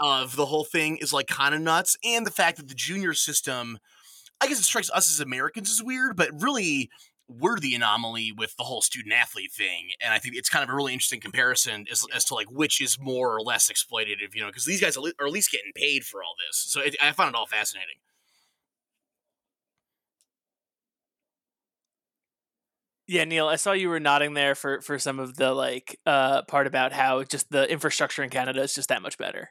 of 0.00 0.34
the 0.34 0.46
whole 0.46 0.64
thing 0.64 0.96
is 0.96 1.12
like 1.12 1.28
kind 1.28 1.54
of 1.54 1.60
nuts. 1.60 1.96
And 2.04 2.26
the 2.26 2.32
fact 2.32 2.56
that 2.56 2.66
the 2.68 2.74
junior 2.74 3.14
system, 3.14 3.78
I 4.40 4.48
guess 4.48 4.58
it 4.58 4.64
strikes 4.64 4.90
us 4.90 5.08
as 5.08 5.20
Americans 5.20 5.70
as 5.70 5.84
weird, 5.84 6.16
but 6.16 6.30
really 6.42 6.90
we're 7.28 7.60
the 7.60 7.76
anomaly 7.76 8.32
with 8.36 8.56
the 8.56 8.64
whole 8.64 8.82
student 8.82 9.14
athlete 9.14 9.52
thing. 9.52 9.90
And 10.04 10.12
I 10.12 10.18
think 10.18 10.34
it's 10.34 10.48
kind 10.48 10.64
of 10.64 10.70
a 10.70 10.74
really 10.74 10.92
interesting 10.92 11.20
comparison 11.20 11.86
as, 11.92 12.04
as 12.12 12.24
to 12.24 12.34
like 12.34 12.50
which 12.50 12.80
is 12.80 12.98
more 12.98 13.32
or 13.36 13.40
less 13.40 13.70
exploitative, 13.70 14.34
you 14.34 14.40
know, 14.40 14.48
because 14.48 14.64
these 14.64 14.80
guys 14.80 14.96
are 14.96 15.06
at 15.06 15.32
least 15.32 15.52
getting 15.52 15.70
paid 15.76 16.02
for 16.02 16.24
all 16.24 16.34
this. 16.44 16.56
So 16.56 16.80
it, 16.80 16.96
I 17.00 17.12
found 17.12 17.28
it 17.28 17.34
all 17.36 17.46
fascinating. 17.46 17.98
Yeah, 23.10 23.24
Neil, 23.24 23.48
I 23.48 23.56
saw 23.56 23.72
you 23.72 23.88
were 23.88 23.98
nodding 23.98 24.34
there 24.34 24.54
for 24.54 24.80
for 24.82 24.96
some 25.00 25.18
of 25.18 25.34
the 25.34 25.52
like 25.52 25.98
uh 26.06 26.42
part 26.42 26.68
about 26.68 26.92
how 26.92 27.24
just 27.24 27.50
the 27.50 27.68
infrastructure 27.68 28.22
in 28.22 28.30
Canada 28.30 28.62
is 28.62 28.72
just 28.72 28.88
that 28.88 29.02
much 29.02 29.18
better. 29.18 29.50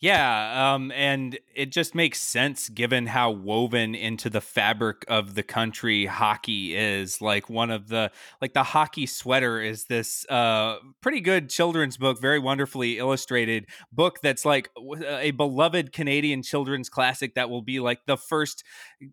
Yeah, 0.00 0.74
um, 0.74 0.92
and 0.92 1.38
it 1.54 1.72
just 1.72 1.94
makes 1.94 2.20
sense 2.20 2.68
given 2.68 3.06
how 3.06 3.30
woven 3.30 3.94
into 3.94 4.28
the 4.28 4.42
fabric 4.42 5.04
of 5.08 5.34
the 5.34 5.42
country 5.42 6.04
hockey 6.04 6.76
is. 6.76 7.22
Like 7.22 7.48
one 7.48 7.70
of 7.70 7.88
the 7.88 8.12
like 8.42 8.52
the 8.52 8.64
hockey 8.64 9.06
sweater 9.06 9.58
is 9.58 9.86
this 9.86 10.26
uh 10.28 10.76
pretty 11.00 11.22
good 11.22 11.48
children's 11.48 11.96
book, 11.96 12.20
very 12.20 12.38
wonderfully 12.38 12.98
illustrated 12.98 13.64
book 13.92 14.20
that's 14.22 14.44
like 14.44 14.68
a 15.06 15.30
beloved 15.30 15.92
Canadian 15.94 16.42
children's 16.42 16.90
classic 16.90 17.34
that 17.36 17.48
will 17.48 17.62
be 17.62 17.80
like 17.80 18.04
the 18.04 18.18
first 18.18 18.62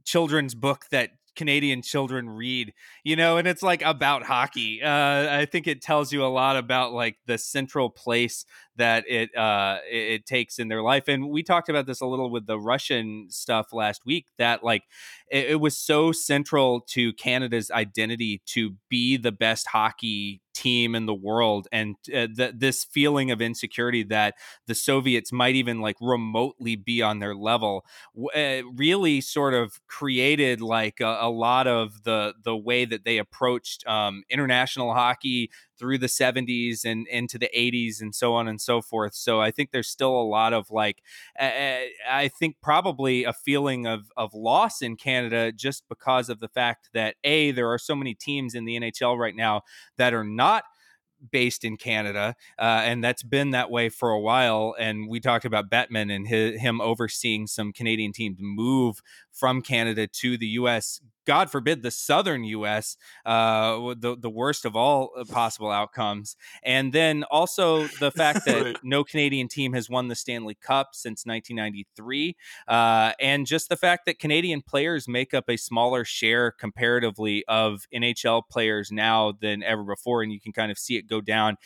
children's 0.04 0.56
book 0.56 0.88
that 0.92 1.12
Canadian 1.38 1.82
children 1.82 2.30
read, 2.30 2.74
you 3.04 3.16
know, 3.16 3.38
and 3.38 3.48
it's 3.48 3.64
like 3.64 3.82
about 3.82 4.24
hockey. 4.24 4.82
Uh, 4.84 5.40
I 5.40 5.48
think 5.50 5.68
it 5.68 5.82
tells 5.82 6.12
you 6.12 6.26
a 6.26 6.28
lot 6.28 6.58
about 6.58 6.92
like 6.92 7.16
the 7.26 7.38
central 7.38 7.90
place 7.90 8.46
that 8.76 9.06
it 9.08 9.36
uh, 9.38 9.78
it, 9.90 10.26
takes 10.26 10.60
in 10.60 10.68
their 10.68 10.82
life. 10.82 11.08
And 11.08 11.30
we 11.30 11.44
talked 11.44 11.70
about 11.70 11.86
this 11.86 12.02
a 12.02 12.06
little 12.06 12.30
with 12.30 12.46
the 12.48 12.60
Russian 12.60 13.28
stuff 13.30 13.72
last 13.72 14.06
week. 14.06 14.26
That 14.38 14.64
like 14.64 14.84
it, 15.32 15.52
it 15.52 15.62
was 15.62 15.78
so 15.78 16.12
central 16.12 16.82
to 16.90 17.14
Canada's 17.14 17.72
identity 17.72 18.42
to 18.48 18.76
be 18.90 19.16
the 19.16 19.32
best 19.32 19.68
hockey 19.68 20.42
team 20.58 20.96
in 20.96 21.06
the 21.06 21.14
world 21.14 21.68
and 21.72 21.96
uh, 22.14 22.26
th- 22.36 22.54
this 22.58 22.84
feeling 22.84 23.30
of 23.30 23.42
insecurity 23.42 24.02
that 24.02 24.34
the 24.66 24.74
soviets 24.74 25.32
might 25.32 25.54
even 25.54 25.82
like 25.82 25.96
remotely 26.02 26.76
be 26.76 27.00
on 27.00 27.20
their 27.20 27.36
level 27.36 27.86
uh, 28.36 28.62
really 28.76 29.22
sort 29.22 29.54
of 29.54 29.80
created 29.86 30.60
like 30.60 31.00
a, 31.00 31.18
a, 31.22 31.30
lot 31.30 31.68
of 31.68 32.04
the 32.04 32.34
the 32.44 32.58
way 32.58 32.86
that 32.86 33.06
they 33.06 33.20
approached 33.20 33.86
um, 33.86 34.24
international 34.32 34.94
hockey 34.94 35.52
through 35.78 35.98
the 35.98 36.08
70s 36.08 36.86
and 36.86 37.08
into 37.08 37.38
the 37.38 37.50
80s 37.56 38.02
and 38.02 38.14
so 38.14 38.34
on 38.34 38.48
and 38.48 38.60
so 38.60 38.82
forth. 38.82 39.14
So 39.14 39.42
I 39.42 39.52
think 39.52 39.72
there's 39.72 39.90
still 39.90 40.16
a 40.16 40.24
lot 40.24 40.54
of 40.54 40.72
like, 40.72 41.04
I 41.40 42.30
think 42.40 42.58
probably 42.62 43.24
a 43.24 43.34
feeling 43.34 43.86
of, 43.86 44.12
of 44.18 44.34
loss 44.34 44.82
in 44.82 44.96
Canada 44.96 45.52
just 45.52 45.88
because 45.90 46.30
of 46.30 46.40
the 46.40 46.48
fact 46.48 46.90
that 46.94 47.16
A, 47.24 47.52
there 47.52 47.72
are 47.72 47.80
so 47.80 47.96
many 47.96 48.14
teams 48.14 48.56
in 48.56 48.66
the 48.66 48.80
NHL 48.80 49.18
right 49.18 49.36
now 49.36 49.62
that 49.98 50.14
are 50.14 50.24
not 50.24 50.64
based 51.32 51.64
in 51.64 51.78
Canada, 51.78 52.36
uh, 52.60 52.82
and 52.84 53.04
that's 53.04 53.24
been 53.24 53.52
that 53.52 53.72
way 53.72 53.90
for 53.90 54.12
a 54.12 54.20
while. 54.20 54.76
And 54.78 55.10
we 55.10 55.20
talked 55.20 55.46
about 55.46 55.70
Bettman 55.70 56.14
and 56.16 56.28
his, 56.28 56.60
him 56.62 56.80
overseeing 56.82 57.48
some 57.48 57.74
Canadian 57.74 58.14
teams 58.14 58.38
move 58.40 59.02
from 59.32 59.62
Canada 59.62 60.08
to 60.08 60.38
the 60.38 60.48
U.S. 60.48 61.02
God 61.28 61.52
forbid, 61.52 61.84
the 61.84 61.92
southern 61.92 62.46
U.S., 62.46 62.96
uh, 63.26 63.94
the 64.00 64.16
the 64.20 64.30
worst 64.30 64.64
of 64.64 64.76
all 64.78 65.12
uh, 65.18 65.26
possible 65.26 65.70
outcomes, 65.70 66.38
and 66.64 66.94
then 66.94 67.26
also 67.26 67.88
the 68.00 68.12
fact 68.12 68.46
that 68.46 68.78
no 68.84 69.04
Canadian 69.04 69.50
team 69.50 69.74
has 69.74 69.90
won 69.90 70.08
the 70.08 70.16
Stanley 70.16 70.56
Cup 70.56 70.90
since 70.94 71.26
1993, 71.26 72.38
uh, 72.70 73.12
and 73.20 73.46
just 73.46 73.68
the 73.68 73.76
fact 73.76 74.06
that 74.06 74.20
Canadian 74.20 74.62
players 74.62 75.08
make 75.08 75.34
up 75.34 75.50
a 75.50 75.58
smaller 75.58 76.06
share 76.06 76.52
comparatively 76.52 77.44
of 77.50 77.86
NHL 77.94 78.44
players 78.50 78.90
now 78.90 79.34
than 79.42 79.62
ever 79.64 79.84
before, 79.84 80.24
and 80.24 80.32
you 80.32 80.40
can 80.40 80.54
kind 80.54 80.72
of 80.72 80.78
see 80.78 80.96
it 80.96 81.08
go 81.08 81.20
down 81.20 81.58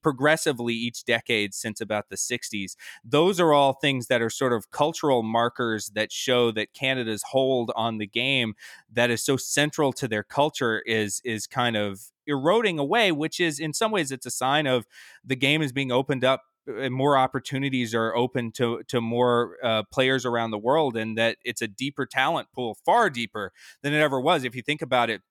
progressively 0.00 0.74
each 0.74 1.04
decade 1.04 1.54
since 1.54 1.80
about 1.80 2.08
the 2.08 2.16
60s. 2.16 2.76
Those 3.04 3.40
are 3.40 3.52
all 3.52 3.72
things 3.72 4.06
that 4.06 4.22
are 4.22 4.30
sort 4.30 4.52
of 4.52 4.70
cultural 4.70 5.24
markers 5.24 5.90
that 5.94 6.12
show 6.12 6.52
that 6.52 6.72
Canada's 6.72 7.24
hold 7.30 7.72
on 7.74 7.98
the 7.98 8.06
game 8.06 8.54
that 8.92 9.07
that 9.08 9.14
is 9.14 9.24
so 9.24 9.36
central 9.36 9.92
to 9.94 10.06
their 10.06 10.22
culture 10.22 10.80
is 10.80 11.20
is 11.24 11.46
kind 11.46 11.76
of 11.76 12.00
eroding 12.26 12.78
away 12.78 13.10
which 13.10 13.40
is 13.40 13.58
in 13.58 13.72
some 13.72 13.90
ways 13.90 14.12
it's 14.12 14.26
a 14.26 14.30
sign 14.30 14.66
of 14.66 14.86
the 15.24 15.36
game 15.36 15.62
is 15.62 15.72
being 15.72 15.90
opened 15.90 16.24
up 16.24 16.42
and 16.66 16.94
more 16.94 17.16
opportunities 17.16 17.94
are 17.94 18.14
open 18.14 18.52
to 18.52 18.82
to 18.88 19.00
more 19.00 19.56
uh, 19.62 19.82
players 19.90 20.26
around 20.26 20.50
the 20.50 20.58
world 20.58 20.96
and 20.96 21.16
that 21.16 21.38
it's 21.44 21.62
a 21.62 21.68
deeper 21.68 22.04
talent 22.04 22.48
pool 22.54 22.76
far 22.84 23.08
deeper 23.08 23.52
than 23.82 23.94
it 23.94 24.00
ever 24.00 24.20
was. 24.20 24.44
If 24.44 24.54
you 24.54 24.62
think 24.62 24.82
about 24.82 25.08
it 25.08 25.22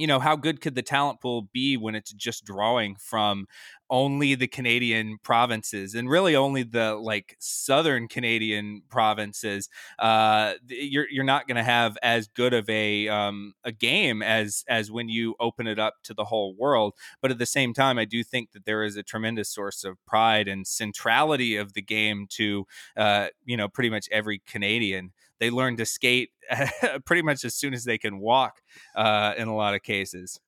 you 0.00 0.06
know 0.06 0.18
how 0.20 0.36
good 0.36 0.60
could 0.60 0.74
the 0.74 0.82
talent 0.82 1.20
pool 1.20 1.48
be 1.52 1.76
when 1.76 1.94
it's 1.94 2.12
just 2.12 2.44
drawing 2.44 2.96
from 2.96 3.46
only 3.90 4.34
the 4.36 4.46
Canadian 4.46 5.18
provinces 5.22 5.94
and 5.94 6.08
really 6.08 6.36
only 6.36 6.62
the 6.62 6.94
like 6.94 7.36
southern 7.40 8.06
Canadian 8.08 8.82
provinces, 8.88 9.68
uh, 9.98 10.54
you're 10.68 11.06
you're 11.10 11.24
not 11.24 11.46
going 11.48 11.56
to 11.56 11.62
have 11.64 11.98
as 12.02 12.28
good 12.28 12.54
of 12.54 12.68
a 12.70 13.08
um, 13.08 13.52
a 13.64 13.72
game 13.72 14.22
as 14.22 14.64
as 14.68 14.90
when 14.90 15.08
you 15.08 15.34
open 15.40 15.66
it 15.66 15.78
up 15.78 15.94
to 16.04 16.14
the 16.14 16.24
whole 16.24 16.54
world. 16.54 16.94
But 17.20 17.30
at 17.30 17.38
the 17.38 17.46
same 17.46 17.74
time, 17.74 17.98
I 17.98 18.04
do 18.04 18.22
think 18.22 18.52
that 18.52 18.64
there 18.64 18.84
is 18.84 18.96
a 18.96 19.02
tremendous 19.02 19.48
source 19.48 19.84
of 19.84 19.96
pride 20.06 20.48
and 20.48 20.66
centrality 20.66 21.56
of 21.56 21.72
the 21.74 21.82
game 21.82 22.26
to 22.30 22.66
uh, 22.96 23.28
you 23.44 23.56
know 23.56 23.68
pretty 23.68 23.90
much 23.90 24.08
every 24.12 24.40
Canadian. 24.46 25.12
They 25.40 25.50
learn 25.50 25.76
to 25.78 25.86
skate 25.86 26.30
pretty 27.04 27.22
much 27.22 27.44
as 27.44 27.54
soon 27.54 27.74
as 27.74 27.84
they 27.84 27.98
can 27.98 28.20
walk 28.20 28.60
uh, 28.94 29.34
in 29.36 29.48
a 29.48 29.56
lot 29.56 29.74
of 29.74 29.82
cases. 29.82 30.38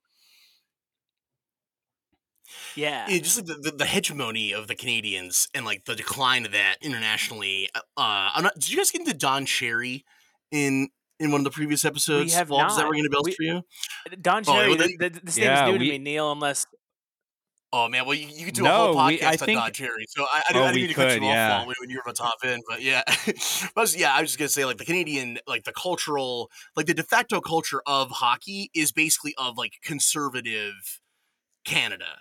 Yeah, 2.75 3.07
it, 3.09 3.25
just 3.25 3.39
like 3.39 3.47
the, 3.47 3.71
the, 3.71 3.77
the, 3.79 3.87
hegemony 3.87 4.53
of 4.53 4.69
the 4.69 4.75
Canadians 4.75 5.49
and 5.55 5.65
like 5.65 5.87
the 5.87 5.95
decline 5.95 6.45
of 6.45 6.53
that 6.53 6.77
internationally. 6.83 7.71
Uh, 7.75 7.81
I'm 8.35 8.45
not. 8.45 8.55
Did 8.55 8.71
you 8.71 8.77
guys 8.77 8.91
get 8.91 9.01
into 9.01 9.15
Don 9.15 9.47
Cherry 9.47 10.05
in 10.51 10.89
in 11.19 11.31
one 11.31 11.41
of 11.41 11.45
the 11.45 11.51
previous 11.51 11.85
episodes? 11.85 12.33
We 12.33 12.37
have 12.37 12.51
not. 12.51 12.69
Does 12.69 12.77
that 12.77 12.89
ring 12.89 13.01
any 13.01 13.09
bells 13.09 13.25
we, 13.25 13.33
for 13.33 13.43
you? 13.43 13.63
Don 14.21 14.43
oh, 14.47 14.53
Cherry. 14.53 14.73
Oh, 14.73 14.77
the, 14.77 14.97
the, 14.99 15.21
this 15.23 15.39
yeah, 15.39 15.55
name's 15.55 15.67
new 15.67 15.79
we, 15.79 15.87
to 15.87 15.93
me, 15.93 15.99
Neil. 15.99 16.33
Unless 16.33 16.67
Oh 17.75 17.89
man, 17.89 18.05
well 18.05 18.15
you, 18.15 18.29
you 18.29 18.45
could 18.45 18.55
do 18.55 18.63
no, 18.63 18.71
a 18.71 18.93
whole 18.93 18.95
podcast 18.97 19.21
we, 19.21 19.27
on 19.27 19.37
think, 19.39 19.61
Don 19.61 19.73
Cherry. 19.73 20.05
So 20.09 20.25
I, 20.25 20.27
I, 20.27 20.43
oh, 20.55 20.63
I 20.63 20.73
didn't 20.73 20.75
mean 20.77 20.89
to 20.89 20.95
cut 20.95 21.21
you 21.21 21.27
yeah. 21.27 21.61
off 21.61 21.67
when 21.67 21.89
you 21.89 21.97
were 21.97 22.03
about 22.03 22.17
to 22.17 22.23
hop 22.23 22.45
in, 22.45 22.61
but 22.69 22.83
yeah, 22.83 23.03
but 23.75 23.97
yeah, 23.97 24.15
I 24.15 24.21
was 24.21 24.31
just 24.31 24.39
gonna 24.39 24.49
say 24.49 24.65
like 24.65 24.79
the 24.79 24.85
Canadian, 24.85 25.39
like 25.47 25.65
the 25.65 25.73
cultural, 25.73 26.51
like 26.77 26.87
the 26.87 26.95
de 26.95 27.03
facto 27.03 27.41
culture 27.41 27.83
of 27.87 28.11
hockey 28.11 28.71
is 28.75 28.93
basically 28.93 29.35
of 29.39 29.57
like 29.57 29.75
conservative 29.83 31.01
Canada 31.65 32.19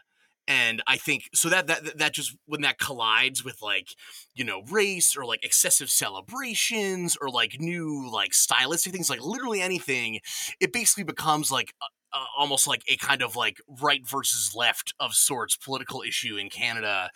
and 0.47 0.81
i 0.87 0.97
think 0.97 1.29
so 1.33 1.49
that 1.49 1.67
that 1.67 1.97
that 1.97 2.13
just 2.13 2.35
when 2.45 2.61
that 2.61 2.77
collides 2.79 3.43
with 3.43 3.61
like 3.61 3.89
you 4.33 4.43
know 4.43 4.63
race 4.69 5.15
or 5.15 5.25
like 5.25 5.43
excessive 5.45 5.89
celebrations 5.89 7.15
or 7.21 7.29
like 7.29 7.59
new 7.59 8.09
like 8.11 8.33
stylistic 8.33 8.91
things 8.91 9.09
like 9.09 9.21
literally 9.21 9.61
anything 9.61 10.19
it 10.59 10.73
basically 10.73 11.03
becomes 11.03 11.51
like 11.51 11.73
uh, 12.13 12.25
almost 12.37 12.67
like 12.67 12.83
a 12.87 12.97
kind 12.97 13.21
of 13.21 13.35
like 13.35 13.61
right 13.81 14.07
versus 14.07 14.55
left 14.55 14.93
of 14.99 15.13
sorts 15.13 15.55
political 15.55 16.01
issue 16.01 16.37
in 16.37 16.49
Canada, 16.49 17.09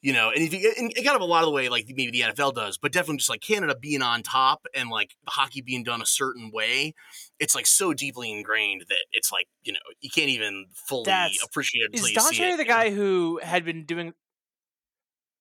you 0.00 0.12
know, 0.12 0.30
and, 0.30 0.42
if 0.42 0.52
you, 0.52 0.72
and 0.76 0.92
kind 0.94 1.16
of 1.16 1.20
a 1.20 1.24
lot 1.24 1.42
of 1.42 1.46
the 1.46 1.52
way 1.52 1.68
like 1.68 1.86
maybe 1.88 2.10
the 2.10 2.32
NFL 2.32 2.54
does, 2.54 2.78
but 2.78 2.92
definitely 2.92 3.18
just 3.18 3.30
like 3.30 3.40
Canada 3.40 3.76
being 3.78 4.02
on 4.02 4.22
top 4.22 4.66
and 4.74 4.90
like 4.90 5.14
hockey 5.26 5.60
being 5.60 5.82
done 5.82 6.02
a 6.02 6.06
certain 6.06 6.50
way, 6.52 6.94
it's 7.38 7.54
like 7.54 7.66
so 7.66 7.94
deeply 7.94 8.30
ingrained 8.30 8.84
that 8.88 9.04
it's 9.12 9.32
like 9.32 9.46
you 9.62 9.72
know 9.72 9.80
you 10.00 10.10
can't 10.10 10.30
even 10.30 10.66
fully 10.72 11.04
That's, 11.06 11.42
appreciate 11.44 11.90
it. 11.92 11.94
Is 11.94 12.12
Don 12.12 12.32
Cherry 12.32 12.56
the 12.56 12.64
guy 12.64 12.90
who 12.90 13.40
had 13.42 13.64
been 13.64 13.84
doing? 13.84 14.12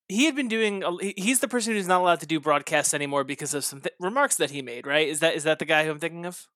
He 0.08 0.26
had 0.26 0.36
been 0.36 0.48
doing. 0.48 0.84
He's 1.18 1.40
the 1.40 1.48
person 1.48 1.74
who's 1.74 1.88
not 1.88 2.02
allowed 2.02 2.20
to 2.22 2.26
do 2.26 2.40
broadcasts 2.40 2.96
anymore 2.96 3.24
because 3.24 3.54
of 3.54 3.64
some 3.64 3.82
th- 3.82 3.94
remarks 4.00 4.38
that 4.38 4.50
he 4.50 4.62
made. 4.62 4.88
Right? 4.88 5.08
Is 5.08 5.20
that 5.20 5.36
is 5.36 5.44
that 5.44 5.60
the 5.60 5.66
guy 5.66 5.86
who 5.86 5.92
I'm 5.92 6.00
thinking 6.00 6.26
of? 6.26 6.48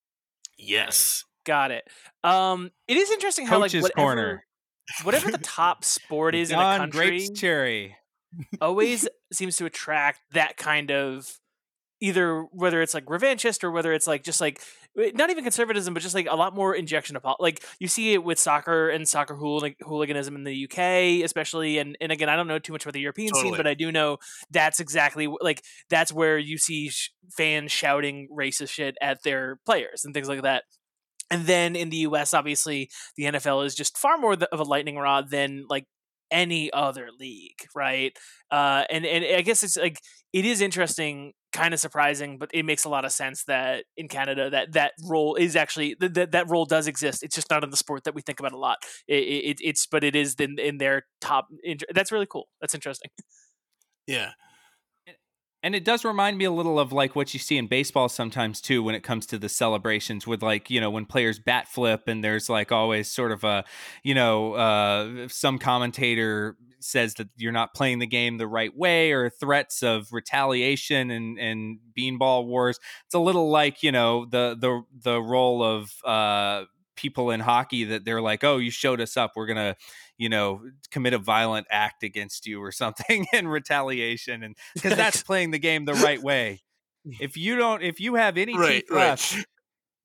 Yes. 0.57 1.23
Got 1.45 1.71
it. 1.71 1.83
Um, 2.23 2.71
it 2.87 2.97
is 2.97 3.11
interesting 3.11 3.45
how 3.45 3.59
Coach's 3.59 3.83
like 3.83 3.95
whatever, 3.97 4.15
corner. 4.15 4.45
whatever 5.03 5.31
the 5.31 5.37
top 5.43 5.83
sport 5.83 6.35
is 6.35 6.51
in 6.51 6.59
a 6.59 6.77
country, 6.77 7.07
grapes 7.07 7.29
cherry 7.31 7.97
always 8.61 9.07
seems 9.31 9.57
to 9.57 9.65
attract 9.65 10.19
that 10.31 10.57
kind 10.57 10.91
of 10.91 11.37
either 12.03 12.41
whether 12.51 12.81
it's 12.81 12.93
like 12.93 13.05
revanchist 13.05 13.63
or 13.63 13.71
whether 13.71 13.93
it's 13.93 14.07
like 14.07 14.23
just 14.23 14.41
like 14.41 14.61
eh, 14.99 15.11
not 15.15 15.29
even 15.29 15.43
conservatism, 15.43 15.93
but 15.93 16.03
just 16.03 16.13
like 16.13 16.27
a 16.29 16.35
lot 16.35 16.53
more 16.53 16.75
injection 16.75 17.15
of 17.15 17.25
like 17.39 17.63
you 17.79 17.87
see 17.87 18.13
it 18.13 18.23
with 18.23 18.37
soccer 18.37 18.89
and 18.89 19.07
soccer 19.07 19.35
hooliganism 19.35 20.35
in 20.35 20.43
the 20.43 20.65
UK, 20.65 21.23
especially. 21.23 21.77
And 21.77 21.97
and 22.01 22.11
again, 22.11 22.27
I 22.27 22.35
don't 22.35 22.47
know 22.47 22.59
too 22.59 22.73
much 22.73 22.83
about 22.83 22.93
the 22.93 22.99
European 22.99 23.29
totally. 23.29 23.51
scene, 23.51 23.57
but 23.57 23.67
I 23.67 23.73
do 23.73 23.91
know 23.91 24.17
that's 24.51 24.81
exactly 24.81 25.29
like 25.39 25.63
that's 25.89 26.11
where 26.11 26.37
you 26.37 26.57
see 26.57 26.89
sh- 26.89 27.11
fans 27.31 27.71
shouting 27.71 28.27
racist 28.37 28.69
shit 28.69 28.97
at 29.01 29.23
their 29.23 29.59
players 29.65 30.03
and 30.03 30.13
things 30.13 30.27
like 30.27 30.41
that. 30.41 30.63
And 31.33 31.47
then 31.47 31.75
in 31.75 31.89
the 31.89 31.97
US, 31.97 32.31
obviously, 32.31 32.91
the 33.17 33.23
NFL 33.23 33.65
is 33.65 33.73
just 33.73 33.97
far 33.97 34.19
more 34.19 34.33
of 34.33 34.59
a 34.59 34.63
lightning 34.63 34.97
rod 34.97 35.31
than 35.31 35.65
like 35.67 35.85
any 36.29 36.71
other 36.71 37.09
league, 37.19 37.65
right? 37.75 38.15
Uh, 38.51 38.83
and 38.91 39.03
and 39.03 39.25
I 39.25 39.41
guess 39.41 39.63
it's 39.63 39.75
like 39.75 39.99
it 40.31 40.45
is 40.45 40.61
interesting, 40.61 41.33
kind 41.51 41.73
of 41.73 41.79
surprising, 41.79 42.37
but 42.37 42.51
it 42.53 42.65
makes 42.65 42.85
a 42.85 42.89
lot 42.89 43.03
of 43.03 43.11
sense 43.11 43.45
that 43.45 43.85
in 43.97 44.07
Canada 44.07 44.51
that 44.51 44.73
that 44.73 44.91
role 45.09 45.33
is 45.33 45.55
actually 45.55 45.95
that 45.99 46.31
that 46.33 46.49
role 46.51 46.65
does 46.65 46.85
exist. 46.85 47.23
It's 47.23 47.35
just 47.35 47.49
not 47.49 47.63
in 47.63 47.71
the 47.71 47.77
sport 47.77 48.03
that 48.03 48.13
we 48.13 48.21
think 48.21 48.39
about 48.39 48.53
a 48.53 48.57
lot. 48.57 48.77
It, 49.07 49.23
it 49.23 49.57
it's 49.59 49.87
but 49.87 50.03
it 50.03 50.15
is 50.15 50.35
in 50.35 50.59
in 50.59 50.77
their 50.77 51.07
top. 51.19 51.47
That's 51.91 52.11
really 52.11 52.27
cool. 52.29 52.47
That's 52.61 52.75
interesting. 52.75 53.09
Yeah. 54.05 54.31
And 55.63 55.73
it 55.73 55.85
does 55.85 56.03
remind 56.03 56.37
me 56.37 56.43
a 56.43 56.51
little 56.51 56.77
of 56.77 56.91
like 56.91 57.15
what 57.15 57.33
you 57.33 57.39
see 57.39 57.57
in 57.57 57.67
baseball 57.67 58.09
sometimes 58.09 58.59
too 58.59 58.83
when 58.83 58.95
it 58.95 59.01
comes 59.01 59.25
to 59.27 59.37
the 59.37 59.47
celebrations 59.47 60.27
with 60.27 60.43
like, 60.43 60.69
you 60.69 60.81
know, 60.81 60.91
when 60.91 61.05
players 61.05 61.39
bat 61.39 61.69
flip 61.69 62.07
and 62.07 62.21
there's 62.21 62.49
like 62.49 62.73
always 62.73 63.09
sort 63.09 63.31
of 63.31 63.45
a, 63.45 63.63
you 64.03 64.13
know, 64.13 64.53
uh, 64.55 65.27
some 65.29 65.57
commentator 65.57 66.57
says 66.81 67.13
that 67.13 67.29
you're 67.37 67.53
not 67.53 67.73
playing 67.73 67.99
the 67.99 68.05
game 68.05 68.37
the 68.37 68.47
right 68.47 68.75
way 68.77 69.13
or 69.13 69.29
threats 69.29 69.81
of 69.81 70.11
retaliation 70.11 71.09
and, 71.09 71.39
and 71.39 71.79
beanball 71.97 72.45
wars. 72.45 72.77
It's 73.05 73.15
a 73.15 73.19
little 73.19 73.49
like, 73.49 73.83
you 73.83 73.93
know, 73.93 74.25
the, 74.25 74.57
the, 74.59 74.83
the 75.01 75.21
role 75.21 75.63
of, 75.63 75.93
uh, 76.03 76.65
people 76.95 77.31
in 77.31 77.39
hockey 77.39 77.85
that 77.85 78.05
they're 78.05 78.21
like, 78.21 78.43
oh, 78.43 78.57
you 78.57 78.69
showed 78.69 79.01
us 79.01 79.17
up. 79.17 79.31
We're 79.35 79.47
going 79.47 79.57
to, 79.57 79.75
you 80.17 80.29
know, 80.29 80.61
commit 80.91 81.13
a 81.13 81.17
violent 81.17 81.67
act 81.69 82.03
against 82.03 82.45
you 82.45 82.61
or 82.61 82.71
something 82.71 83.25
in 83.33 83.47
retaliation. 83.47 84.43
And 84.43 84.55
because 84.75 84.95
that's 84.95 85.23
playing 85.25 85.51
the 85.51 85.59
game 85.59 85.85
the 85.85 85.93
right 85.93 86.21
way. 86.21 86.61
If 87.19 87.35
you 87.35 87.57
don't, 87.57 87.83
if 87.83 87.99
you 87.99 88.15
have 88.15 88.37
any 88.37 88.57
right, 88.57 88.75
teeth 88.81 88.89
right. 88.89 89.09
left, 89.09 89.45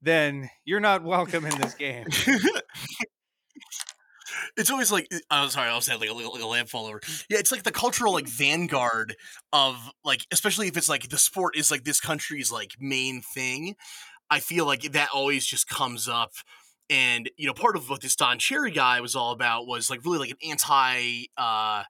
then 0.03 0.51
you're 0.65 0.81
not 0.81 1.05
welcome 1.05 1.47
in 1.47 1.57
this 1.61 1.75
game. 1.75 2.07
it's 4.57 4.71
always 4.71 4.91
like 4.91 5.07
uh, 5.13 5.19
I'm 5.31 5.47
oh, 5.47 5.49
sorry, 5.49 5.71
I 5.71 5.77
was 5.77 5.89
like 5.89 6.09
a, 6.09 6.13
like 6.13 6.43
a 6.43 6.47
lamp 6.47 6.69
fall 6.69 6.87
over. 6.87 7.01
Yeah, 7.29 7.39
it's 7.39 7.53
like 7.53 7.63
the 7.63 7.71
cultural 7.71 8.13
like 8.13 8.27
vanguard 8.27 9.15
of 9.53 9.77
like, 10.05 10.27
especially 10.33 10.69
if 10.69 10.77
it's 10.77 10.89
like 10.89 11.09
the 11.09 11.19
sport 11.19 11.57
is 11.57 11.71
like 11.71 11.85
this 11.85 12.01
country's 12.01 12.51
like 12.51 12.73
main 12.81 13.23
thing. 13.23 13.77
I 14.31 14.41
feel 14.41 14.67
like 14.67 14.83
that 14.93 15.09
always 15.15 15.47
just 15.47 15.69
comes 15.69 16.09
up. 16.09 16.33
And 16.91 17.31
you 17.37 17.47
know, 17.47 17.55
part 17.55 17.77
of 17.77 17.91
what 17.91 18.01
this 18.01 18.17
Don 18.17 18.39
Cherry 18.39 18.71
guy 18.71 19.01
was 19.01 19.15
all 19.15 19.33
about 19.33 19.67
was 19.67 19.91
like 19.91 20.05
really 20.05 20.19
like 20.19 20.31
an 20.31 20.39
anti 20.43 21.27
uh 21.37 21.85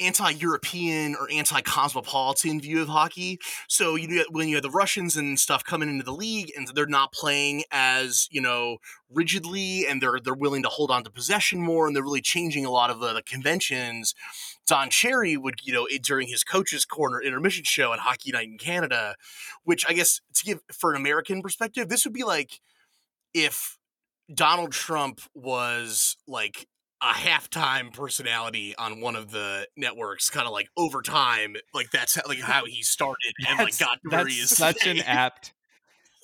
anti-European 0.00 1.16
or 1.16 1.28
anti-cosmopolitan 1.30 2.60
view 2.60 2.80
of 2.80 2.88
hockey. 2.88 3.38
So 3.66 3.96
you 3.96 4.24
when 4.30 4.48
you 4.48 4.56
have 4.56 4.62
the 4.62 4.70
Russians 4.70 5.16
and 5.16 5.38
stuff 5.38 5.64
coming 5.64 5.88
into 5.88 6.04
the 6.04 6.12
league 6.12 6.52
and 6.56 6.68
they're 6.68 6.86
not 6.86 7.12
playing 7.12 7.64
as 7.70 8.28
you 8.30 8.40
know 8.40 8.78
rigidly 9.10 9.86
and 9.86 10.00
they're 10.00 10.20
they're 10.22 10.34
willing 10.34 10.62
to 10.62 10.68
hold 10.68 10.90
on 10.90 11.04
to 11.04 11.10
possession 11.10 11.60
more 11.60 11.86
and 11.86 11.96
they're 11.96 12.02
really 12.02 12.20
changing 12.20 12.64
a 12.64 12.70
lot 12.70 12.90
of 12.90 13.00
the, 13.00 13.12
the 13.12 13.22
conventions. 13.22 14.14
Don 14.66 14.90
Cherry 14.90 15.36
would 15.36 15.60
you 15.62 15.72
know 15.72 15.88
during 16.02 16.28
his 16.28 16.44
coaches 16.44 16.84
corner 16.84 17.20
intermission 17.20 17.64
show 17.64 17.92
at 17.92 18.00
Hockey 18.00 18.30
Night 18.30 18.48
in 18.48 18.58
Canada, 18.58 19.16
which 19.64 19.84
I 19.88 19.92
guess 19.92 20.20
to 20.34 20.44
give 20.44 20.60
for 20.72 20.92
an 20.92 21.00
American 21.00 21.42
perspective, 21.42 21.88
this 21.88 22.04
would 22.04 22.14
be 22.14 22.24
like 22.24 22.60
if 23.34 23.77
Donald 24.32 24.72
Trump 24.72 25.20
was 25.34 26.16
like 26.26 26.66
a 27.02 27.12
halftime 27.12 27.92
personality 27.92 28.74
on 28.76 29.00
one 29.00 29.16
of 29.16 29.30
the 29.30 29.66
networks, 29.76 30.30
kind 30.30 30.46
of 30.46 30.52
like 30.52 30.68
over 30.76 31.00
time, 31.00 31.56
like 31.72 31.90
that's 31.90 32.16
how, 32.16 32.22
like 32.26 32.40
how 32.40 32.64
he 32.64 32.82
started 32.82 33.32
and 33.48 33.58
like 33.58 33.78
got 33.78 33.98
to 34.02 34.08
where 34.08 34.26
he 34.26 34.38
is. 34.38 34.50
Such 34.50 34.80
today. 34.80 35.00
an 35.00 35.06
apt. 35.06 35.52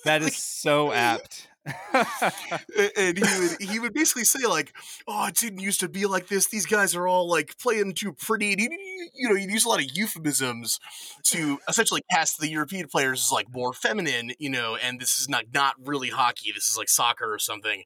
That 0.03 0.21
is 0.21 0.35
so 0.37 0.91
apt. 0.93 1.47
and 2.97 3.17
he 3.17 3.39
would 3.39 3.61
he 3.61 3.79
would 3.79 3.93
basically 3.93 4.23
say 4.23 4.45
like, 4.47 4.73
"Oh, 5.07 5.25
it 5.27 5.35
didn't 5.35 5.59
used 5.59 5.79
to 5.79 5.89
be 5.89 6.05
like 6.05 6.27
this. 6.27 6.47
These 6.47 6.65
guys 6.65 6.95
are 6.95 7.07
all 7.07 7.27
like 7.27 7.57
playing 7.57 7.93
too 7.93 8.13
pretty." 8.13 8.53
And 8.53 8.61
he, 8.61 9.09
you 9.15 9.29
know, 9.29 9.35
he'd 9.35 9.49
use 9.49 9.65
a 9.65 9.69
lot 9.69 9.79
of 9.79 9.89
euphemisms 9.95 10.79
to 11.23 11.59
essentially 11.67 12.01
cast 12.11 12.39
the 12.39 12.49
European 12.49 12.87
players 12.87 13.21
as 13.21 13.31
like 13.31 13.47
more 13.53 13.73
feminine, 13.73 14.33
you 14.37 14.49
know. 14.49 14.75
And 14.75 14.99
this 14.99 15.19
is 15.19 15.27
not 15.27 15.45
not 15.53 15.75
really 15.83 16.09
hockey. 16.09 16.51
This 16.53 16.69
is 16.69 16.77
like 16.77 16.89
soccer 16.89 17.33
or 17.33 17.39
something 17.39 17.83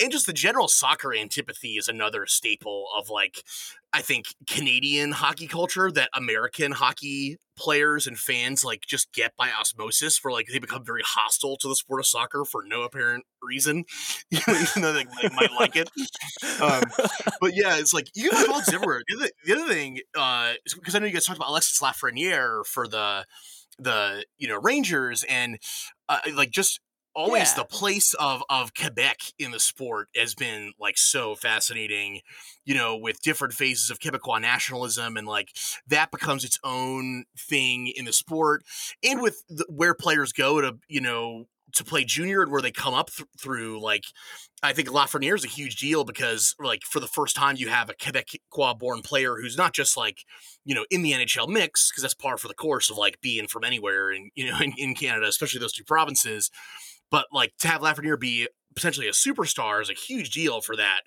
and 0.00 0.10
just 0.10 0.26
the 0.26 0.32
general 0.32 0.68
soccer 0.68 1.14
antipathy 1.14 1.76
is 1.76 1.88
another 1.88 2.26
staple 2.26 2.86
of 2.96 3.10
like 3.10 3.44
I 3.92 4.02
think 4.02 4.26
Canadian 4.46 5.12
hockey 5.12 5.46
culture 5.46 5.90
that 5.90 6.10
American 6.14 6.72
hockey 6.72 7.38
players 7.56 8.06
and 8.06 8.16
fans 8.16 8.64
like 8.64 8.82
just 8.86 9.12
get 9.12 9.32
by 9.36 9.50
osmosis 9.50 10.16
for 10.16 10.30
like 10.30 10.46
they 10.46 10.60
become 10.60 10.84
very 10.84 11.02
hostile 11.04 11.56
to 11.56 11.68
the 11.68 11.74
sport 11.74 11.98
of 11.98 12.06
soccer 12.06 12.44
for 12.44 12.62
no 12.64 12.82
apparent 12.82 13.24
reason 13.42 13.84
even 14.30 14.82
though 14.82 14.92
they, 14.92 15.04
they 15.04 15.28
might 15.34 15.50
like 15.58 15.74
it. 15.74 15.90
Um, 16.60 16.82
but 17.40 17.52
yeah 17.54 17.78
it's 17.78 17.92
like 17.92 18.08
you 18.14 18.30
have 18.30 18.46
dogs 18.46 18.72
everywhere 18.72 19.02
the 19.08 19.16
other, 19.16 19.30
the 19.44 19.52
other 19.54 19.72
thing 19.72 20.00
uh 20.16 20.52
because 20.74 20.94
I 20.94 21.00
know 21.00 21.06
you 21.06 21.12
guys 21.12 21.24
talked 21.24 21.38
about 21.38 21.50
Alexis 21.50 21.80
Lafreniere 21.80 22.64
for 22.64 22.86
the 22.86 23.24
the 23.78 24.24
you 24.38 24.48
know 24.48 24.60
Rangers 24.60 25.24
and 25.28 25.58
uh, 26.08 26.18
like 26.34 26.50
just 26.50 26.80
always 27.18 27.50
yeah. 27.50 27.54
the 27.56 27.64
place 27.64 28.14
of 28.14 28.42
of 28.48 28.72
Quebec 28.74 29.18
in 29.38 29.50
the 29.50 29.58
sport 29.58 30.08
has 30.16 30.34
been 30.34 30.72
like 30.78 30.96
so 30.96 31.34
fascinating, 31.34 32.20
you 32.64 32.74
know, 32.74 32.96
with 32.96 33.20
different 33.20 33.52
phases 33.54 33.90
of 33.90 33.98
Quebecois 33.98 34.40
nationalism 34.40 35.16
and 35.16 35.26
like 35.26 35.50
that 35.88 36.12
becomes 36.12 36.44
its 36.44 36.60
own 36.62 37.24
thing 37.36 37.88
in 37.88 38.04
the 38.04 38.12
sport 38.12 38.62
and 39.02 39.20
with 39.20 39.42
the, 39.48 39.66
where 39.68 39.94
players 39.94 40.32
go 40.32 40.60
to, 40.60 40.78
you 40.88 41.00
know, 41.00 41.46
to 41.74 41.84
play 41.84 42.04
junior 42.04 42.42
and 42.42 42.50
where 42.50 42.62
they 42.62 42.70
come 42.70 42.94
up 42.94 43.10
th- 43.10 43.28
through 43.38 43.80
like 43.80 44.04
I 44.62 44.72
think 44.72 44.88
Lafreniere 44.88 45.34
is 45.34 45.44
a 45.44 45.48
huge 45.48 45.76
deal 45.76 46.04
because 46.04 46.54
like 46.58 46.82
for 46.84 47.00
the 47.00 47.06
first 47.06 47.36
time 47.36 47.56
you 47.56 47.68
have 47.68 47.90
a 47.90 47.94
Quebecois 47.94 48.78
born 48.78 49.02
player 49.02 49.36
who's 49.36 49.58
not 49.58 49.74
just 49.74 49.96
like 49.96 50.24
you 50.64 50.74
know 50.74 50.84
in 50.90 51.02
the 51.02 51.12
NHL 51.12 51.48
mix 51.48 51.90
because 51.90 52.02
that's 52.02 52.14
par 52.14 52.38
for 52.38 52.48
the 52.48 52.54
course 52.54 52.90
of 52.90 52.96
like 52.96 53.20
being 53.20 53.48
from 53.48 53.64
anywhere 53.64 54.10
and 54.10 54.30
you 54.34 54.50
know 54.50 54.58
in, 54.62 54.72
in 54.78 54.94
Canada 54.94 55.26
especially 55.26 55.60
those 55.60 55.72
two 55.72 55.84
provinces 55.84 56.50
but 57.10 57.26
like 57.32 57.52
to 57.60 57.68
have 57.68 57.80
Lafreniere 57.80 58.18
be 58.18 58.48
potentially 58.74 59.08
a 59.08 59.12
superstar 59.12 59.80
is 59.82 59.90
a 59.90 59.94
huge 59.94 60.30
deal 60.30 60.60
for 60.60 60.76
that 60.76 61.00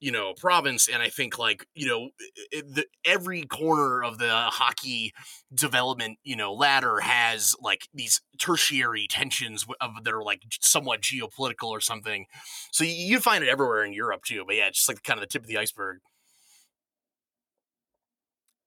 you 0.00 0.10
know 0.10 0.32
province 0.34 0.88
and 0.88 1.02
i 1.02 1.08
think 1.08 1.38
like 1.38 1.66
you 1.74 1.86
know 1.86 2.08
the, 2.52 2.84
every 3.04 3.42
corner 3.42 4.02
of 4.02 4.18
the 4.18 4.30
hockey 4.30 5.12
development 5.54 6.18
you 6.24 6.34
know 6.34 6.54
ladder 6.54 7.00
has 7.00 7.54
like 7.60 7.86
these 7.92 8.22
tertiary 8.38 9.06
tensions 9.08 9.66
of 9.80 9.90
that 10.02 10.14
are 10.14 10.24
like 10.24 10.40
somewhat 10.60 11.02
geopolitical 11.02 11.68
or 11.68 11.80
something. 11.80 12.26
So 12.72 12.84
you, 12.84 12.92
you 12.92 13.20
find 13.20 13.44
it 13.44 13.50
everywhere 13.50 13.84
in 13.84 13.92
europe 13.92 14.24
too 14.24 14.44
but 14.46 14.56
yeah 14.56 14.68
it's 14.68 14.78
just 14.78 14.88
like 14.88 15.02
kind 15.02 15.18
of 15.18 15.22
the 15.22 15.26
tip 15.26 15.42
of 15.42 15.48
the 15.48 15.58
iceberg. 15.58 15.98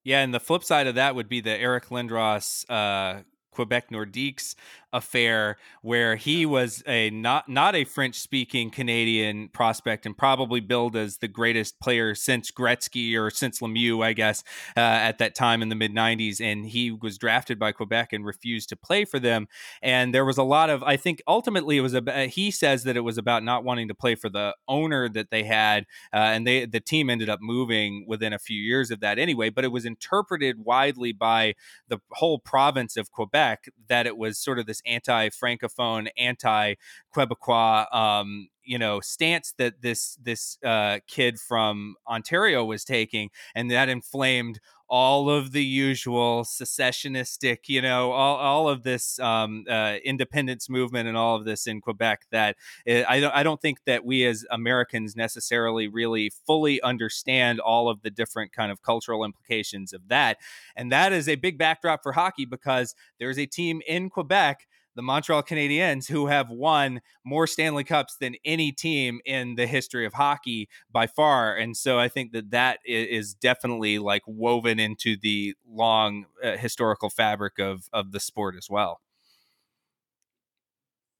Yeah, 0.05 0.19
and 0.19 0.33
the 0.33 0.39
flip 0.41 0.65
side 0.65 0.87
of 0.87 0.95
that 0.95 1.15
would 1.15 1.29
be 1.29 1.39
the 1.39 1.57
Eric 1.57 1.87
Lindros 1.87 2.65
uh, 2.69 3.21
Quebec 3.51 3.89
Nordiques 3.89 4.55
affair 4.93 5.57
where 5.81 6.15
he 6.15 6.45
was 6.45 6.83
a 6.87 7.09
not 7.09 7.49
not 7.49 7.75
a 7.75 7.83
French 7.83 8.19
speaking 8.19 8.69
Canadian 8.69 9.49
prospect 9.49 10.05
and 10.05 10.17
probably 10.17 10.59
billed 10.59 10.95
as 10.95 11.17
the 11.17 11.27
greatest 11.27 11.79
player 11.79 12.15
since 12.15 12.51
Gretzky 12.51 13.17
or 13.17 13.29
since 13.29 13.59
Lemieux, 13.59 14.03
I 14.03 14.13
guess, 14.13 14.43
uh, 14.77 14.79
at 14.79 15.17
that 15.17 15.35
time 15.35 15.61
in 15.61 15.69
the 15.69 15.75
mid 15.75 15.93
90s. 15.93 16.39
And 16.39 16.65
he 16.65 16.91
was 16.91 17.17
drafted 17.17 17.57
by 17.57 17.71
Quebec 17.71 18.13
and 18.13 18.25
refused 18.25 18.69
to 18.69 18.75
play 18.75 19.03
for 19.03 19.19
them. 19.19 19.47
And 19.81 20.13
there 20.13 20.25
was 20.25 20.37
a 20.37 20.43
lot 20.43 20.69
of, 20.69 20.83
I 20.83 20.95
think 20.95 21.21
ultimately 21.27 21.77
it 21.77 21.81
was, 21.81 21.95
a, 21.95 22.27
he 22.27 22.51
says 22.51 22.83
that 22.83 22.95
it 22.95 23.01
was 23.01 23.17
about 23.17 23.43
not 23.43 23.63
wanting 23.63 23.87
to 23.87 23.95
play 23.95 24.15
for 24.15 24.29
the 24.29 24.55
owner 24.67 25.09
that 25.09 25.31
they 25.31 25.43
had. 25.43 25.85
Uh, 26.13 26.17
and 26.17 26.45
they, 26.45 26.65
the 26.65 26.79
team 26.79 27.09
ended 27.09 27.29
up 27.29 27.39
moving 27.41 28.05
within 28.07 28.33
a 28.33 28.39
few 28.39 28.61
years 28.61 28.91
of 28.91 28.99
that 28.99 29.17
anyway, 29.17 29.49
but 29.49 29.63
it 29.63 29.71
was 29.71 29.85
interpreted 29.85 30.63
widely 30.63 31.11
by 31.11 31.55
the 31.87 31.99
whole 32.11 32.39
province 32.39 32.95
of 32.95 33.11
Quebec 33.11 33.69
that 33.87 34.05
it 34.05 34.17
was 34.17 34.37
sort 34.37 34.59
of 34.59 34.65
this 34.65 34.81
anti-francophone, 34.85 36.07
anti-Quebecois, 36.17 37.93
um, 37.95 38.47
you 38.63 38.77
know, 38.77 38.99
stance 39.01 39.53
that 39.57 39.81
this 39.81 40.17
this 40.21 40.57
uh, 40.63 40.99
kid 41.07 41.39
from 41.39 41.95
Ontario 42.07 42.63
was 42.63 42.85
taking, 42.85 43.29
and 43.55 43.69
that 43.71 43.89
inflamed 43.89 44.59
all 44.89 45.27
of 45.27 45.53
the 45.53 45.63
usual 45.63 46.43
secessionistic, 46.43 47.67
you 47.67 47.81
know, 47.81 48.11
all, 48.11 48.35
all 48.35 48.69
of 48.69 48.83
this 48.83 49.17
um, 49.17 49.65
uh, 49.67 49.95
independence 50.05 50.69
movement 50.69 51.07
and 51.07 51.17
all 51.17 51.35
of 51.35 51.45
this 51.45 51.65
in 51.65 51.81
Quebec 51.81 52.25
that 52.31 52.55
eh, 52.85 53.03
I 53.07 53.19
don't, 53.19 53.33
I 53.33 53.41
don't 53.41 53.59
think 53.59 53.79
that 53.87 54.05
we 54.05 54.23
as 54.25 54.45
Americans 54.51 55.15
necessarily 55.15 55.87
really 55.87 56.31
fully 56.45 56.79
understand 56.83 57.59
all 57.59 57.89
of 57.89 58.03
the 58.03 58.11
different 58.11 58.51
kind 58.51 58.71
of 58.71 58.83
cultural 58.83 59.23
implications 59.23 59.93
of 59.93 60.09
that. 60.09 60.37
And 60.75 60.91
that 60.91 61.11
is 61.11 61.27
a 61.27 61.35
big 61.37 61.57
backdrop 61.57 62.03
for 62.03 62.11
hockey 62.11 62.45
because 62.45 62.93
there's 63.19 63.39
a 63.39 63.47
team 63.47 63.81
in 63.87 64.11
Quebec 64.11 64.67
the 64.95 65.01
Montreal 65.01 65.43
Canadiens, 65.43 66.07
who 66.07 66.27
have 66.27 66.49
won 66.49 67.01
more 67.25 67.47
Stanley 67.47 67.83
Cups 67.83 68.17
than 68.19 68.35
any 68.45 68.71
team 68.71 69.19
in 69.25 69.55
the 69.55 69.67
history 69.67 70.05
of 70.05 70.13
hockey 70.13 70.69
by 70.91 71.07
far. 71.07 71.55
And 71.55 71.75
so 71.75 71.99
I 71.99 72.07
think 72.07 72.31
that 72.33 72.51
that 72.51 72.79
is 72.85 73.33
definitely 73.33 73.99
like 73.99 74.23
woven 74.25 74.79
into 74.79 75.15
the 75.21 75.55
long 75.67 76.25
uh, 76.43 76.57
historical 76.57 77.09
fabric 77.09 77.59
of 77.59 77.89
of 77.93 78.11
the 78.11 78.19
sport 78.19 78.55
as 78.57 78.69
well. 78.69 79.01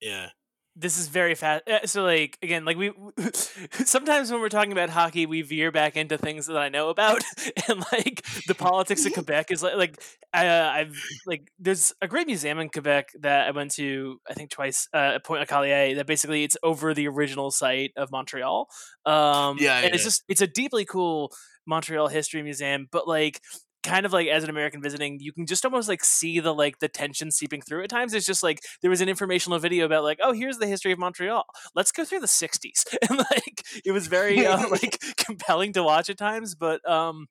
Yeah, 0.01 0.30
this 0.76 0.97
is 0.97 1.07
very 1.07 1.36
fast. 1.36 1.67
Uh, 1.67 1.86
so, 1.86 2.03
like 2.03 2.38
again, 2.41 2.65
like 2.65 2.78
we 2.78 2.91
sometimes 3.71 4.32
when 4.32 4.41
we're 4.41 4.49
talking 4.49 4.71
about 4.71 4.89
hockey, 4.89 5.26
we 5.26 5.41
veer 5.41 5.71
back 5.71 5.95
into 5.95 6.17
things 6.17 6.47
that 6.47 6.57
I 6.57 6.69
know 6.69 6.89
about, 6.89 7.21
and 7.67 7.84
like 7.91 8.26
the 8.47 8.55
politics 8.55 9.05
of 9.05 9.13
Quebec 9.13 9.51
is 9.51 9.61
like 9.61 9.76
like 9.76 10.01
I, 10.34 10.47
uh, 10.47 10.69
I've 10.69 11.03
like 11.28 11.51
there's 11.59 11.93
a 12.01 12.07
great 12.07 12.28
museum 12.28 12.59
in 12.59 12.69
Quebec 12.69 13.09
that 13.21 13.47
I 13.47 13.51
went 13.51 13.71
to 13.76 14.19
I 14.30 14.34
think 14.34 14.49
twice 14.49 14.88
uh, 14.93 15.13
at 15.15 15.24
Pointe-Noire 15.24 15.95
that 15.95 16.07
basically 16.07 16.43
it's 16.43 16.57
over 16.63 16.93
the 16.93 17.07
original 17.07 17.51
site 17.51 17.91
of 17.95 18.11
Montreal. 18.11 18.67
Um, 19.05 19.57
yeah, 19.59 19.78
and 19.78 19.89
yeah. 19.89 19.93
it's 19.93 20.03
just 20.03 20.24
it's 20.28 20.41
a 20.41 20.47
deeply 20.47 20.86
cool 20.86 21.32
Montreal 21.67 22.07
history 22.07 22.41
museum, 22.41 22.88
but 22.91 23.07
like 23.07 23.41
kind 23.84 24.05
of 24.05 24.13
like 24.13 24.27
as 24.27 24.43
an 24.43 24.49
American 24.49 24.81
visiting, 24.81 25.19
you 25.19 25.34
can 25.34 25.45
just 25.45 25.65
almost 25.65 25.89
like 25.89 26.03
see 26.03 26.39
the 26.39 26.53
like 26.53 26.79
the 26.79 26.88
tension 26.88 27.31
seeping 27.31 27.61
through 27.61 27.84
at 27.84 27.89
times. 27.89 28.13
It's 28.13 28.25
just 28.25 28.43
like 28.43 28.61
there 28.81 28.89
was 28.89 29.01
an 29.01 29.09
informational 29.09 29.59
video 29.59 29.86
about 29.86 30.03
like, 30.03 30.19
oh, 30.21 30.34
here's 30.34 30.57
the 30.57 30.67
history 30.67 30.91
of 30.91 30.99
Montreal. 30.99 31.43
Let's 31.75 31.91
go 31.91 32.05
through 32.05 32.21
the 32.21 32.27
'60s, 32.27 32.95
and 33.09 33.19
like 33.19 33.63
it 33.86 33.91
was 33.91 34.07
very 34.07 34.45
uh, 34.47 34.67
like 34.69 35.01
compelling 35.17 35.73
to 35.73 35.84
watch 35.84 36.09
at 36.09 36.17
times. 36.17 36.55
But 36.55 36.88
um, 36.89 37.27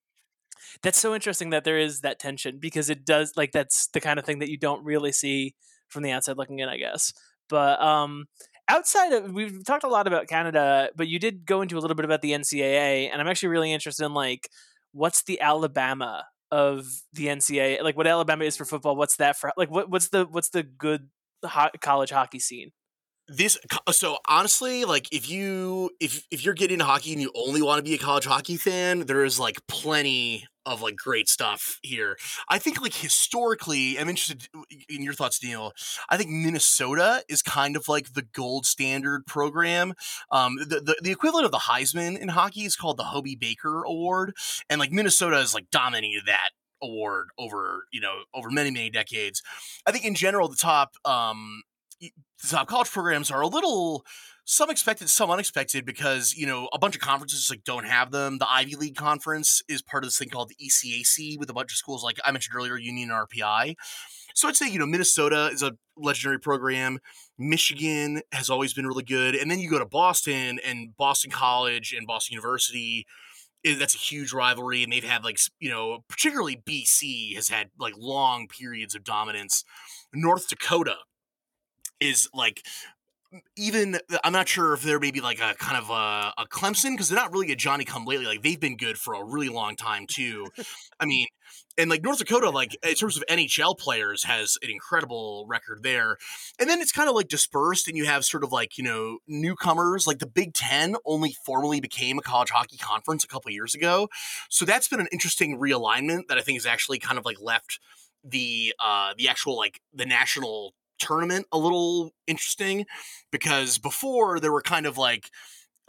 that's 0.82 0.98
so 0.98 1.14
interesting 1.14 1.50
that 1.50 1.64
there 1.64 1.78
is 1.78 2.00
that 2.00 2.18
tension 2.18 2.58
because 2.60 2.90
it 2.90 3.04
does 3.04 3.32
like 3.36 3.52
that's 3.52 3.88
the 3.88 4.00
kind 4.00 4.18
of 4.18 4.24
thing 4.24 4.38
that 4.40 4.50
you 4.50 4.58
don't 4.58 4.84
really 4.84 5.12
see 5.12 5.54
from 5.88 6.02
the 6.02 6.10
outside 6.10 6.36
looking 6.36 6.60
in, 6.60 6.68
I 6.68 6.76
guess. 6.76 7.12
But 7.48 7.82
um, 7.82 8.26
outside 8.68 9.12
of 9.12 9.32
we've 9.32 9.64
talked 9.64 9.84
a 9.84 9.88
lot 9.88 10.06
about 10.06 10.28
Canada, 10.28 10.90
but 10.96 11.08
you 11.08 11.18
did 11.18 11.44
go 11.46 11.62
into 11.62 11.76
a 11.76 11.80
little 11.80 11.96
bit 11.96 12.04
about 12.04 12.22
the 12.22 12.32
NCAA, 12.32 13.10
and 13.10 13.20
I'm 13.20 13.28
actually 13.28 13.50
really 13.50 13.72
interested 13.72 14.04
in 14.04 14.14
like 14.14 14.48
what's 14.92 15.22
the 15.24 15.40
Alabama 15.40 16.24
of 16.52 16.86
the 17.14 17.28
NCAA, 17.28 17.82
like 17.82 17.96
what 17.96 18.06
Alabama 18.06 18.44
is 18.44 18.56
for 18.56 18.66
football. 18.66 18.96
What's 18.96 19.16
that 19.16 19.38
for? 19.38 19.52
Like 19.56 19.70
what 19.72 19.90
what's 19.90 20.10
the 20.10 20.26
what's 20.26 20.50
the 20.50 20.62
good 20.62 21.08
ho- 21.44 21.70
college 21.80 22.12
hockey 22.12 22.40
scene? 22.40 22.72
This 23.28 23.56
so 23.90 24.18
honestly 24.28 24.84
like 24.84 25.06
if 25.12 25.30
you 25.30 25.90
if 26.00 26.26
if 26.30 26.44
you're 26.44 26.54
getting 26.54 26.74
into 26.74 26.84
hockey 26.84 27.12
and 27.12 27.22
you 27.22 27.30
only 27.34 27.62
want 27.62 27.78
to 27.78 27.82
be 27.82 27.94
a 27.94 27.98
college 27.98 28.24
hockey 28.24 28.56
fan 28.56 29.06
there 29.06 29.24
is 29.24 29.38
like 29.38 29.64
plenty 29.68 30.44
of 30.64 30.80
like 30.80 30.96
great 30.96 31.28
stuff 31.28 31.78
here. 31.82 32.16
I 32.48 32.58
think 32.58 32.80
like 32.80 32.94
historically 32.94 33.98
i'm 33.98 34.08
interested 34.08 34.48
in 34.88 35.02
your 35.02 35.14
thoughts 35.14 35.38
daniel. 35.38 35.72
I 36.08 36.16
think 36.16 36.30
minnesota 36.30 37.22
is 37.28 37.42
kind 37.42 37.76
of 37.76 37.88
like 37.88 38.14
the 38.14 38.22
gold 38.22 38.66
standard 38.66 39.26
program. 39.26 39.94
Um 40.30 40.56
the, 40.56 40.80
the, 40.80 40.96
the 41.02 41.10
equivalent 41.10 41.46
of 41.46 41.52
the 41.52 41.58
heisman 41.58 42.18
in 42.18 42.28
hockey 42.28 42.64
is 42.64 42.76
called 42.76 42.96
the 42.96 43.04
hobey 43.04 43.36
baker 43.36 43.82
award 43.84 44.34
and 44.68 44.78
like 44.78 44.92
minnesota 44.92 45.38
is 45.38 45.54
like 45.54 45.70
dominated 45.70 46.22
that 46.26 46.50
award 46.82 47.28
over 47.38 47.84
you 47.92 48.00
know 48.00 48.22
over 48.34 48.50
many 48.50 48.70
many 48.70 48.90
decades. 48.90 49.42
I 49.86 49.92
think 49.92 50.04
in 50.04 50.14
general 50.14 50.48
the 50.48 50.56
top 50.56 50.96
um 51.04 51.62
top 52.48 52.68
college 52.68 52.90
programs 52.90 53.30
are 53.30 53.40
a 53.40 53.46
little 53.46 54.04
some 54.44 54.70
expected, 54.70 55.08
some 55.08 55.30
unexpected 55.30 55.84
because 55.84 56.34
you 56.34 56.46
know 56.46 56.68
a 56.72 56.78
bunch 56.78 56.94
of 56.94 57.00
conferences 57.00 57.48
like 57.48 57.64
don't 57.64 57.86
have 57.86 58.10
them. 58.10 58.38
The 58.38 58.50
Ivy 58.50 58.74
League 58.76 58.96
conference 58.96 59.62
is 59.68 59.82
part 59.82 60.02
of 60.04 60.08
this 60.08 60.18
thing 60.18 60.30
called 60.30 60.50
the 60.50 60.56
ECAC 60.56 61.38
with 61.38 61.48
a 61.48 61.52
bunch 61.52 61.72
of 61.72 61.76
schools 61.76 62.02
like 62.02 62.18
I 62.24 62.32
mentioned 62.32 62.56
earlier, 62.56 62.76
Union 62.76 63.10
and 63.10 63.28
RPI. 63.28 63.76
So 64.34 64.48
I'd 64.48 64.56
say 64.56 64.68
you 64.68 64.78
know 64.78 64.86
Minnesota 64.86 65.50
is 65.52 65.62
a 65.62 65.76
legendary 65.96 66.40
program. 66.40 66.98
Michigan 67.38 68.22
has 68.32 68.50
always 68.50 68.74
been 68.74 68.86
really 68.86 69.04
good, 69.04 69.34
and 69.34 69.50
then 69.50 69.60
you 69.60 69.70
go 69.70 69.78
to 69.78 69.86
Boston 69.86 70.58
and 70.64 70.96
Boston 70.96 71.30
College 71.30 71.94
and 71.96 72.06
Boston 72.06 72.34
University. 72.34 73.06
Eh, 73.64 73.76
that's 73.78 73.94
a 73.94 73.98
huge 73.98 74.32
rivalry, 74.32 74.82
and 74.82 74.92
they've 74.92 75.04
had 75.04 75.22
like 75.22 75.38
you 75.60 75.70
know 75.70 76.00
particularly 76.08 76.56
BC 76.56 77.36
has 77.36 77.48
had 77.48 77.68
like 77.78 77.94
long 77.96 78.48
periods 78.48 78.96
of 78.96 79.04
dominance. 79.04 79.64
North 80.12 80.48
Dakota 80.48 80.96
is 82.02 82.28
like 82.34 82.62
even 83.56 83.98
I'm 84.22 84.32
not 84.32 84.48
sure 84.48 84.74
if 84.74 84.82
they're 84.82 85.00
maybe 85.00 85.22
like 85.22 85.40
a 85.40 85.54
kind 85.54 85.78
of 85.78 85.88
a, 85.88 86.32
a 86.42 86.46
Clemson 86.50 86.90
because 86.90 87.08
they're 87.08 87.18
not 87.18 87.32
really 87.32 87.50
a 87.50 87.56
Johnny 87.56 87.84
come 87.84 88.04
lately. 88.04 88.26
Like 88.26 88.42
they've 88.42 88.60
been 88.60 88.76
good 88.76 88.98
for 88.98 89.14
a 89.14 89.24
really 89.24 89.48
long 89.48 89.74
time 89.74 90.06
too. 90.06 90.48
I 91.00 91.06
mean, 91.06 91.26
and 91.78 91.88
like 91.88 92.02
North 92.02 92.18
Dakota, 92.18 92.50
like 92.50 92.76
in 92.86 92.94
terms 92.94 93.16
of 93.16 93.24
NHL 93.30 93.78
players, 93.78 94.24
has 94.24 94.58
an 94.62 94.70
incredible 94.70 95.46
record 95.48 95.82
there. 95.82 96.18
And 96.60 96.68
then 96.68 96.80
it's 96.80 96.92
kind 96.92 97.08
of 97.08 97.14
like 97.14 97.28
dispersed, 97.28 97.88
and 97.88 97.96
you 97.96 98.04
have 98.04 98.24
sort 98.26 98.44
of 98.44 98.52
like 98.52 98.76
you 98.76 98.84
know 98.84 99.18
newcomers. 99.26 100.06
Like 100.06 100.18
the 100.18 100.26
Big 100.26 100.52
Ten 100.52 100.96
only 101.06 101.34
formally 101.46 101.80
became 101.80 102.18
a 102.18 102.22
college 102.22 102.50
hockey 102.50 102.76
conference 102.76 103.24
a 103.24 103.28
couple 103.28 103.50
years 103.50 103.74
ago, 103.74 104.08
so 104.50 104.66
that's 104.66 104.88
been 104.88 105.00
an 105.00 105.08
interesting 105.10 105.58
realignment 105.58 106.26
that 106.28 106.36
I 106.36 106.42
think 106.42 106.56
has 106.58 106.66
actually 106.66 106.98
kind 106.98 107.18
of 107.18 107.24
like 107.24 107.40
left 107.40 107.80
the 108.24 108.72
uh 108.78 109.14
the 109.16 109.28
actual 109.28 109.56
like 109.56 109.80
the 109.92 110.06
national 110.06 110.74
tournament 111.02 111.46
a 111.52 111.58
little 111.58 112.12
interesting 112.26 112.86
because 113.30 113.78
before 113.78 114.40
there 114.40 114.52
were 114.52 114.62
kind 114.62 114.86
of 114.86 114.96
like 114.96 115.30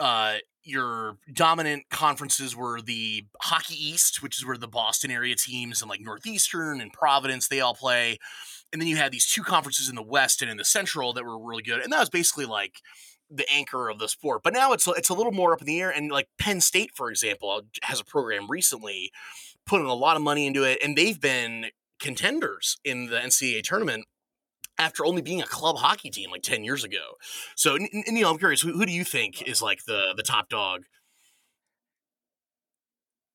uh 0.00 0.36
your 0.64 1.18
dominant 1.32 1.84
conferences 1.90 2.56
were 2.56 2.80
the 2.80 3.26
Hockey 3.42 3.74
East, 3.74 4.22
which 4.22 4.38
is 4.38 4.46
where 4.46 4.56
the 4.56 4.66
Boston 4.66 5.10
area 5.10 5.34
teams 5.36 5.82
and 5.82 5.90
like 5.90 6.00
Northeastern 6.00 6.80
and 6.80 6.92
Providence 6.92 7.48
they 7.48 7.60
all 7.60 7.74
play. 7.74 8.18
And 8.72 8.80
then 8.80 8.88
you 8.88 8.96
had 8.96 9.12
these 9.12 9.26
two 9.26 9.42
conferences 9.42 9.88
in 9.88 9.94
the 9.94 10.02
West 10.02 10.40
and 10.40 10.50
in 10.50 10.56
the 10.56 10.64
Central 10.64 11.12
that 11.12 11.24
were 11.24 11.38
really 11.38 11.62
good. 11.62 11.80
And 11.80 11.92
that 11.92 12.00
was 12.00 12.08
basically 12.10 12.46
like 12.46 12.80
the 13.30 13.44
anchor 13.52 13.88
of 13.88 13.98
the 13.98 14.08
sport. 14.08 14.42
But 14.42 14.54
now 14.54 14.72
it's 14.72 14.88
it's 14.88 15.10
a 15.10 15.14
little 15.14 15.32
more 15.32 15.52
up 15.52 15.60
in 15.60 15.66
the 15.66 15.80
air. 15.80 15.90
And 15.90 16.10
like 16.10 16.28
Penn 16.38 16.60
State, 16.60 16.92
for 16.94 17.10
example, 17.10 17.62
has 17.82 18.00
a 18.00 18.04
program 18.04 18.46
recently 18.48 19.10
putting 19.66 19.86
a 19.86 19.94
lot 19.94 20.16
of 20.16 20.22
money 20.22 20.46
into 20.46 20.62
it, 20.64 20.78
and 20.82 20.96
they've 20.96 21.20
been 21.20 21.66
contenders 22.00 22.76
in 22.84 23.06
the 23.06 23.16
NCAA 23.16 23.62
tournament 23.62 24.04
after 24.78 25.04
only 25.04 25.22
being 25.22 25.40
a 25.40 25.46
club 25.46 25.76
hockey 25.76 26.10
team 26.10 26.30
like 26.30 26.42
10 26.42 26.64
years 26.64 26.84
ago. 26.84 27.16
So, 27.56 27.78
Neil, 28.08 28.30
I'm 28.30 28.38
curious, 28.38 28.60
who, 28.60 28.72
who 28.72 28.86
do 28.86 28.92
you 28.92 29.04
think 29.04 29.42
is 29.42 29.62
like 29.62 29.84
the, 29.86 30.14
the 30.16 30.22
top 30.22 30.48
dog? 30.48 30.82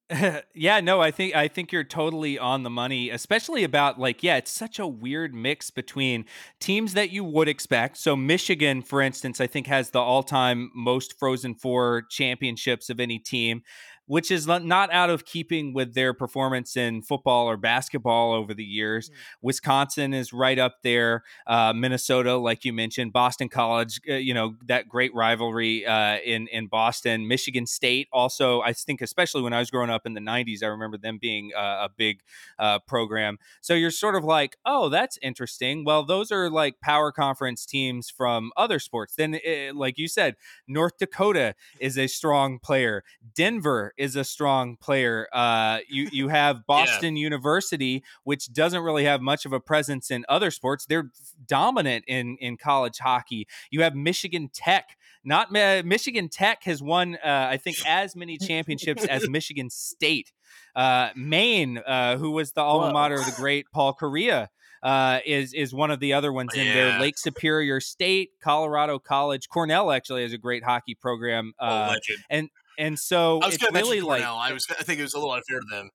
yeah, 0.55 0.79
no, 0.79 0.99
I 0.99 1.11
think 1.11 1.35
I 1.35 1.47
think 1.47 1.71
you're 1.71 1.83
totally 1.83 2.39
on 2.39 2.63
the 2.63 2.69
money, 2.69 3.11
especially 3.11 3.63
about 3.63 3.99
like 3.99 4.23
yeah, 4.23 4.37
it's 4.37 4.51
such 4.51 4.79
a 4.79 4.87
weird 4.87 5.35
mix 5.35 5.69
between 5.69 6.25
teams 6.59 6.95
that 6.95 7.11
you 7.11 7.23
would 7.23 7.47
expect. 7.47 7.95
So 7.97 8.15
Michigan, 8.15 8.81
for 8.81 9.01
instance, 9.01 9.39
I 9.39 9.45
think 9.45 9.67
has 9.67 9.91
the 9.91 9.99
all-time 9.99 10.71
most 10.73 11.19
Frozen 11.19 11.55
Four 11.55 12.03
championships 12.09 12.89
of 12.89 12.99
any 12.99 13.19
team 13.19 13.61
which 14.09 14.31
is 14.31 14.47
not 14.47 14.91
out 14.91 15.11
of 15.11 15.23
keeping 15.23 15.71
with 15.71 15.93
their 15.93 16.15
performance 16.15 16.75
in 16.75 16.99
football 16.99 17.47
or 17.47 17.57
basketball 17.57 18.33
over 18.33 18.55
the 18.55 18.63
years. 18.63 19.07
Mm-hmm. 19.07 19.19
Wisconsin 19.43 20.13
is 20.15 20.33
right 20.33 20.57
up 20.57 20.77
there. 20.81 21.23
Uh, 21.45 21.73
Minnesota, 21.73 22.35
like 22.35 22.65
you 22.65 22.73
mentioned, 22.73 23.13
Boston 23.13 23.49
College, 23.49 24.01
uh, 24.09 24.15
you 24.15 24.33
know 24.33 24.55
that 24.65 24.89
great 24.89 25.13
rivalry 25.13 25.85
uh, 25.85 26.17
in 26.25 26.47
in 26.47 26.65
Boston. 26.65 27.27
Michigan 27.27 27.67
State 27.67 28.07
also, 28.11 28.61
I 28.61 28.73
think, 28.73 29.01
especially 29.01 29.43
when 29.43 29.53
I 29.53 29.59
was 29.59 29.69
growing 29.69 29.91
up 29.91 30.07
in 30.07 30.15
the 30.15 30.21
'90s, 30.21 30.63
I 30.63 30.67
remember 30.67 30.97
them 30.97 31.19
being 31.21 31.51
a 31.55 31.89
big 31.95 32.21
uh, 32.57 32.79
program. 32.79 33.37
So 33.61 33.75
you're 33.75 33.91
sort 33.91 34.15
of 34.15 34.23
like, 34.23 34.57
oh, 34.65 34.89
that's 34.89 35.19
interesting. 35.21 35.85
Well, 35.85 36.03
those 36.03 36.31
are 36.31 36.49
like 36.49 36.79
power 36.81 37.11
conference 37.11 37.63
teams 37.63 38.09
from 38.09 38.51
other 38.57 38.79
sports. 38.79 39.13
Then, 39.15 39.39
eh, 39.43 39.71
like 39.71 39.99
you 39.99 40.07
said, 40.07 40.35
North 40.67 40.97
Dakota 40.97 41.53
is 41.79 41.95
a 41.95 42.07
strong 42.07 42.57
player. 42.57 43.03
Denver 43.35 43.93
is 43.99 44.15
a 44.15 44.23
strong 44.23 44.77
player. 44.77 45.27
Uh, 45.31 45.79
you 45.87 46.07
you 46.11 46.27
have 46.29 46.65
Boston 46.67 47.15
yeah. 47.15 47.23
University, 47.23 48.03
which 48.23 48.51
doesn't 48.51 48.81
really 48.81 49.03
have 49.03 49.21
much 49.21 49.45
of 49.45 49.53
a 49.53 49.59
presence 49.59 50.09
in 50.09 50.25
other 50.29 50.49
sports. 50.49 50.85
They're 50.85 51.11
dominant 51.45 52.05
in 52.07 52.37
in 52.39 52.57
college 52.57 52.97
hockey. 52.99 53.47
You 53.69 53.83
have 53.83 53.95
Michigan 53.95 54.49
Tech. 54.53 54.97
Not 55.23 55.55
uh, 55.55 55.83
Michigan 55.85 56.29
Tech 56.29 56.63
has 56.63 56.81
won, 56.81 57.15
uh, 57.15 57.47
I 57.51 57.57
think, 57.57 57.77
as 57.85 58.15
many 58.15 58.37
championships 58.37 59.05
as 59.05 59.29
Michigan 59.29 59.69
State. 59.69 60.31
Uh, 60.75 61.09
Maine, 61.15 61.79
uh, 61.85 62.17
who 62.17 62.31
was 62.31 62.53
the 62.53 62.61
alma 62.61 62.87
Whoa. 62.87 62.93
mater 62.93 63.15
of 63.15 63.25
the 63.25 63.33
great 63.35 63.65
Paul 63.73 63.93
Kariya, 63.93 64.47
uh, 64.81 65.19
is 65.25 65.53
is 65.53 65.73
one 65.73 65.91
of 65.91 65.99
the 65.99 66.13
other 66.13 66.31
ones 66.31 66.53
in 66.55 66.65
yeah. 66.65 66.73
there. 66.73 66.99
Lake 66.99 67.17
Superior 67.17 67.79
State, 67.79 68.29
Colorado 68.41 68.99
College, 68.99 69.49
Cornell 69.49 69.91
actually 69.91 70.23
has 70.23 70.33
a 70.33 70.37
great 70.37 70.63
hockey 70.63 70.95
program. 70.95 71.53
Oh, 71.59 71.67
uh, 71.67 71.95
oh, 71.95 72.15
and 72.29 72.49
and 72.79 72.97
so 72.97 73.39
it's 73.43 73.61
really 73.71 74.01
like 74.01 74.23
I 74.23 74.53
was 74.53 74.65
I 74.71 74.83
think 74.83 74.99
it 74.99 75.03
was 75.03 75.13
a 75.13 75.17
little 75.19 75.33
unfair 75.33 75.59
to 75.59 75.65
them. 75.69 75.91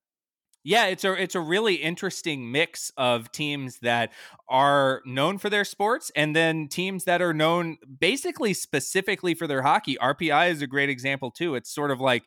Yeah, 0.66 0.86
it's 0.86 1.04
a 1.04 1.12
it's 1.12 1.34
a 1.34 1.40
really 1.40 1.74
interesting 1.74 2.50
mix 2.50 2.90
of 2.96 3.30
teams 3.32 3.80
that 3.80 4.12
are 4.48 5.02
known 5.04 5.36
for 5.36 5.50
their 5.50 5.64
sports 5.64 6.10
and 6.16 6.34
then 6.34 6.68
teams 6.68 7.04
that 7.04 7.20
are 7.20 7.34
known 7.34 7.76
basically 8.00 8.54
specifically 8.54 9.34
for 9.34 9.46
their 9.46 9.60
hockey. 9.60 9.96
RPI 10.00 10.50
is 10.50 10.62
a 10.62 10.66
great 10.66 10.88
example 10.88 11.30
too. 11.30 11.54
It's 11.54 11.70
sort 11.70 11.90
of 11.90 12.00
like 12.00 12.24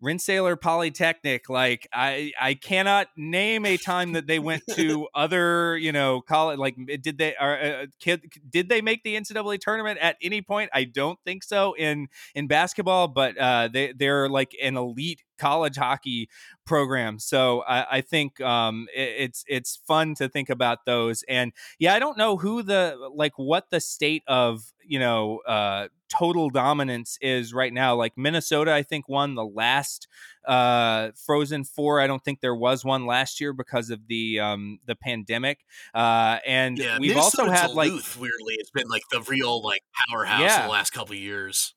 Rensselaer 0.00 0.56
Polytechnic. 0.56 1.48
Like 1.48 1.88
I, 1.92 2.32
I 2.40 2.54
cannot 2.54 3.08
name 3.16 3.66
a 3.66 3.76
time 3.76 4.12
that 4.12 4.26
they 4.26 4.38
went 4.38 4.62
to 4.72 5.08
other, 5.14 5.76
you 5.76 5.92
know, 5.92 6.20
college. 6.20 6.58
Like 6.58 6.76
did 7.00 7.18
they 7.18 7.34
are 7.36 7.60
uh, 7.60 7.86
kid, 8.00 8.22
did 8.48 8.68
they 8.68 8.80
make 8.80 9.02
the 9.02 9.16
NCAA 9.16 9.60
tournament 9.60 9.98
at 10.00 10.16
any 10.22 10.42
point? 10.42 10.70
I 10.72 10.84
don't 10.84 11.18
think 11.24 11.42
so 11.42 11.74
in 11.76 12.08
in 12.34 12.46
basketball, 12.46 13.08
but 13.08 13.36
uh, 13.38 13.68
they 13.72 13.92
they're 13.92 14.28
like 14.28 14.54
an 14.62 14.76
elite 14.76 15.22
college 15.38 15.76
hockey 15.76 16.28
program. 16.64 17.18
So 17.18 17.62
I, 17.62 17.98
I 17.98 18.00
think 18.00 18.40
um, 18.40 18.88
it, 18.94 19.14
it's 19.18 19.44
it's 19.46 19.76
fun 19.86 20.14
to 20.16 20.28
think 20.28 20.50
about 20.50 20.84
those. 20.86 21.24
And 21.28 21.52
yeah, 21.78 21.94
I 21.94 21.98
don't 21.98 22.18
know 22.18 22.36
who 22.36 22.62
the 22.62 22.96
like 23.14 23.32
what 23.36 23.70
the 23.70 23.80
state 23.80 24.22
of 24.26 24.72
you 24.86 24.98
know 24.98 25.40
uh, 25.46 25.88
total 26.08 26.50
dominance 26.50 27.18
is 27.20 27.52
right 27.52 27.72
now. 27.72 27.94
Like 27.94 28.12
Minnesota, 28.16 28.72
I 28.72 28.82
think 28.82 29.08
won 29.08 29.34
the 29.34 29.44
last 29.44 30.08
uh, 30.46 31.10
Frozen 31.26 31.64
Four. 31.64 32.00
I 32.00 32.06
don't 32.06 32.24
think 32.24 32.40
there 32.40 32.54
was 32.54 32.84
one 32.84 33.06
last 33.06 33.40
year 33.40 33.52
because 33.52 33.90
of 33.90 34.06
the 34.08 34.40
um, 34.40 34.78
the 34.86 34.94
pandemic. 34.94 35.60
Uh, 35.94 36.38
and 36.46 36.78
yeah, 36.78 36.98
we've 36.98 37.16
also 37.16 37.50
had 37.50 37.68
Duluth, 37.68 38.16
like 38.16 38.22
weirdly, 38.22 38.54
it's 38.58 38.70
been 38.70 38.88
like 38.88 39.04
the 39.10 39.22
real 39.22 39.62
like 39.62 39.82
powerhouse 40.08 40.40
yeah. 40.40 40.62
the 40.62 40.72
last 40.72 40.90
couple 40.90 41.14
years. 41.14 41.74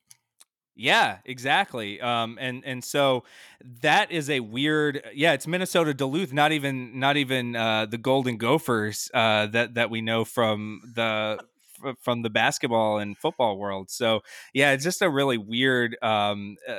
Yeah, 0.80 1.18
exactly. 1.24 2.00
Um, 2.00 2.38
and 2.40 2.62
and 2.64 2.84
so 2.84 3.24
that 3.82 4.12
is 4.12 4.30
a 4.30 4.38
weird. 4.38 5.02
Yeah, 5.12 5.32
it's 5.32 5.46
Minnesota 5.48 5.92
Duluth. 5.92 6.32
Not 6.32 6.52
even 6.52 7.00
not 7.00 7.16
even 7.16 7.56
uh, 7.56 7.86
the 7.86 7.98
Golden 7.98 8.36
Gophers 8.36 9.10
uh, 9.12 9.46
that 9.48 9.74
that 9.74 9.90
we 9.90 10.02
know 10.02 10.24
from 10.24 10.80
the 10.94 11.40
from 12.00 12.22
the 12.22 12.30
basketball 12.30 12.98
and 12.98 13.18
football 13.18 13.58
world. 13.58 13.90
So 13.90 14.20
yeah, 14.54 14.70
it's 14.70 14.84
just 14.84 15.02
a 15.02 15.10
really 15.10 15.36
weird 15.38 15.96
um, 16.00 16.56
uh, 16.68 16.74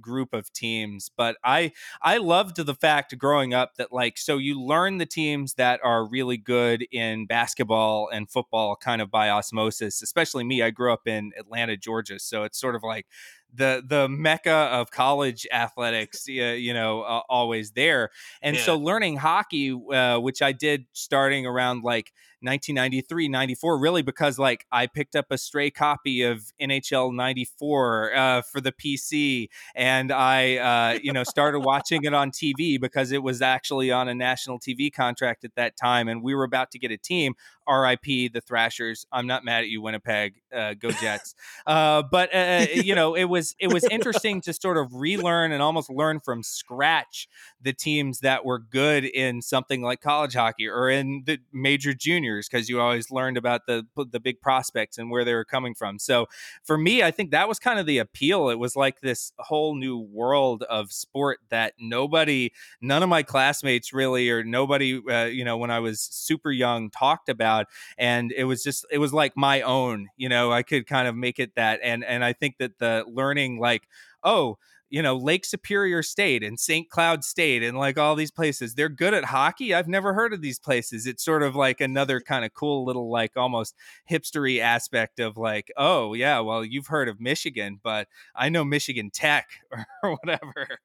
group 0.00 0.32
of 0.34 0.52
teams. 0.52 1.10
But 1.16 1.36
I 1.44 1.72
I 2.02 2.16
loved 2.18 2.56
the 2.56 2.74
fact 2.74 3.16
growing 3.18 3.54
up 3.54 3.76
that 3.76 3.92
like 3.92 4.18
so 4.18 4.36
you 4.38 4.60
learn 4.60 4.98
the 4.98 5.06
teams 5.06 5.54
that 5.54 5.80
are 5.84 6.04
really 6.08 6.36
good 6.36 6.86
in 6.90 7.26
basketball 7.26 8.08
and 8.12 8.28
football 8.28 8.74
kind 8.76 9.00
of 9.00 9.10
by 9.12 9.30
osmosis. 9.30 10.02
Especially 10.02 10.44
me, 10.44 10.62
I 10.62 10.70
grew 10.70 10.92
up 10.92 11.06
in 11.06 11.32
Atlanta, 11.38 11.76
Georgia, 11.76 12.18
so 12.18 12.42
it's 12.42 12.58
sort 12.60 12.74
of 12.74 12.82
like 12.82 13.06
the 13.54 13.82
the 13.86 14.08
mecca 14.08 14.50
of 14.50 14.90
college 14.90 15.46
athletics, 15.52 16.26
you 16.26 16.74
know, 16.74 17.02
uh, 17.02 17.22
always 17.28 17.72
there. 17.72 18.10
And 18.42 18.56
yeah. 18.56 18.62
so 18.62 18.76
learning 18.76 19.16
hockey, 19.16 19.78
uh, 19.92 20.18
which 20.18 20.42
I 20.42 20.52
did 20.52 20.86
starting 20.92 21.46
around 21.46 21.84
like 21.84 22.12
1993, 22.40 23.28
94, 23.28 23.78
really 23.78 24.02
because 24.02 24.38
like 24.38 24.66
I 24.70 24.86
picked 24.86 25.16
up 25.16 25.26
a 25.30 25.38
stray 25.38 25.70
copy 25.70 26.22
of 26.22 26.52
NHL 26.60 27.14
94 27.14 28.14
uh, 28.14 28.42
for 28.42 28.60
the 28.60 28.72
PC 28.72 29.48
and 29.74 30.12
I, 30.12 30.56
uh, 30.56 30.98
you 31.02 31.12
know, 31.12 31.24
started 31.24 31.60
watching 31.60 32.04
it 32.04 32.12
on 32.12 32.30
TV 32.30 32.78
because 32.78 33.12
it 33.12 33.22
was 33.22 33.40
actually 33.40 33.90
on 33.90 34.08
a 34.08 34.14
national 34.14 34.60
TV 34.60 34.92
contract 34.92 35.44
at 35.44 35.54
that 35.54 35.76
time. 35.78 36.06
And 36.08 36.22
we 36.22 36.34
were 36.34 36.44
about 36.44 36.70
to 36.72 36.78
get 36.78 36.90
a 36.90 36.98
team. 36.98 37.34
RIP 37.68 38.32
the 38.32 38.40
Thrashers. 38.40 39.06
I'm 39.12 39.26
not 39.26 39.44
mad 39.44 39.64
at 39.64 39.68
you, 39.68 39.82
Winnipeg. 39.82 40.34
Uh, 40.54 40.74
go 40.74 40.90
Jets. 40.90 41.34
Uh, 41.66 42.02
but 42.02 42.34
uh, 42.34 42.38
uh, 42.38 42.66
you 42.74 42.94
know, 43.00 43.14
it 43.14 43.24
was 43.24 43.54
it 43.58 43.72
was 43.72 43.84
interesting 43.84 44.40
to 44.42 44.52
sort 44.52 44.76
of 44.76 44.94
relearn 44.94 45.52
and 45.52 45.62
almost 45.62 45.90
learn 45.90 46.20
from 46.20 46.42
scratch 46.42 47.28
the 47.60 47.72
teams 47.72 48.20
that 48.20 48.44
were 48.44 48.58
good 48.58 49.04
in 49.04 49.42
something 49.42 49.82
like 49.82 50.00
college 50.00 50.34
hockey 50.34 50.68
or 50.68 50.88
in 50.88 51.22
the 51.26 51.38
major 51.52 51.94
juniors 51.94 52.48
because 52.48 52.68
you 52.68 52.80
always 52.80 53.10
learned 53.10 53.36
about 53.36 53.66
the 53.66 53.86
the 54.10 54.20
big 54.20 54.40
prospects 54.40 54.98
and 54.98 55.10
where 55.10 55.24
they 55.24 55.34
were 55.34 55.44
coming 55.44 55.74
from. 55.74 55.98
So 55.98 56.26
for 56.62 56.76
me, 56.76 57.02
I 57.02 57.10
think 57.10 57.30
that 57.30 57.48
was 57.48 57.58
kind 57.58 57.78
of 57.78 57.86
the 57.86 57.98
appeal. 57.98 58.48
It 58.48 58.58
was 58.58 58.76
like 58.76 59.00
this 59.00 59.32
whole 59.38 59.74
new 59.74 59.98
world 59.98 60.62
of 60.64 60.92
sport 60.92 61.38
that 61.50 61.74
nobody, 61.78 62.52
none 62.80 63.02
of 63.02 63.08
my 63.08 63.22
classmates 63.22 63.92
really, 63.92 64.30
or 64.30 64.44
nobody, 64.44 65.00
uh, 65.08 65.24
you 65.24 65.44
know, 65.44 65.56
when 65.56 65.70
I 65.70 65.80
was 65.80 66.00
super 66.00 66.50
young, 66.50 66.90
talked 66.90 67.28
about, 67.28 67.53
and 67.98 68.32
it 68.32 68.44
was 68.44 68.62
just 68.62 68.86
it 68.90 68.98
was 68.98 69.12
like 69.12 69.36
my 69.36 69.62
own. 69.62 70.08
You 70.16 70.28
know, 70.28 70.52
I 70.52 70.62
could 70.62 70.86
kind 70.86 71.08
of 71.08 71.14
make 71.14 71.38
it 71.38 71.54
that, 71.56 71.80
and 71.82 72.04
and 72.04 72.24
I 72.24 72.32
think 72.32 72.58
that 72.58 72.78
the 72.78 73.04
learning 73.08 73.58
like 73.58 73.88
oh 74.22 74.58
you 74.94 75.02
know, 75.02 75.16
Lake 75.16 75.44
Superior 75.44 76.04
State 76.04 76.44
and 76.44 76.60
St. 76.60 76.88
Cloud 76.88 77.24
State 77.24 77.64
and 77.64 77.76
like 77.76 77.98
all 77.98 78.14
these 78.14 78.30
places. 78.30 78.74
They're 78.74 78.88
good 78.88 79.12
at 79.12 79.24
hockey. 79.24 79.74
I've 79.74 79.88
never 79.88 80.14
heard 80.14 80.32
of 80.32 80.40
these 80.40 80.60
places. 80.60 81.04
It's 81.04 81.24
sort 81.24 81.42
of 81.42 81.56
like 81.56 81.80
another 81.80 82.20
kind 82.26 82.44
of 82.44 82.54
cool 82.54 82.84
little 82.84 83.10
like 83.10 83.32
almost 83.36 83.74
hipstery 84.08 84.60
aspect 84.60 85.18
of 85.18 85.36
like, 85.36 85.72
oh 85.76 86.14
yeah, 86.14 86.38
well 86.38 86.64
you've 86.64 86.86
heard 86.86 87.08
of 87.08 87.20
Michigan, 87.20 87.80
but 87.82 88.06
I 88.36 88.50
know 88.50 88.64
Michigan 88.64 89.10
Tech 89.10 89.48
or, 89.72 89.84
or 90.04 90.16
whatever. 90.22 90.78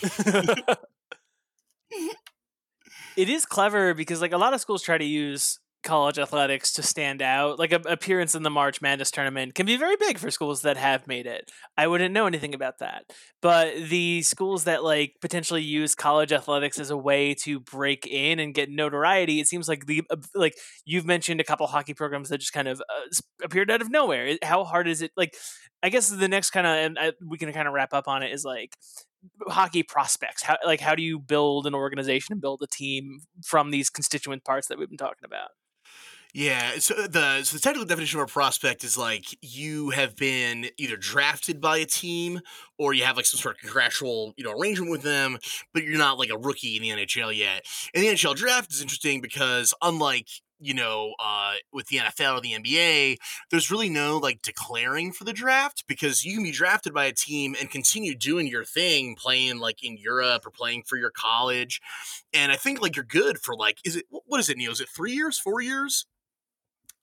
it 3.16 3.28
is 3.28 3.46
clever 3.46 3.94
because 3.94 4.20
like 4.20 4.32
a 4.32 4.38
lot 4.38 4.54
of 4.54 4.60
schools 4.60 4.82
try 4.82 4.98
to 4.98 5.04
use 5.04 5.58
college 5.82 6.18
athletics 6.18 6.72
to 6.74 6.82
stand 6.82 7.22
out. 7.22 7.58
Like 7.58 7.72
a 7.72 7.80
appearance 7.86 8.34
in 8.34 8.42
the 8.42 8.50
March 8.50 8.80
Madness 8.80 9.10
tournament 9.10 9.54
can 9.54 9.66
be 9.66 9.76
very 9.76 9.96
big 9.96 10.18
for 10.18 10.30
schools 10.30 10.62
that 10.62 10.76
have 10.76 11.06
made 11.06 11.26
it. 11.26 11.50
I 11.76 11.86
wouldn't 11.86 12.14
know 12.14 12.26
anything 12.26 12.54
about 12.54 12.78
that. 12.78 13.04
But 13.40 13.74
the 13.88 14.22
schools 14.22 14.64
that 14.64 14.84
like 14.84 15.14
potentially 15.20 15.62
use 15.62 15.94
college 15.94 16.32
athletics 16.32 16.78
as 16.78 16.90
a 16.90 16.96
way 16.96 17.34
to 17.42 17.60
break 17.60 18.06
in 18.06 18.38
and 18.38 18.54
get 18.54 18.70
notoriety, 18.70 19.40
it 19.40 19.48
seems 19.48 19.68
like 19.68 19.86
the 19.86 20.02
uh, 20.10 20.16
like 20.34 20.54
you've 20.84 21.06
mentioned 21.06 21.40
a 21.40 21.44
couple 21.44 21.66
hockey 21.66 21.94
programs 21.94 22.28
that 22.28 22.38
just 22.38 22.52
kind 22.52 22.68
of 22.68 22.80
uh, 22.80 23.10
appeared 23.44 23.70
out 23.70 23.82
of 23.82 23.90
nowhere. 23.90 24.36
How 24.42 24.64
hard 24.64 24.88
is 24.88 25.02
it 25.02 25.10
like 25.16 25.34
I 25.82 25.88
guess 25.88 26.08
the 26.08 26.28
next 26.28 26.50
kind 26.50 26.66
of 26.66 26.72
and 26.72 26.98
I, 26.98 27.08
uh, 27.08 27.12
we 27.26 27.38
can 27.38 27.52
kind 27.52 27.68
of 27.68 27.74
wrap 27.74 27.92
up 27.92 28.08
on 28.08 28.22
it 28.22 28.32
is 28.32 28.44
like 28.44 28.76
hockey 29.48 29.82
prospects 29.82 30.42
how 30.42 30.56
like 30.64 30.80
how 30.80 30.94
do 30.94 31.02
you 31.02 31.18
build 31.18 31.66
an 31.66 31.74
organization 31.74 32.32
and 32.32 32.40
build 32.40 32.60
a 32.62 32.66
team 32.66 33.20
from 33.44 33.70
these 33.70 33.90
constituent 33.90 34.44
parts 34.44 34.68
that 34.68 34.78
we've 34.78 34.88
been 34.88 34.98
talking 34.98 35.24
about 35.24 35.50
yeah, 36.34 36.78
so 36.78 36.94
uh, 36.94 37.08
the 37.08 37.44
so 37.44 37.56
the 37.56 37.60
technical 37.60 37.84
definition 37.86 38.18
of 38.18 38.24
a 38.24 38.32
prospect 38.32 38.84
is 38.84 38.96
like 38.96 39.24
you 39.42 39.90
have 39.90 40.16
been 40.16 40.70
either 40.78 40.96
drafted 40.96 41.60
by 41.60 41.76
a 41.76 41.84
team 41.84 42.40
or 42.78 42.94
you 42.94 43.04
have 43.04 43.16
like 43.16 43.26
some 43.26 43.38
sort 43.38 43.56
of 43.56 43.60
contractual 43.60 44.32
you 44.38 44.44
know 44.44 44.58
arrangement 44.58 44.90
with 44.90 45.02
them, 45.02 45.36
but 45.74 45.82
you're 45.82 45.98
not 45.98 46.18
like 46.18 46.30
a 46.30 46.38
rookie 46.38 46.76
in 46.76 46.82
the 46.82 46.88
NHL 46.88 47.36
yet. 47.36 47.66
And 47.94 48.02
the 48.02 48.08
NHL 48.08 48.34
draft 48.34 48.72
is 48.72 48.80
interesting 48.80 49.20
because 49.20 49.74
unlike 49.82 50.28
you 50.62 50.74
know, 50.74 51.14
uh, 51.22 51.54
with 51.72 51.88
the 51.88 51.98
NFL 51.98 52.38
or 52.38 52.40
the 52.40 52.52
NBA, 52.52 53.16
there's 53.50 53.70
really 53.70 53.88
no 53.88 54.18
like 54.18 54.42
declaring 54.42 55.12
for 55.12 55.24
the 55.24 55.32
draft 55.32 55.84
because 55.86 56.24
you 56.24 56.34
can 56.34 56.44
be 56.44 56.52
drafted 56.52 56.94
by 56.94 57.06
a 57.06 57.12
team 57.12 57.54
and 57.60 57.70
continue 57.70 58.14
doing 58.14 58.46
your 58.46 58.64
thing, 58.64 59.16
playing 59.16 59.58
like 59.58 59.82
in 59.82 59.96
Europe 59.96 60.46
or 60.46 60.50
playing 60.50 60.84
for 60.84 60.96
your 60.96 61.10
college. 61.10 61.80
And 62.32 62.52
I 62.52 62.56
think 62.56 62.80
like 62.80 62.96
you're 62.96 63.04
good 63.04 63.38
for 63.38 63.54
like, 63.56 63.78
is 63.84 63.96
it, 63.96 64.06
what 64.10 64.38
is 64.40 64.48
it, 64.48 64.56
Neil? 64.56 64.72
Is 64.72 64.80
it 64.80 64.88
three 64.88 65.12
years, 65.12 65.38
four 65.38 65.60
years? 65.60 66.06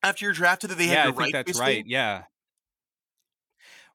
after 0.03 0.25
you're 0.25 0.33
drafted 0.33 0.69
that 0.69 0.77
they 0.77 0.87
yeah, 0.87 1.03
have 1.03 1.05
your 1.07 1.13
right 1.15 1.33
that's 1.33 1.59
right. 1.59 1.83
Yeah. 1.85 2.23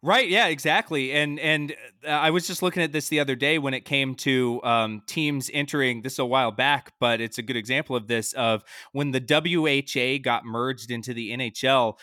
Right. 0.04 0.28
Yeah. 0.28 0.48
Exactly. 0.48 1.12
And 1.12 1.40
and 1.40 1.74
uh, 2.06 2.10
I 2.10 2.28
was 2.28 2.46
just 2.46 2.62
looking 2.62 2.82
at 2.82 2.92
this 2.92 3.08
the 3.08 3.20
other 3.20 3.34
day 3.34 3.58
when 3.58 3.72
it 3.72 3.86
came 3.86 4.14
to 4.16 4.60
um, 4.62 5.02
teams 5.06 5.50
entering. 5.50 6.02
This 6.02 6.18
a 6.18 6.26
while 6.26 6.50
back, 6.50 6.92
but 7.00 7.22
it's 7.22 7.38
a 7.38 7.42
good 7.42 7.56
example 7.56 7.96
of 7.96 8.06
this. 8.06 8.34
Of 8.34 8.64
when 8.92 9.12
the 9.12 9.20
WHA 9.20 10.22
got 10.22 10.44
merged 10.44 10.90
into 10.90 11.14
the 11.14 11.30
NHL, 11.32 11.94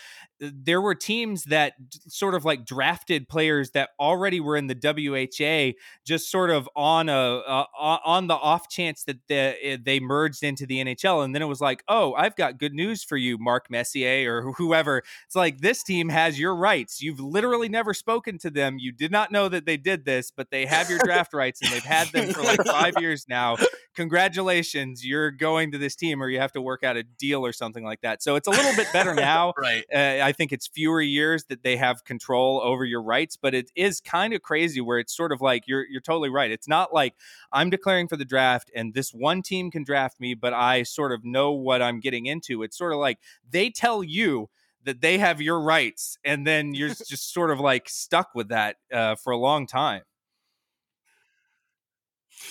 there 0.42 0.82
were 0.82 0.96
teams 0.96 1.44
that 1.46 1.74
sort 2.08 2.34
of 2.34 2.44
like 2.44 2.66
drafted 2.66 3.30
players 3.30 3.72
that 3.72 3.92
already 4.00 4.40
were 4.40 4.58
in 4.58 4.66
the 4.66 4.76
WHA, 4.76 5.78
just 6.04 6.32
sort 6.32 6.50
of 6.50 6.68
on 6.76 7.10
a 7.10 7.14
uh, 7.14 7.66
on 7.78 8.26
the 8.26 8.34
off 8.34 8.68
chance 8.68 9.04
that 9.04 9.18
the, 9.28 9.56
eh, 9.62 9.78
they 9.82 10.00
merged 10.00 10.44
into 10.44 10.66
the 10.66 10.84
NHL, 10.84 11.24
and 11.24 11.36
then 11.36 11.44
it 11.44 11.46
was 11.46 11.62
like, 11.62 11.84
oh, 11.88 12.14
I've 12.16 12.36
got 12.36 12.58
good 12.58 12.74
news 12.74 13.04
for 13.04 13.18
you, 13.18 13.38
Mark 13.38 13.70
Messier 13.70 14.38
or 14.38 14.54
whoever. 14.54 15.04
It's 15.28 15.36
like 15.36 15.60
this 15.60 15.84
team 15.84 16.10
has 16.10 16.40
your 16.40 16.56
rights. 16.56 17.02
You've 17.02 17.20
literally 17.20 17.70
never 17.70 17.94
spoken 17.94 18.40
to 18.40 18.50
them. 18.50 18.78
You 18.80 18.92
did 18.92 19.12
not 19.12 19.32
know 19.32 19.48
that 19.48 19.66
they 19.66 19.78
did 19.78 20.06
this, 20.06 20.32
but 20.36 20.50
they 20.50 20.66
have 20.66 20.90
your 20.90 21.00
draft 21.04 21.34
rights, 21.34 21.62
and 21.62 21.72
they've 21.72 21.84
had 21.84 22.08
them 22.08 22.34
for 22.34 22.42
like 22.42 22.66
five 22.66 22.96
years 23.00 23.28
now. 23.30 23.58
Congratulations, 23.96 25.06
you're 25.06 25.30
going 25.32 25.72
to 25.74 25.78
this 25.78 25.96
team, 25.96 26.24
or 26.24 26.30
you 26.30 26.40
have 26.40 26.54
to 26.54 26.62
work 26.62 26.84
out 26.84 26.98
a 26.98 27.04
deal 27.04 27.46
or 27.46 27.54
something 27.54 27.84
like 27.84 28.02
that. 28.02 28.24
So 28.24 28.36
it's 28.36 28.48
a 28.48 28.52
little 28.52 28.76
bit 28.76 28.88
better 28.92 29.14
now. 29.22 29.54
right. 29.58 29.84
Uh, 29.94 30.24
I 30.24 30.31
think 30.32 30.52
it's 30.52 30.68
fewer 30.68 31.02
years 31.02 31.46
that 31.46 31.64
they 31.64 31.78
have 31.78 32.04
control 32.04 32.62
over 32.64 32.86
your 32.86 33.02
rights, 33.02 33.38
but 33.38 33.54
it 33.54 33.72
is 33.76 34.02
kind 34.02 34.34
of 34.34 34.42
crazy 34.42 34.82
where 34.82 35.00
it's 35.00 35.16
sort 35.16 35.32
of 35.32 35.42
like 35.42 35.64
you're 35.68 35.86
you're 35.88 36.02
totally 36.02 36.30
right. 36.30 36.52
It's 36.52 36.68
not 36.68 36.94
like 36.94 37.16
I'm 37.52 37.70
declaring 37.70 38.08
for 38.08 38.18
the 38.18 38.26
draft 38.26 38.72
and 38.76 38.94
this 38.94 39.14
one 39.14 39.42
team 39.42 39.72
can 39.72 39.84
draft 39.84 40.20
me, 40.20 40.34
but 40.34 40.54
I 40.54 40.84
sort 40.84 41.12
of 41.12 41.24
know 41.24 41.52
what 41.52 41.82
I'm 41.82 42.00
getting 42.00 42.26
into. 42.26 42.64
It's 42.64 42.78
sort 42.78 42.94
of 42.94 43.00
like 43.00 43.20
they 43.50 43.70
tell 43.70 44.04
you 44.04 44.50
that 44.84 45.02
they 45.02 45.18
have 45.20 45.42
your 45.42 45.60
rights, 45.60 46.18
and 46.24 46.46
then 46.46 46.74
you're 46.74 46.90
just 46.90 47.34
sort 47.34 47.52
of 47.52 47.60
like 47.60 47.88
stuck 47.88 48.30
with 48.34 48.50
that 48.50 48.78
uh, 48.92 49.16
for 49.16 49.32
a 49.32 49.38
long 49.38 49.68
time. 49.68 50.02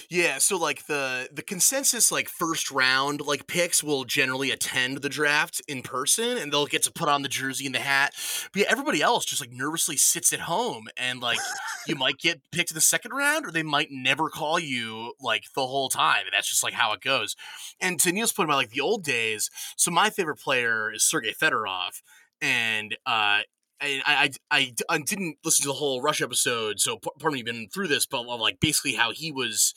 Yeah, 0.09 0.39
so 0.39 0.57
like 0.57 0.87
the 0.87 1.29
the 1.33 1.43
consensus 1.43 2.11
like 2.11 2.29
first 2.29 2.71
round 2.71 3.21
like 3.21 3.47
picks 3.47 3.83
will 3.83 4.05
generally 4.05 4.51
attend 4.51 4.99
the 4.99 5.09
draft 5.09 5.63
in 5.69 5.83
person 5.83 6.37
and 6.37 6.53
they'll 6.53 6.67
get 6.67 6.83
to 6.85 6.93
put 6.93 7.09
on 7.09 7.23
the 7.23 7.29
jersey 7.29 7.67
and 7.67 7.75
the 7.75 7.81
hat. 7.81 8.15
But 8.53 8.63
yeah, 8.63 8.69
everybody 8.69 9.03
else 9.03 9.25
just 9.25 9.41
like 9.41 9.53
nervously 9.53 9.97
sits 9.97 10.33
at 10.33 10.41
home 10.41 10.89
and 10.97 11.21
like 11.21 11.39
you 11.87 11.95
might 11.95 12.19
get 12.19 12.41
picked 12.53 12.71
in 12.71 12.75
the 12.75 12.81
second 12.81 13.13
round 13.13 13.47
or 13.47 13.53
they 13.53 13.63
might 13.63 13.89
never 13.91 14.29
call 14.29 14.59
you 14.59 15.15
like 15.21 15.45
the 15.55 15.67
whole 15.67 15.89
time. 15.89 16.23
And 16.25 16.33
that's 16.33 16.49
just 16.49 16.63
like 16.63 16.75
how 16.75 16.93
it 16.93 17.01
goes. 17.01 17.37
And 17.81 17.99
to 18.01 18.13
Neil's 18.13 18.33
point 18.33 18.49
about 18.49 18.57
like 18.57 18.71
the 18.71 18.81
old 18.81 19.05
days, 19.05 19.51
so 19.77 19.91
my 19.91 20.11
favorite 20.11 20.39
player 20.39 20.93
is 20.93 21.05
Sergei 21.05 21.33
Fedorov 21.33 22.03
and 22.41 22.97
uh, 23.07 23.41
I, 23.81 24.31
I, 24.51 24.73
I, 24.89 24.99
didn't 24.99 25.39
listen 25.45 25.63
to 25.63 25.69
the 25.69 25.75
whole 25.75 26.03
Rush 26.03 26.21
episode, 26.21 26.81
so 26.81 26.99
pardon 26.99 27.35
me, 27.35 27.43
been 27.43 27.69
through 27.73 27.89
this, 27.89 28.07
but 28.07 28.27
like 28.27 28.61
basically 28.61 28.95
how 28.95 29.13
he 29.13 29.33
was, 29.33 29.75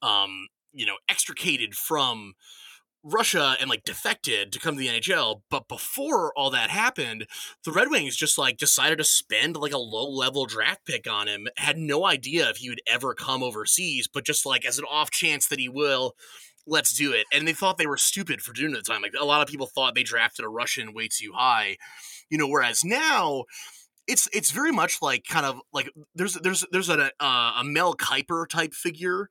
um, 0.00 0.48
you 0.72 0.86
know, 0.86 0.96
extricated 1.08 1.74
from 1.74 2.34
Russia 3.04 3.56
and 3.60 3.68
like 3.68 3.84
defected 3.84 4.52
to 4.52 4.58
come 4.58 4.74
to 4.74 4.78
the 4.78 4.88
NHL. 4.88 5.42
But 5.50 5.68
before 5.68 6.32
all 6.36 6.50
that 6.50 6.70
happened, 6.70 7.26
the 7.64 7.72
Red 7.72 7.90
Wings 7.90 8.16
just 8.16 8.38
like 8.38 8.56
decided 8.56 8.98
to 8.98 9.04
spend 9.04 9.56
like 9.56 9.72
a 9.72 9.78
low 9.78 10.08
level 10.08 10.46
draft 10.46 10.86
pick 10.86 11.10
on 11.10 11.28
him. 11.28 11.48
Had 11.56 11.76
no 11.76 12.06
idea 12.06 12.48
if 12.48 12.58
he 12.58 12.68
would 12.68 12.82
ever 12.86 13.14
come 13.14 13.42
overseas, 13.42 14.08
but 14.12 14.24
just 14.24 14.46
like 14.46 14.64
as 14.64 14.78
an 14.78 14.84
off 14.90 15.10
chance 15.10 15.46
that 15.48 15.58
he 15.58 15.68
will, 15.68 16.14
let's 16.66 16.94
do 16.94 17.12
it. 17.12 17.26
And 17.32 17.46
they 17.46 17.52
thought 17.52 17.76
they 17.76 17.86
were 17.86 17.96
stupid 17.96 18.40
for 18.40 18.52
doing 18.52 18.72
it 18.72 18.78
at 18.78 18.84
the 18.84 18.92
time. 18.92 19.02
Like 19.02 19.14
a 19.18 19.24
lot 19.24 19.42
of 19.42 19.48
people 19.48 19.66
thought 19.66 19.94
they 19.94 20.04
drafted 20.04 20.44
a 20.44 20.48
Russian 20.48 20.94
way 20.94 21.08
too 21.08 21.32
high 21.34 21.76
you 22.32 22.38
know 22.38 22.48
whereas 22.48 22.82
now 22.82 23.44
it's 24.08 24.26
it's 24.32 24.50
very 24.50 24.72
much 24.72 25.02
like 25.02 25.24
kind 25.28 25.44
of 25.44 25.60
like 25.72 25.90
there's 26.14 26.34
there's 26.34 26.64
there's 26.72 26.88
a 26.88 27.12
uh, 27.20 27.52
a 27.58 27.62
Mel 27.62 27.94
Kiper 27.94 28.48
type 28.48 28.72
figure 28.72 29.28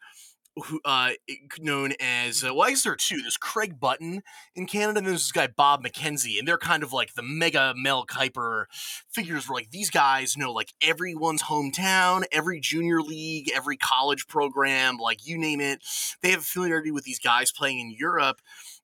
who 0.66 0.82
uh 0.86 1.12
known 1.60 1.93
as 1.99 2.43
uh, 2.43 2.54
well 2.54 2.68
I 2.68 2.70
guess 2.72 2.84
there 2.84 2.93
are 2.93 2.97
two. 2.97 3.22
There's 3.22 3.38
Craig 3.38 3.80
Button 3.80 4.22
in 4.56 4.68
Canada 4.68 4.99
and 4.99 5.08
there's 5.08 5.24
this 5.24 5.32
guy 5.32 5.47
Bob 5.47 5.84
McKenzie 5.84 6.38
and 6.38 6.47
they're 6.47 6.60
kind 6.60 6.84
of 6.84 6.93
like 6.93 7.16
the 7.16 7.24
mega 7.24 7.74
Mel 7.76 8.06
Kiper 8.06 8.66
figures 9.10 9.49
where 9.49 9.56
like 9.56 9.72
these 9.72 9.89
guys 9.89 10.38
know 10.38 10.52
like 10.52 10.74
everyone's 10.82 11.43
hometown 11.43 12.24
every 12.32 12.60
junior 12.60 13.02
league 13.02 13.49
every 13.56 13.78
college 13.78 14.28
program 14.28 14.97
like 14.97 15.26
you 15.26 15.39
name 15.39 15.60
it. 15.60 15.84
They 16.22 16.30
have 16.32 16.41
a 16.41 16.43
familiarity 16.43 16.91
with 16.91 17.06
these 17.06 17.20
guys 17.20 17.52
playing 17.52 17.80
in 17.80 17.95
Europe 17.97 18.41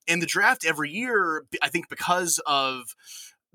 and 0.08 0.20
the 0.20 0.26
draft 0.26 0.64
every 0.64 0.90
year 0.90 1.44
I 1.62 1.68
think 1.68 1.88
because 1.88 2.40
of 2.46 2.96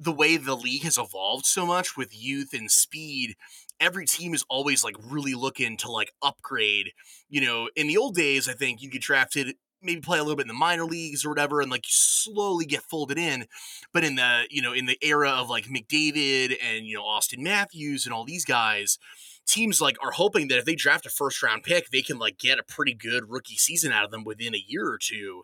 the 0.04 0.12
way 0.12 0.38
the 0.38 0.56
league 0.56 0.84
has 0.84 0.98
evolved 0.98 1.46
so 1.46 1.66
much 1.66 1.96
with 1.96 2.10
youth 2.16 2.54
and 2.54 2.70
speed 2.70 3.36
every 3.80 4.06
team 4.06 4.34
is 4.34 4.46
always 4.50 4.84
like 4.84 4.96
really 5.04 5.34
looking 5.34 5.76
to 5.78 5.92
like 5.92 6.14
upgrade. 6.22 6.92
You 7.30 7.42
know, 7.42 7.70
in 7.76 7.88
the 7.88 7.98
old 7.98 8.16
days, 8.16 8.48
I 8.48 8.54
think 8.54 8.82
you 8.82 8.90
get 8.90 9.02
drafted 9.02 9.56
maybe 9.84 10.02
play 10.02 10.18
a 10.18 10.24
little 10.24 10.38
bit 10.38 10.44
in 10.44 10.48
the 10.48 10.54
minor 10.54 10.86
leagues 10.86 11.26
or 11.26 11.30
whatever 11.30 11.62
and 11.62 11.70
like 11.70 11.84
slowly 11.86 12.66
get 12.66 12.82
folded 12.84 13.18
in 13.18 13.46
but 13.94 14.04
in 14.04 14.16
the 14.16 14.44
you 14.50 14.62
know 14.62 14.72
in 14.72 14.86
the 14.86 14.98
era 15.02 15.30
of 15.30 15.50
like 15.50 15.66
mcdavid 15.66 16.56
and 16.64 16.86
you 16.86 16.96
know 16.96 17.04
austin 17.04 17.44
matthews 17.44 18.06
and 18.06 18.14
all 18.14 18.24
these 18.24 18.46
guys 18.46 18.98
teams 19.46 19.82
like 19.82 19.98
are 20.02 20.12
hoping 20.12 20.48
that 20.48 20.58
if 20.58 20.64
they 20.64 20.76
draft 20.76 21.06
a 21.06 21.10
first 21.10 21.44
round 21.44 21.64
pick 21.64 21.90
they 21.90 22.02
can 22.02 22.18
like 22.18 22.38
get 22.38 22.60
a 22.60 22.64
pretty 22.64 22.94
good 22.94 23.30
rookie 23.30 23.58
season 23.58 23.92
out 23.92 24.06
of 24.06 24.12
them 24.12 24.24
within 24.24 24.56
a 24.56 24.64
year 24.66 24.88
or 24.88 24.98
two 24.98 25.44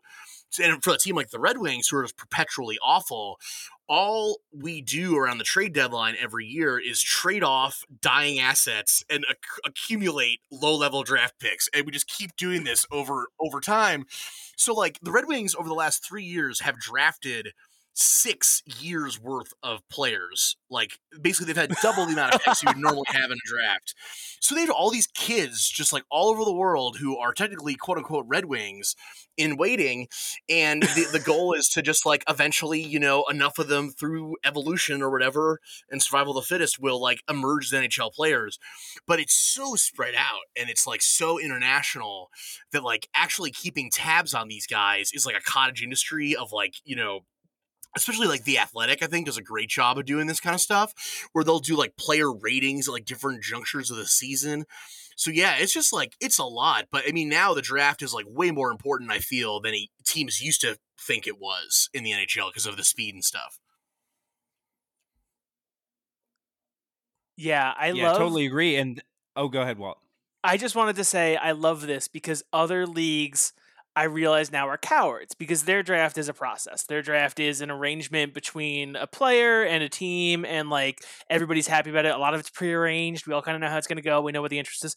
and 0.62 0.84
for 0.84 0.94
a 0.94 0.98
team 0.98 1.16
like 1.16 1.30
the 1.30 1.40
Red 1.40 1.58
Wings, 1.58 1.88
who 1.90 1.98
are 1.98 2.08
perpetually 2.18 2.78
awful, 2.84 3.40
all 3.88 4.38
we 4.54 4.82
do 4.82 5.18
around 5.18 5.40
the 5.40 5.44
trade 5.44 5.74
deadline 5.74 6.16
every 6.20 6.46
year 6.46 6.80
is 6.80 7.02
trade 7.02 7.44
off 7.44 7.84
dying 8.02 8.40
assets 8.40 9.04
and 9.10 9.26
ac- 9.30 9.38
accumulate 9.66 10.42
low 10.52 10.76
level 10.76 11.04
draft 11.04 11.40
picks, 11.40 11.68
and 11.74 11.86
we 11.86 11.92
just 11.92 12.08
keep 12.08 12.36
doing 12.36 12.64
this 12.64 12.86
over 12.92 13.28
over 13.40 13.60
time. 13.60 14.06
So, 14.56 14.74
like 14.74 15.00
the 15.02 15.12
Red 15.12 15.28
Wings 15.28 15.56
over 15.56 15.68
the 15.68 15.76
last 15.76 16.06
three 16.06 16.24
years 16.24 16.62
have 16.62 16.80
drafted 16.80 17.54
six 17.94 18.64
years 18.80 19.20
worth 19.20 19.54
of 19.62 19.88
players. 19.90 20.56
Like 20.70 21.00
basically, 21.22 21.48
they've 21.48 21.70
had 21.70 21.76
double 21.82 22.06
the 22.06 22.14
amount 22.14 22.36
of 22.36 22.42
picks 22.42 22.64
you 22.64 22.68
would 22.68 22.78
normally 22.78 23.08
have 23.08 23.32
in 23.32 23.38
a 23.38 23.48
draft. 23.48 23.94
So 24.40 24.56
they 24.56 24.62
have 24.62 24.70
all 24.70 24.90
these 24.90 25.08
kids 25.08 25.68
just 25.68 25.92
like 25.92 26.04
all 26.10 26.30
over 26.30 26.46
the 26.46 26.54
world 26.54 26.98
who 26.98 27.18
are 27.18 27.34
technically 27.34 27.76
quote 27.76 27.98
unquote 27.98 28.26
Red 28.28 28.46
Wings 28.46 28.96
in 29.38 29.58
waiting, 29.58 30.08
and 30.50 30.84
the, 30.84 31.08
the 31.12 31.20
goal 31.20 31.54
is 31.54 31.70
to 31.70 31.82
just 31.82 32.06
like 32.06 32.24
eventually, 32.28 32.82
you 32.82 33.00
know, 33.00 33.26
enough 33.30 33.58
of 33.60 33.68
them 33.68 33.90
through 33.90 34.36
evolution 34.44 35.02
or 35.02 35.10
whatever 35.10 35.60
and 35.90 36.02
survival 36.02 36.38
of 36.38 36.44
the 36.44 36.48
fittest 36.48 36.80
will 36.80 37.02
like 37.02 37.22
emerge 37.30 37.74
as 37.74 37.80
NHL 37.80 38.14
players. 38.14 38.60
But 39.08 39.20
it's 39.20 39.34
so 39.34 39.76
spread 39.76 40.14
out 40.16 40.42
and 40.58 40.70
it's 40.70 40.86
like 40.86 41.02
so 41.02 41.40
international 41.40 42.30
that 42.72 42.84
like 42.84 43.08
actually 43.16 43.52
keeping 43.52 43.90
tabs 43.90 44.34
on 44.34 44.48
these 44.48 44.68
guys 44.68 45.12
is 45.14 45.26
like 45.26 45.38
a 45.38 45.42
cottage 45.42 45.82
industry 45.82 46.36
of 46.36 46.52
like 46.52 46.76
you 46.84 46.96
know 46.96 47.22
especially 47.96 48.28
like 48.28 48.44
the 48.44 48.58
athletic 48.58 49.02
i 49.02 49.08
think 49.08 49.26
does 49.26 49.38
a 49.38 49.42
great 49.44 49.70
job 49.70 49.98
of 49.98 50.06
doing 50.06 50.28
this 50.28 50.40
kind 50.40 50.54
of 50.54 50.62
stuff 50.62 50.94
where 51.32 51.44
they'll 51.44 51.60
do 51.60 51.76
like 51.76 51.96
player 51.98 52.32
ratings 52.32 52.88
at 52.88 52.94
like 52.94 53.06
different 53.06 53.44
junctures 53.44 53.92
of 53.92 53.98
the 53.98 54.06
season. 54.06 54.66
So 55.16 55.32
yeah 55.32 55.56
it's 55.58 55.74
just 55.74 55.92
like 55.92 56.16
it's 56.22 56.40
a 56.40 56.46
lot 56.46 56.86
but 56.92 57.04
i 57.08 57.12
mean 57.12 57.28
now 57.28 57.54
the 57.54 57.62
draft 57.62 58.02
is 58.02 58.14
like 58.14 58.26
way 58.28 58.52
more 58.52 58.72
important 58.72 59.12
i 59.12 59.20
feel 59.20 59.60
than 59.60 59.74
teams 60.06 60.42
used 60.42 60.62
to 60.62 60.78
think 60.98 61.28
it 61.28 61.40
was 61.40 61.90
in 61.94 62.04
the 62.04 62.12
nhl 62.12 62.50
because 62.50 62.66
of 62.66 62.78
the 62.78 62.84
speed 62.84 63.14
and 63.14 63.24
stuff. 63.24 63.60
Yeah 67.36 67.74
i 67.78 67.92
yeah, 67.92 68.10
love 68.10 68.18
totally 68.18 68.46
agree 68.46 68.76
and 68.78 69.04
oh 69.36 69.48
go 69.50 69.62
ahead 69.62 69.78
walt. 69.78 69.98
I 70.42 70.56
just 70.56 70.76
wanted 70.76 70.96
to 70.96 71.04
say 71.04 71.36
i 71.36 71.52
love 71.52 71.82
this 71.82 72.08
because 72.08 72.44
other 72.54 72.88
leagues 72.88 73.52
I 73.96 74.04
realize 74.04 74.52
now 74.52 74.68
are 74.68 74.78
cowards 74.78 75.36
because 75.36 75.64
their 75.64 75.84
draft 75.84 76.18
is 76.18 76.30
a 76.30 76.34
process. 76.34 76.84
Their 76.84 77.02
draft 77.02 77.40
is 77.40 77.62
an 77.62 77.72
arrangement 77.72 78.34
between 78.34 78.96
a 78.96 79.08
player 79.08 79.64
and 79.64 79.84
a 79.84 79.90
team, 79.90 80.46
and 80.46 80.70
like 80.70 81.04
everybody's 81.30 81.68
happy 81.68 81.90
about 81.90 82.06
it. 82.06 82.14
A 82.14 82.18
lot 82.18 82.34
of 82.34 82.40
it's 82.40 82.50
prearranged. 82.50 83.28
We 83.28 83.34
all 83.34 83.42
kind 83.42 83.56
of 83.56 83.62
know 83.62 83.70
how 83.70 83.78
it's 83.78 83.88
going 83.88 83.98
to 83.98 84.04
go. 84.04 84.22
We 84.22 84.32
know 84.32 84.42
what 84.42 84.52
the 84.52 84.60
interest 84.60 84.86
is 84.86 84.96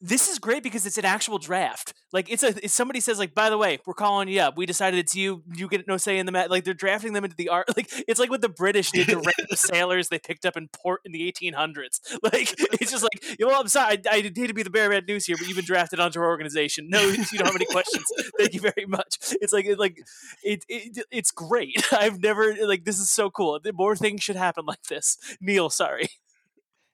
this 0.00 0.28
is 0.28 0.38
great 0.38 0.62
because 0.62 0.84
it's 0.84 0.98
an 0.98 1.04
actual 1.04 1.38
draft. 1.38 1.94
Like 2.12 2.30
it's 2.30 2.42
a 2.42 2.48
if 2.64 2.70
somebody 2.70 3.00
says 3.00 3.18
like, 3.18 3.34
by 3.34 3.50
the 3.50 3.58
way, 3.58 3.78
we're 3.86 3.94
calling 3.94 4.28
you 4.28 4.40
up. 4.40 4.56
We 4.56 4.66
decided 4.66 4.98
it's 4.98 5.14
you. 5.14 5.42
You 5.54 5.68
get 5.68 5.88
no 5.88 5.96
say 5.96 6.18
in 6.18 6.26
the 6.26 6.32
match. 6.32 6.50
Like 6.50 6.64
they're 6.64 6.74
drafting 6.74 7.14
them 7.14 7.24
into 7.24 7.36
the 7.36 7.48
art. 7.48 7.66
Like 7.76 7.90
it's 8.08 8.18
like 8.18 8.30
what 8.30 8.40
the 8.40 8.48
British 8.48 8.90
did 8.90 9.08
to 9.08 9.16
random 9.16 9.54
sailors 9.54 10.08
they 10.08 10.18
picked 10.18 10.46
up 10.46 10.56
in 10.56 10.68
port 10.68 11.02
in 11.04 11.12
the 11.12 11.30
1800s. 11.30 12.00
Like 12.22 12.54
it's 12.80 12.90
just 12.90 13.02
like, 13.02 13.38
you 13.38 13.46
well, 13.46 13.60
I'm 13.60 13.68
sorry, 13.68 13.98
I, 14.10 14.16
I 14.16 14.20
hate 14.22 14.34
to 14.34 14.54
be 14.54 14.62
the 14.62 14.70
bearer 14.70 14.90
bad 14.90 15.06
news 15.06 15.26
here, 15.26 15.36
but 15.36 15.46
you've 15.46 15.56
been 15.56 15.66
drafted 15.66 16.00
onto 16.00 16.20
our 16.20 16.26
organization. 16.26 16.88
No, 16.88 17.00
you 17.02 17.24
don't 17.38 17.46
have 17.46 17.56
any 17.56 17.66
questions. 17.66 18.04
Thank 18.38 18.54
you 18.54 18.60
very 18.60 18.86
much. 18.88 19.34
It's 19.40 19.52
like 19.52 19.66
it, 19.66 19.78
like 19.78 19.98
it, 20.42 20.64
it 20.68 21.04
it's 21.10 21.30
great. 21.30 21.84
I've 21.92 22.20
never 22.20 22.54
like 22.66 22.84
this 22.84 22.98
is 22.98 23.10
so 23.10 23.30
cool. 23.30 23.60
More 23.74 23.94
things 23.94 24.22
should 24.22 24.36
happen 24.36 24.64
like 24.64 24.82
this. 24.84 25.18
Neil, 25.40 25.68
sorry 25.70 26.08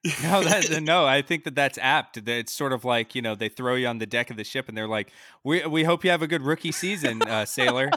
no, 0.05 0.43
that, 0.43 0.83
no, 0.83 1.07
I 1.07 1.23
think 1.23 1.45
that 1.45 1.55
that's 1.55 1.79
apt. 1.81 2.17
It's 2.17 2.53
sort 2.53 2.73
of 2.73 2.85
like 2.85 3.15
you 3.15 3.23
know 3.23 3.37
they 3.37 3.49
throw 3.49 3.77
you 3.77 3.87
on 3.87 3.99
the 3.99 4.07
deck 4.07 4.31
of 4.31 4.37
the 4.37 4.43
ship 4.43 4.69
and 4.69 4.77
they're 4.77 4.89
like, 4.89 5.13
"We 5.45 5.65
we 5.67 5.85
hope 5.85 6.05
you 6.05 6.11
have 6.11 6.23
a 6.23 6.27
good 6.27 6.43
rookie 6.43 6.73
season, 6.73 7.23
uh, 7.23 7.45
sailor." 7.45 7.91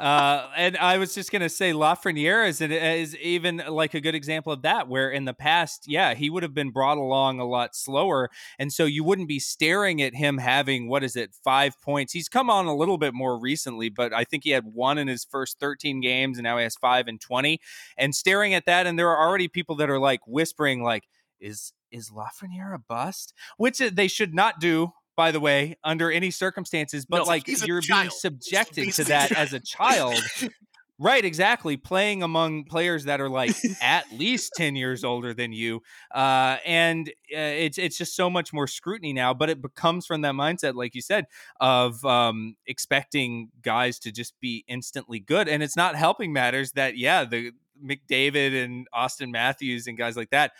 Uh, 0.00 0.48
and 0.56 0.78
I 0.78 0.96
was 0.96 1.14
just 1.14 1.30
gonna 1.30 1.50
say 1.50 1.72
Lafreniere 1.72 2.48
is 2.48 2.62
an, 2.62 2.72
is 2.72 3.14
even 3.16 3.62
like 3.68 3.92
a 3.92 4.00
good 4.00 4.14
example 4.14 4.52
of 4.52 4.62
that, 4.62 4.88
where 4.88 5.10
in 5.10 5.26
the 5.26 5.34
past, 5.34 5.84
yeah, 5.86 6.14
he 6.14 6.30
would 6.30 6.42
have 6.42 6.54
been 6.54 6.70
brought 6.70 6.96
along 6.96 7.40
a 7.40 7.44
lot 7.44 7.74
slower, 7.74 8.30
and 8.58 8.72
so 8.72 8.86
you 8.86 9.04
wouldn't 9.04 9.28
be 9.28 9.38
staring 9.38 10.00
at 10.00 10.14
him 10.14 10.38
having 10.38 10.88
what 10.88 11.04
is 11.04 11.14
it 11.16 11.34
five 11.44 11.78
points. 11.82 12.14
He's 12.14 12.28
come 12.28 12.48
on 12.48 12.66
a 12.66 12.74
little 12.74 12.96
bit 12.96 13.12
more 13.12 13.38
recently, 13.38 13.90
but 13.90 14.14
I 14.14 14.24
think 14.24 14.44
he 14.44 14.50
had 14.50 14.64
one 14.64 14.96
in 14.96 15.08
his 15.08 15.24
first 15.24 15.60
thirteen 15.60 16.00
games, 16.00 16.38
and 16.38 16.44
now 16.44 16.56
he 16.56 16.62
has 16.62 16.76
five 16.76 17.06
and 17.06 17.20
twenty. 17.20 17.60
And 17.98 18.14
staring 18.14 18.54
at 18.54 18.64
that, 18.64 18.86
and 18.86 18.98
there 18.98 19.10
are 19.10 19.28
already 19.28 19.48
people 19.48 19.76
that 19.76 19.90
are 19.90 19.98
like 19.98 20.20
whispering 20.26 20.82
like 20.82 21.04
is 21.40 21.72
is 21.90 22.10
Lafreniere 22.10 22.74
a 22.74 22.78
bust? 22.78 23.34
Which 23.56 23.80
uh, 23.80 23.90
they 23.92 24.08
should 24.08 24.34
not 24.34 24.60
do, 24.60 24.92
by 25.16 25.30
the 25.32 25.40
way, 25.40 25.76
under 25.82 26.10
any 26.10 26.30
circumstances. 26.30 27.04
But 27.06 27.18
no, 27.18 27.24
like 27.24 27.46
you're 27.66 27.82
being 27.86 28.10
subjected 28.10 28.92
to 28.94 29.04
that 29.04 29.32
as 29.32 29.52
a 29.52 29.60
child. 29.60 30.20
Right, 31.02 31.24
exactly. 31.24 31.78
Playing 31.78 32.22
among 32.22 32.64
players 32.64 33.04
that 33.04 33.22
are 33.22 33.30
like 33.30 33.56
at 33.80 34.04
least 34.12 34.52
ten 34.54 34.76
years 34.76 35.02
older 35.02 35.32
than 35.32 35.50
you, 35.50 35.80
uh, 36.14 36.58
and 36.66 37.08
uh, 37.34 37.40
it's 37.40 37.78
it's 37.78 37.96
just 37.96 38.14
so 38.14 38.28
much 38.28 38.52
more 38.52 38.66
scrutiny 38.66 39.14
now. 39.14 39.32
But 39.32 39.48
it 39.48 39.62
becomes 39.62 40.04
from 40.04 40.20
that 40.20 40.34
mindset, 40.34 40.74
like 40.74 40.94
you 40.94 41.00
said, 41.00 41.24
of 41.58 42.04
um, 42.04 42.54
expecting 42.66 43.48
guys 43.62 43.98
to 44.00 44.12
just 44.12 44.38
be 44.40 44.62
instantly 44.68 45.20
good, 45.20 45.48
and 45.48 45.62
it's 45.62 45.74
not 45.74 45.96
helping 45.96 46.34
matters 46.34 46.72
that 46.72 46.98
yeah, 46.98 47.24
the 47.24 47.52
McDavid 47.82 48.62
and 48.62 48.86
Austin 48.92 49.30
Matthews 49.30 49.86
and 49.86 49.96
guys 49.96 50.18
like 50.18 50.28
that 50.30 50.52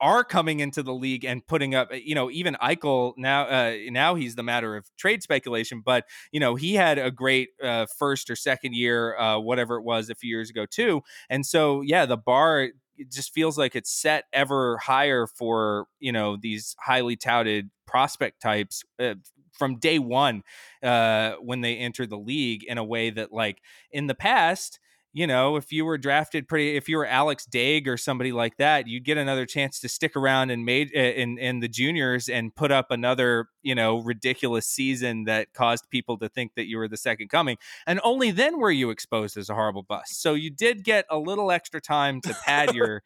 are 0.00 0.24
coming 0.24 0.60
into 0.60 0.82
the 0.82 0.92
league 0.92 1.24
and 1.24 1.46
putting 1.46 1.74
up, 1.74 1.88
you 1.92 2.14
know, 2.14 2.30
even 2.30 2.56
Eichel 2.62 3.14
now, 3.16 3.44
uh, 3.44 3.74
now 3.88 4.14
he's 4.14 4.34
the 4.34 4.42
matter 4.42 4.76
of 4.76 4.86
trade 4.96 5.22
speculation, 5.22 5.82
but 5.84 6.04
you 6.30 6.40
know, 6.40 6.54
he 6.54 6.74
had 6.74 6.98
a 6.98 7.10
great 7.10 7.50
uh, 7.62 7.86
first 7.98 8.30
or 8.30 8.36
second 8.36 8.74
year, 8.74 9.16
uh, 9.18 9.38
whatever 9.38 9.76
it 9.76 9.82
was, 9.82 10.10
a 10.10 10.14
few 10.14 10.28
years 10.28 10.50
ago 10.50 10.66
too. 10.66 11.02
And 11.30 11.46
so, 11.46 11.80
yeah, 11.80 12.06
the 12.06 12.16
bar 12.16 12.68
just 13.08 13.32
feels 13.32 13.58
like 13.58 13.74
it's 13.74 13.90
set 13.92 14.24
ever 14.32 14.78
higher 14.78 15.26
for 15.26 15.86
you 15.98 16.12
know 16.12 16.36
these 16.36 16.76
highly 16.78 17.16
touted 17.16 17.70
prospect 17.86 18.40
types 18.40 18.84
uh, 19.00 19.14
from 19.52 19.78
day 19.78 19.98
one 19.98 20.42
uh, 20.82 21.32
when 21.40 21.60
they 21.60 21.76
enter 21.76 22.06
the 22.06 22.18
league 22.18 22.64
in 22.64 22.78
a 22.78 22.84
way 22.84 23.10
that 23.10 23.32
like 23.32 23.60
in 23.90 24.06
the 24.06 24.14
past 24.14 24.78
you 25.14 25.26
know, 25.26 25.56
if 25.56 25.70
you 25.70 25.84
were 25.84 25.98
drafted 25.98 26.48
pretty, 26.48 26.74
if 26.74 26.88
you 26.88 26.96
were 26.96 27.06
Alex 27.06 27.46
Daigle 27.50 27.88
or 27.88 27.96
somebody 27.98 28.32
like 28.32 28.56
that, 28.56 28.88
you'd 28.88 29.04
get 29.04 29.18
another 29.18 29.44
chance 29.44 29.78
to 29.80 29.88
stick 29.88 30.16
around 30.16 30.50
and 30.50 30.64
made 30.64 30.90
eh, 30.94 31.10
in 31.10 31.38
in 31.38 31.60
the 31.60 31.68
juniors 31.68 32.30
and 32.30 32.54
put 32.54 32.72
up 32.72 32.90
another, 32.90 33.48
you 33.62 33.74
know, 33.74 33.98
ridiculous 33.98 34.66
season 34.66 35.24
that 35.24 35.52
caused 35.52 35.90
people 35.90 36.16
to 36.18 36.30
think 36.30 36.52
that 36.56 36.66
you 36.66 36.78
were 36.78 36.88
the 36.88 36.96
second 36.96 37.28
coming, 37.28 37.58
and 37.86 38.00
only 38.02 38.30
then 38.30 38.58
were 38.58 38.70
you 38.70 38.88
exposed 38.88 39.36
as 39.36 39.50
a 39.50 39.54
horrible 39.54 39.82
bust. 39.82 40.22
So 40.22 40.32
you 40.32 40.50
did 40.50 40.82
get 40.82 41.04
a 41.10 41.18
little 41.18 41.50
extra 41.50 41.80
time 41.80 42.22
to 42.22 42.34
pad 42.34 42.74
your 42.74 43.02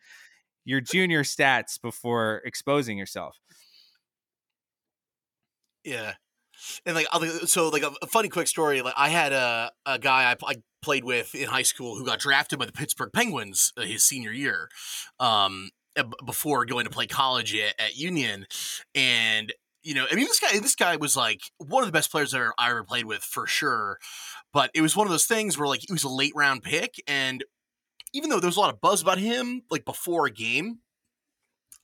your 0.65 0.81
junior 0.81 1.25
stats 1.25 1.81
before 1.81 2.41
exposing 2.45 2.99
yourself. 2.99 3.37
Yeah, 5.85 6.15
and 6.85 6.95
like 6.95 7.07
so 7.47 7.69
like 7.69 7.83
a, 7.83 8.07
funny 8.07 8.29
quick 8.29 8.47
story 8.47 8.83
like 8.83 8.95
i 8.97 9.09
had 9.09 9.33
a, 9.33 9.71
a 9.85 9.99
guy 9.99 10.31
I, 10.31 10.37
I 10.53 10.57
played 10.83 11.05
with 11.05 11.35
in 11.35 11.49
high 11.49 11.63
school 11.63 11.97
who 11.97 12.05
got 12.05 12.21
drafted 12.21 12.59
by 12.59 12.67
the 12.67 12.73
pittsburgh 12.73 13.13
penguins 13.13 13.73
uh, 13.77 13.83
his 13.83 14.05
senior 14.05 14.31
year 14.31 14.69
um, 15.19 15.71
before 16.25 16.65
going 16.65 16.85
to 16.85 16.91
play 16.91 17.07
college 17.07 17.55
at, 17.55 17.75
at, 17.81 17.97
union. 17.97 18.47
And 18.95 19.53
you 19.83 19.95
know 19.95 20.07
i 20.11 20.15
mean 20.15 20.27
this 20.27 20.41
guy 20.41 20.59
this 20.59 20.75
guy 20.75 20.97
was 20.97 21.17
like 21.17 21.41
one 21.59 21.83
of 21.83 21.87
the 21.87 21.93
best 21.93 22.11
players 22.11 22.33
that 22.33 22.53
i 22.59 22.71
ever 22.71 22.85
played 22.85 23.07
with 23.07 23.23
for 23.23 23.47
sure. 23.47 23.99
But 24.53 24.71
it 24.75 24.81
was 24.81 24.97
one 24.97 25.07
of 25.07 25.11
those 25.11 25.27
things 25.27 25.59
where 25.59 25.69
like 25.69 25.81
he 25.87 25.93
was 25.93 26.05
a 26.05 26.09
late 26.09 26.33
round 26.35 26.63
pick 26.63 26.95
and 27.07 27.45
even 28.13 28.31
though 28.31 28.41
there 28.41 28.49
was 28.49 28.57
a 28.57 28.61
lot 28.61 28.73
of 28.73 28.81
buzz 28.81 29.03
about 29.03 29.19
him 29.19 29.63
like 29.71 29.85
before 29.85 30.27
a 30.27 30.31
game 30.31 30.79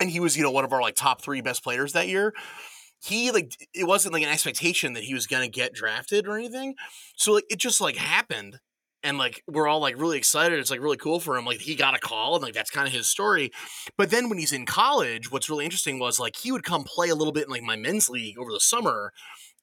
and 0.01 0.11
he 0.11 0.21
was 0.21 0.37
you 0.37 0.43
know 0.43 0.51
one 0.51 0.65
of 0.65 0.73
our 0.73 0.81
like 0.81 0.95
top 0.95 1.23
three 1.23 1.41
best 1.41 1.63
players 1.63 1.93
that 1.93 2.09
year 2.09 2.33
he 3.03 3.33
like 3.33 3.69
it 3.75 3.85
wasn't 3.85 4.15
like 4.15 4.23
an 4.23 4.29
expectation 4.29 4.93
that 4.93 5.05
he 5.05 5.15
was 5.15 5.27
gonna 5.27 5.49
get 5.49 5.75
drafted 5.75 6.27
or 6.27 6.37
anything. 6.37 6.75
So 7.17 7.33
like 7.33 7.45
it 7.51 7.59
just 7.59 7.81
like 7.81 7.97
happened. 7.97 8.61
And 9.05 9.19
like 9.19 9.43
we're 9.49 9.67
all 9.67 9.81
like 9.81 9.99
really 9.99 10.17
excited. 10.17 10.61
It's 10.61 10.71
like 10.71 10.81
really 10.81 10.97
cool 10.97 11.19
for 11.19 11.37
him. 11.37 11.45
Like 11.45 11.61
he 11.61 11.75
got 11.75 11.97
a 11.97 11.99
call 11.99 12.37
and 12.37 12.45
like 12.45 12.55
that's 12.55 12.71
kind 12.71 12.87
of 12.87 12.93
his 12.93 13.09
story. 13.09 13.51
But 13.99 14.11
then 14.11 14.29
when 14.29 14.39
he's 14.39 14.53
in 14.53 14.65
college, 14.65 15.33
what's 15.33 15.51
really 15.51 15.65
interesting 15.65 15.99
was 15.99 16.21
like 16.21 16.37
he 16.37 16.53
would 16.53 16.63
come 16.63 16.85
play 16.85 17.09
a 17.09 17.17
little 17.17 17.33
bit 17.33 17.45
in 17.45 17.51
like 17.51 17.63
my 17.63 17.75
men's 17.75 18.09
league 18.09 18.39
over 18.39 18.53
the 18.53 18.61
summer 18.61 19.13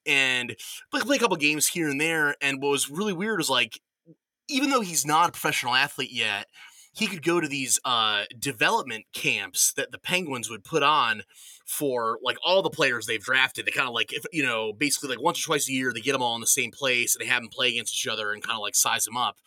and 0.05 0.57
play 0.91 0.99
play 1.01 1.15
a 1.15 1.19
couple 1.19 1.37
games 1.37 1.67
here 1.67 1.87
and 1.87 2.01
there. 2.01 2.35
And 2.41 2.61
what 2.61 2.71
was 2.71 2.89
really 2.89 3.13
weird 3.13 3.37
was 3.37 3.49
like 3.49 3.79
even 4.49 4.71
though 4.71 4.81
he's 4.81 5.05
not 5.05 5.29
a 5.29 5.31
professional 5.31 5.75
athlete 5.75 6.11
yet, 6.11 6.47
he 6.91 7.07
could 7.07 7.23
go 7.23 7.39
to 7.39 7.47
these 7.47 7.79
uh, 7.85 8.23
development 8.37 9.05
camps 9.13 9.71
that 9.73 9.91
the 9.91 9.99
Penguins 9.99 10.49
would 10.49 10.63
put 10.63 10.83
on 10.83 11.23
for 11.70 12.17
like 12.24 12.38
all 12.43 12.63
the 12.63 12.70
players 12.70 13.05
they've 13.05 13.22
drafted. 13.22 13.63
They 13.63 13.72
kind 13.72 13.88
of 13.88 13.93
like 13.93 14.11
if 14.11 14.26
you 14.34 14.43
know 14.43 14.74
basically 14.74 15.09
like 15.09 15.24
once 15.24 15.39
or 15.39 15.45
twice 15.45 15.70
a 15.70 15.72
year 15.72 15.93
they 15.93 16.01
get 16.01 16.13
them 16.13 16.22
all 16.24 16.34
in 16.34 16.41
the 16.41 16.47
same 16.47 16.72
place 16.72 17.15
and 17.15 17.24
they 17.24 17.30
have 17.30 17.43
them 17.43 17.49
play 17.49 17.70
against 17.70 17.93
each 17.93 18.07
other 18.07 18.34
and 18.34 18.41
kind 18.41 18.55
of 18.55 18.61
like 18.61 18.76
size 18.76 19.05
them 19.05 19.15
up. 19.15 19.38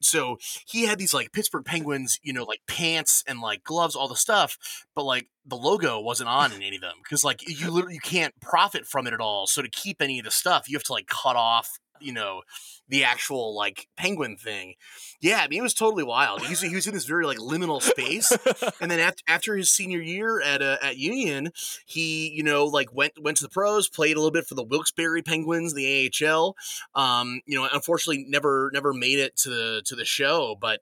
So 0.00 0.38
he 0.66 0.86
had 0.86 0.98
these 0.98 1.14
like 1.14 1.30
Pittsburgh 1.30 1.64
Penguins, 1.64 2.18
you 2.24 2.32
know, 2.32 2.42
like 2.42 2.62
pants 2.66 3.22
and 3.28 3.40
like 3.40 3.62
gloves, 3.62 3.94
all 3.94 4.08
the 4.08 4.16
stuff, 4.16 4.58
but 4.96 5.04
like 5.04 5.28
the 5.46 5.54
logo 5.54 6.00
wasn't 6.00 6.28
on 6.28 6.52
in 6.52 6.62
any 6.62 6.76
of 6.76 6.82
them 6.82 6.96
because 7.00 7.22
like 7.22 7.48
you 7.48 7.70
literally 7.70 7.94
you 7.94 8.00
can't 8.00 8.34
profit 8.40 8.84
from 8.84 9.06
it 9.06 9.12
at 9.12 9.20
all. 9.20 9.46
So 9.46 9.62
to 9.62 9.70
keep 9.70 10.02
any 10.02 10.18
of 10.18 10.24
the 10.24 10.32
stuff, 10.32 10.68
you 10.68 10.76
have 10.76 10.82
to 10.84 10.92
like 10.92 11.06
cut 11.06 11.36
off, 11.36 11.78
you 12.02 12.12
know, 12.12 12.42
the 12.88 13.04
actual 13.04 13.54
like 13.56 13.88
penguin 13.96 14.36
thing. 14.36 14.74
Yeah, 15.20 15.40
I 15.42 15.48
mean 15.48 15.60
it 15.60 15.62
was 15.62 15.74
totally 15.74 16.04
wild. 16.04 16.42
He 16.42 16.50
was, 16.50 16.60
he 16.60 16.74
was 16.74 16.86
in 16.86 16.94
this 16.94 17.04
very 17.04 17.24
like 17.24 17.38
liminal 17.38 17.80
space, 17.80 18.30
and 18.80 18.90
then 18.90 19.00
after, 19.00 19.22
after 19.26 19.56
his 19.56 19.72
senior 19.72 20.00
year 20.00 20.40
at 20.40 20.62
uh, 20.62 20.78
at 20.82 20.96
Union, 20.96 21.52
he 21.86 22.28
you 22.28 22.42
know 22.42 22.64
like 22.64 22.92
went 22.94 23.14
went 23.22 23.38
to 23.38 23.44
the 23.44 23.50
pros, 23.50 23.88
played 23.88 24.16
a 24.16 24.20
little 24.20 24.32
bit 24.32 24.46
for 24.46 24.54
the 24.54 24.64
Wilkes-Barre 24.64 25.22
Penguins, 25.22 25.74
the 25.74 26.10
AHL. 26.22 26.56
Um, 26.94 27.40
you 27.46 27.58
know, 27.58 27.68
unfortunately 27.72 28.24
never 28.28 28.70
never 28.72 28.92
made 28.92 29.18
it 29.18 29.36
to 29.38 29.50
the 29.50 29.82
to 29.86 29.96
the 29.96 30.04
show, 30.04 30.56
but 30.60 30.80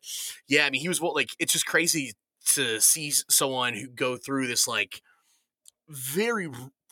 yeah, 0.49 0.67
I 0.67 0.71
mean 0.71 0.81
he 0.81 0.89
was 0.89 1.01
what 1.01 1.15
like 1.15 1.31
it's 1.39 1.53
just 1.53 1.67
crazy 1.67 2.13
to 2.55 2.81
see 2.81 3.11
someone 3.11 3.75
who 3.75 3.89
go 3.89 4.17
through 4.17 4.47
this 4.47 4.67
like 4.67 5.03
very 5.89 6.49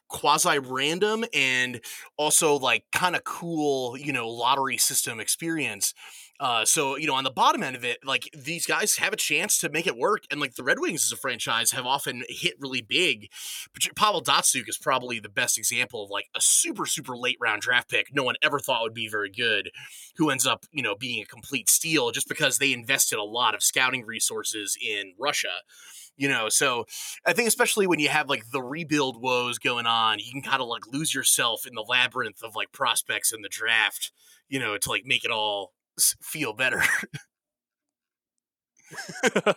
quasi 0.08 0.58
random 0.58 1.24
and 1.32 1.80
also 2.16 2.56
like 2.56 2.84
kind 2.92 3.16
of 3.16 3.24
cool, 3.24 3.96
you 3.96 4.12
know, 4.12 4.28
lottery 4.28 4.76
system 4.76 5.20
experience. 5.20 5.94
Uh, 6.40 6.64
so 6.64 6.96
you 6.96 7.06
know, 7.06 7.14
on 7.14 7.24
the 7.24 7.30
bottom 7.30 7.62
end 7.62 7.74
of 7.74 7.84
it, 7.84 7.98
like 8.04 8.30
these 8.32 8.64
guys 8.64 8.96
have 8.96 9.12
a 9.12 9.16
chance 9.16 9.58
to 9.58 9.68
make 9.68 9.86
it 9.88 9.96
work, 9.96 10.22
and 10.30 10.40
like 10.40 10.54
the 10.54 10.62
Red 10.62 10.78
Wings 10.78 11.04
as 11.04 11.10
a 11.10 11.16
franchise 11.16 11.72
have 11.72 11.84
often 11.84 12.22
hit 12.28 12.54
really 12.60 12.80
big. 12.80 13.28
But 13.72 13.82
Pavel 13.96 14.22
Datsyuk 14.22 14.68
is 14.68 14.78
probably 14.78 15.18
the 15.18 15.28
best 15.28 15.58
example 15.58 16.04
of 16.04 16.10
like 16.10 16.26
a 16.36 16.40
super 16.40 16.86
super 16.86 17.16
late 17.16 17.38
round 17.40 17.62
draft 17.62 17.90
pick 17.90 18.14
no 18.14 18.22
one 18.22 18.36
ever 18.40 18.60
thought 18.60 18.82
would 18.82 18.94
be 18.94 19.08
very 19.08 19.30
good, 19.30 19.70
who 20.16 20.30
ends 20.30 20.46
up 20.46 20.64
you 20.70 20.82
know 20.82 20.94
being 20.94 21.20
a 21.20 21.26
complete 21.26 21.68
steal 21.68 22.12
just 22.12 22.28
because 22.28 22.58
they 22.58 22.72
invested 22.72 23.18
a 23.18 23.24
lot 23.24 23.54
of 23.54 23.62
scouting 23.62 24.06
resources 24.06 24.76
in 24.80 25.14
Russia 25.18 25.62
you 26.18 26.28
know 26.28 26.50
so 26.50 26.84
i 27.24 27.32
think 27.32 27.48
especially 27.48 27.86
when 27.86 27.98
you 27.98 28.10
have 28.10 28.28
like 28.28 28.50
the 28.50 28.62
rebuild 28.62 29.22
woes 29.22 29.58
going 29.58 29.86
on 29.86 30.18
you 30.18 30.30
can 30.30 30.42
kind 30.42 30.60
of 30.60 30.68
like 30.68 30.86
lose 30.92 31.14
yourself 31.14 31.66
in 31.66 31.74
the 31.74 31.84
labyrinth 31.88 32.42
of 32.42 32.54
like 32.54 32.70
prospects 32.72 33.32
in 33.32 33.40
the 33.40 33.48
draft 33.48 34.12
you 34.48 34.58
know 34.58 34.76
to 34.76 34.90
like 34.90 35.04
make 35.06 35.24
it 35.24 35.30
all 35.30 35.72
feel 36.20 36.52
better 36.52 36.82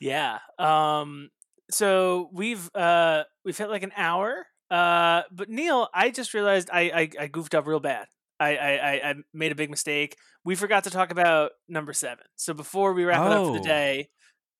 yeah 0.00 0.38
um 0.58 1.28
so 1.70 2.30
we've 2.32 2.70
uh 2.74 3.24
we've 3.44 3.58
hit 3.58 3.68
like 3.68 3.82
an 3.82 3.92
hour 3.96 4.46
uh 4.70 5.22
but 5.30 5.50
neil 5.50 5.88
i 5.92 6.10
just 6.10 6.32
realized 6.32 6.70
i 6.72 6.82
i, 6.82 7.10
I 7.24 7.26
goofed 7.26 7.54
up 7.54 7.66
real 7.66 7.80
bad 7.80 8.06
I, 8.40 8.56
I 8.56 9.10
I 9.10 9.14
made 9.32 9.52
a 9.52 9.54
big 9.54 9.70
mistake. 9.70 10.16
We 10.44 10.56
forgot 10.56 10.84
to 10.84 10.90
talk 10.90 11.12
about 11.12 11.52
number 11.68 11.92
seven. 11.92 12.24
So 12.34 12.52
before 12.52 12.92
we 12.92 13.04
wrap 13.04 13.20
oh. 13.20 13.26
it 13.26 13.32
up 13.32 13.46
for 13.46 13.52
the 13.52 13.60
oh. 13.60 13.62
day, 13.62 14.08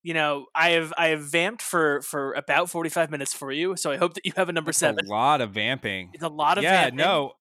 you 0.04 0.14
know, 0.14 0.46
I 0.54 0.70
have 0.70 0.92
I 0.96 1.08
have 1.08 1.22
vamped 1.22 1.62
for 1.62 2.02
for 2.02 2.34
about 2.34 2.70
forty 2.70 2.90
five 2.90 3.10
minutes 3.10 3.32
for 3.32 3.50
you, 3.50 3.74
so 3.74 3.90
I 3.90 3.96
hope 3.96 4.14
that 4.14 4.24
you 4.26 4.32
have 4.36 4.50
a 4.50 4.52
number 4.52 4.68
That's 4.68 4.78
seven. 4.78 5.06
A 5.06 5.08
lot 5.08 5.40
of 5.40 5.50
vamping. 5.50 6.10
It's 6.12 6.22
a 6.22 6.28
lot 6.28 6.58
of 6.58 6.62
yeah. 6.62 6.82
Vamping. 6.82 6.98
No, 6.98 7.32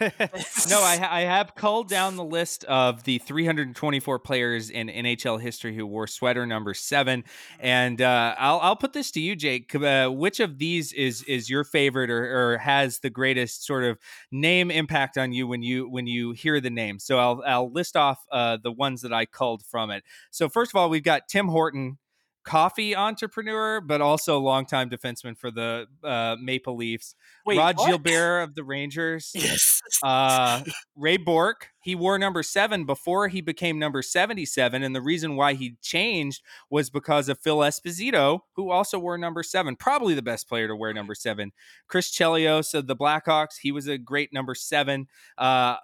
no, 0.00 0.80
I, 0.80 1.08
I 1.10 1.20
have 1.22 1.54
culled 1.54 1.88
down 1.88 2.16
the 2.16 2.24
list 2.24 2.64
of 2.64 3.04
the 3.04 3.18
324 3.18 4.18
players 4.18 4.70
in 4.70 4.88
NHL 4.88 5.40
history 5.40 5.74
who 5.74 5.86
wore 5.86 6.06
sweater 6.06 6.46
number 6.46 6.74
seven, 6.74 7.24
and 7.60 8.00
uh, 8.00 8.34
I'll 8.38 8.60
I'll 8.60 8.76
put 8.76 8.92
this 8.92 9.10
to 9.12 9.20
you, 9.20 9.36
Jake. 9.36 9.74
Uh, 9.74 10.08
which 10.08 10.40
of 10.40 10.58
these 10.58 10.92
is 10.92 11.22
is 11.24 11.48
your 11.48 11.64
favorite 11.64 12.10
or, 12.10 12.52
or 12.52 12.58
has 12.58 13.00
the 13.00 13.10
greatest 13.10 13.64
sort 13.64 13.84
of 13.84 13.98
name 14.30 14.70
impact 14.70 15.18
on 15.18 15.32
you 15.32 15.46
when 15.46 15.62
you 15.62 15.88
when 15.88 16.06
you 16.06 16.32
hear 16.32 16.60
the 16.60 16.70
name? 16.70 16.98
So 16.98 17.18
I'll 17.18 17.42
I'll 17.46 17.72
list 17.72 17.96
off 17.96 18.24
uh, 18.30 18.58
the 18.62 18.72
ones 18.72 19.02
that 19.02 19.12
I 19.12 19.26
culled 19.26 19.64
from 19.64 19.90
it. 19.90 20.04
So 20.30 20.48
first 20.48 20.72
of 20.72 20.76
all, 20.76 20.90
we've 20.90 21.02
got 21.02 21.28
Tim 21.28 21.48
Horton, 21.48 21.98
coffee 22.44 22.94
entrepreneur, 22.94 23.80
but 23.80 24.00
also 24.00 24.38
longtime 24.38 24.90
defenseman 24.90 25.36
for 25.36 25.50
the 25.50 25.86
uh, 26.02 26.36
Maple 26.40 26.76
Leafs. 26.76 27.14
Wait, 27.46 27.58
Rod 27.58 27.76
what? 27.76 27.88
Gilbert 27.88 28.42
of 28.42 28.54
the 28.54 28.64
Rangers. 28.64 29.32
Yes. 29.42 29.82
Uh, 30.04 30.62
Ray 30.96 31.16
Bourque. 31.16 31.68
He 31.82 31.96
wore 31.96 32.16
number 32.16 32.44
seven 32.44 32.86
before 32.86 33.26
he 33.26 33.40
became 33.40 33.78
number 33.78 34.02
77. 34.02 34.82
And 34.82 34.94
the 34.94 35.02
reason 35.02 35.34
why 35.34 35.54
he 35.54 35.76
changed 35.82 36.42
was 36.70 36.90
because 36.90 37.28
of 37.28 37.40
Phil 37.40 37.58
Esposito, 37.58 38.40
who 38.54 38.70
also 38.70 39.00
wore 39.00 39.18
number 39.18 39.42
seven, 39.42 39.74
probably 39.74 40.14
the 40.14 40.22
best 40.22 40.48
player 40.48 40.68
to 40.68 40.76
wear 40.76 40.94
number 40.94 41.16
seven. 41.16 41.50
Chris 41.88 42.10
Chelios 42.10 42.72
of 42.72 42.86
the 42.86 42.94
Blackhawks. 42.94 43.56
He 43.60 43.72
was 43.72 43.88
a 43.88 43.98
great 43.98 44.32
number 44.32 44.54
seven. 44.54 45.08
Uh, 45.36 45.76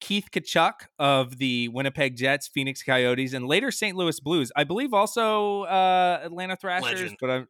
Keith 0.00 0.28
Tkachuk 0.32 0.72
of 0.98 1.38
the 1.38 1.68
Winnipeg 1.68 2.16
Jets, 2.16 2.48
Phoenix 2.48 2.82
Coyotes, 2.82 3.32
and 3.32 3.46
later 3.46 3.70
St. 3.70 3.96
Louis 3.96 4.18
Blues. 4.20 4.50
I 4.56 4.64
believe 4.64 4.94
also 4.94 5.62
uh, 5.62 6.20
Atlanta 6.22 6.56
Thrashers, 6.56 7.00
Legend. 7.00 7.16
but 7.20 7.30
I'm 7.30 7.48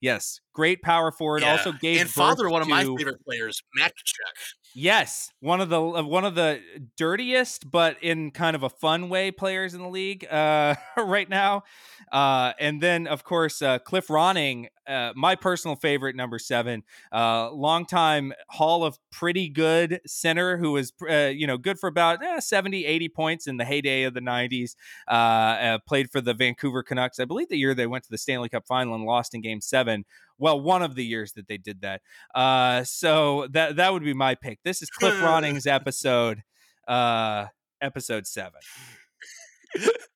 yes, 0.00 0.40
great 0.54 0.82
power 0.82 1.12
forward. 1.12 1.42
Yeah. 1.42 1.52
Also 1.52 1.72
gave 1.72 2.00
and 2.00 2.10
father 2.10 2.48
one 2.48 2.62
of 2.62 2.68
to, 2.68 2.74
my 2.74 2.84
favorite 2.84 3.24
players, 3.24 3.62
Matt 3.76 3.92
Tkachuk. 3.92 4.54
Yes, 4.74 5.30
one 5.40 5.60
of 5.60 5.68
the 5.68 5.80
one 5.80 6.24
of 6.24 6.34
the 6.34 6.60
dirtiest, 6.96 7.70
but 7.70 7.96
in 8.02 8.30
kind 8.30 8.54
of 8.54 8.62
a 8.62 8.70
fun 8.70 9.08
way, 9.08 9.30
players 9.30 9.74
in 9.74 9.82
the 9.82 9.88
league 9.88 10.26
uh, 10.30 10.74
right 10.96 11.28
now. 11.28 11.62
Uh, 12.10 12.52
and 12.58 12.80
then, 12.80 13.06
of 13.06 13.24
course, 13.24 13.62
uh, 13.62 13.78
Cliff 13.80 14.08
Ronning, 14.08 14.68
uh, 14.88 15.12
my 15.14 15.34
personal 15.34 15.76
favorite, 15.76 16.16
number 16.16 16.38
seven, 16.38 16.82
uh, 17.12 17.50
longtime 17.52 18.32
Hall 18.48 18.84
of 18.84 18.98
Pretty 19.10 19.48
Good 19.48 20.00
center 20.06 20.56
who 20.56 20.72
was, 20.72 20.92
uh, 21.08 21.26
you 21.26 21.46
know, 21.46 21.58
good 21.58 21.78
for 21.78 21.88
about 21.88 22.22
eh, 22.22 22.40
70, 22.40 22.84
80 22.84 23.08
points 23.08 23.46
in 23.46 23.56
the 23.56 23.64
heyday 23.64 24.02
of 24.04 24.14
the 24.14 24.20
90s. 24.20 24.74
Uh, 25.08 25.78
played 25.86 26.10
for 26.10 26.20
the 26.20 26.34
Vancouver 26.34 26.82
Canucks. 26.82 27.20
I 27.20 27.24
believe 27.24 27.48
the 27.48 27.56
year 27.56 27.74
they 27.74 27.86
went 27.86 28.04
to 28.04 28.10
the 28.10 28.18
Stanley 28.18 28.48
Cup 28.48 28.66
final 28.66 28.94
and 28.94 29.04
lost 29.04 29.34
in 29.34 29.40
game 29.40 29.60
seven 29.60 30.04
well, 30.40 30.58
one 30.58 30.82
of 30.82 30.94
the 30.94 31.04
years 31.04 31.32
that 31.34 31.46
they 31.46 31.58
did 31.58 31.82
that. 31.82 32.00
Uh, 32.34 32.82
so 32.82 33.46
that 33.52 33.76
that 33.76 33.92
would 33.92 34.02
be 34.02 34.14
my 34.14 34.34
pick. 34.34 34.58
This 34.64 34.82
is 34.82 34.88
Cliff 34.88 35.14
Ronning's 35.22 35.66
episode, 35.66 36.42
uh, 36.88 37.46
episode 37.80 38.26
seven. 38.26 38.60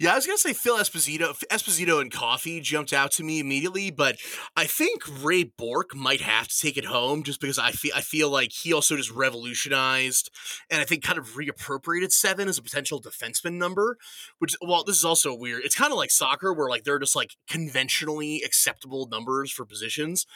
Yeah, 0.00 0.12
I 0.12 0.14
was 0.14 0.26
gonna 0.26 0.38
say 0.38 0.52
Phil 0.52 0.76
Esposito. 0.76 1.36
Esposito 1.50 2.00
and 2.00 2.12
coffee 2.12 2.60
jumped 2.60 2.92
out 2.92 3.10
to 3.12 3.24
me 3.24 3.40
immediately, 3.40 3.90
but 3.90 4.16
I 4.56 4.64
think 4.64 5.02
Ray 5.24 5.42
Bourque 5.42 5.92
might 5.96 6.20
have 6.20 6.46
to 6.46 6.56
take 6.56 6.76
it 6.76 6.84
home 6.84 7.24
just 7.24 7.40
because 7.40 7.58
I 7.58 7.72
feel 7.72 7.92
I 7.96 8.00
feel 8.00 8.30
like 8.30 8.52
he 8.52 8.72
also 8.72 8.96
just 8.96 9.10
revolutionized 9.10 10.30
and 10.70 10.80
I 10.80 10.84
think 10.84 11.02
kind 11.02 11.18
of 11.18 11.30
reappropriated 11.30 12.12
seven 12.12 12.46
as 12.46 12.58
a 12.58 12.62
potential 12.62 13.02
defenseman 13.02 13.54
number. 13.54 13.96
Which, 14.38 14.54
well, 14.62 14.84
this 14.84 14.96
is 14.96 15.04
also 15.04 15.34
weird. 15.34 15.64
It's 15.64 15.74
kind 15.74 15.90
of 15.90 15.98
like 15.98 16.12
soccer 16.12 16.54
where 16.54 16.68
like 16.70 16.84
they're 16.84 17.00
just 17.00 17.16
like 17.16 17.32
conventionally 17.50 18.42
acceptable 18.44 19.08
numbers 19.10 19.50
for 19.50 19.64
positions, 19.64 20.26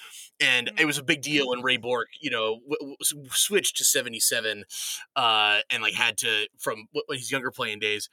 and 0.41 0.73
it 0.77 0.87
was 0.87 0.99
a 0.99 1.05
big 1.05 1.23
deal 1.23 1.49
when 1.51 1.63
Ray 1.63 1.77
Bourque, 1.77 2.09
you 2.21 2.31
know, 2.31 2.59
w- 2.69 2.97
w- 3.13 3.29
switched 3.31 3.77
to 3.77 3.85
seventy 3.85 4.19
seven, 4.19 4.65
uh, 5.15 5.61
and 5.71 5.85
like 5.85 5.95
had 5.95 6.17
to 6.19 6.49
from 6.59 6.89
when 6.91 7.17
his 7.17 7.31
younger 7.31 7.53
playing 7.53 7.79
days 7.79 8.09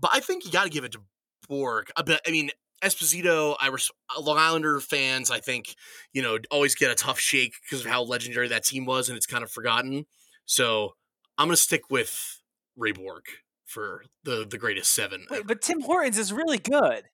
but 0.00 0.10
I 0.12 0.20
think 0.20 0.44
you 0.44 0.50
got 0.50 0.64
to 0.64 0.70
give 0.70 0.84
it 0.84 0.92
to 0.92 1.00
Bourque. 1.48 1.90
Uh, 1.96 2.02
but 2.02 2.20
I 2.26 2.30
mean, 2.30 2.50
Esposito, 2.82 3.56
I 3.60 3.68
res- 3.68 3.90
uh, 4.16 4.20
Long 4.20 4.38
Islander 4.38 4.80
fans, 4.80 5.30
I 5.30 5.40
think, 5.40 5.74
you 6.12 6.22
know, 6.22 6.38
always 6.50 6.74
get 6.74 6.90
a 6.90 6.94
tough 6.94 7.18
shake 7.18 7.54
because 7.62 7.84
of 7.84 7.90
how 7.90 8.02
legendary 8.02 8.48
that 8.48 8.64
team 8.64 8.86
was, 8.86 9.08
and 9.08 9.16
it's 9.16 9.26
kind 9.26 9.44
of 9.44 9.50
forgotten. 9.50 10.06
So 10.46 10.94
I'm 11.36 11.48
going 11.48 11.56
to 11.56 11.62
stick 11.62 11.90
with 11.90 12.40
Ray 12.76 12.92
Bourque 12.92 13.28
for 13.66 14.04
the 14.24 14.46
the 14.48 14.58
greatest 14.58 14.92
seven. 14.92 15.26
Wait, 15.30 15.46
but 15.46 15.62
Tim 15.62 15.80
Hortons 15.80 16.18
is 16.18 16.32
really 16.32 16.58
good. 16.58 17.04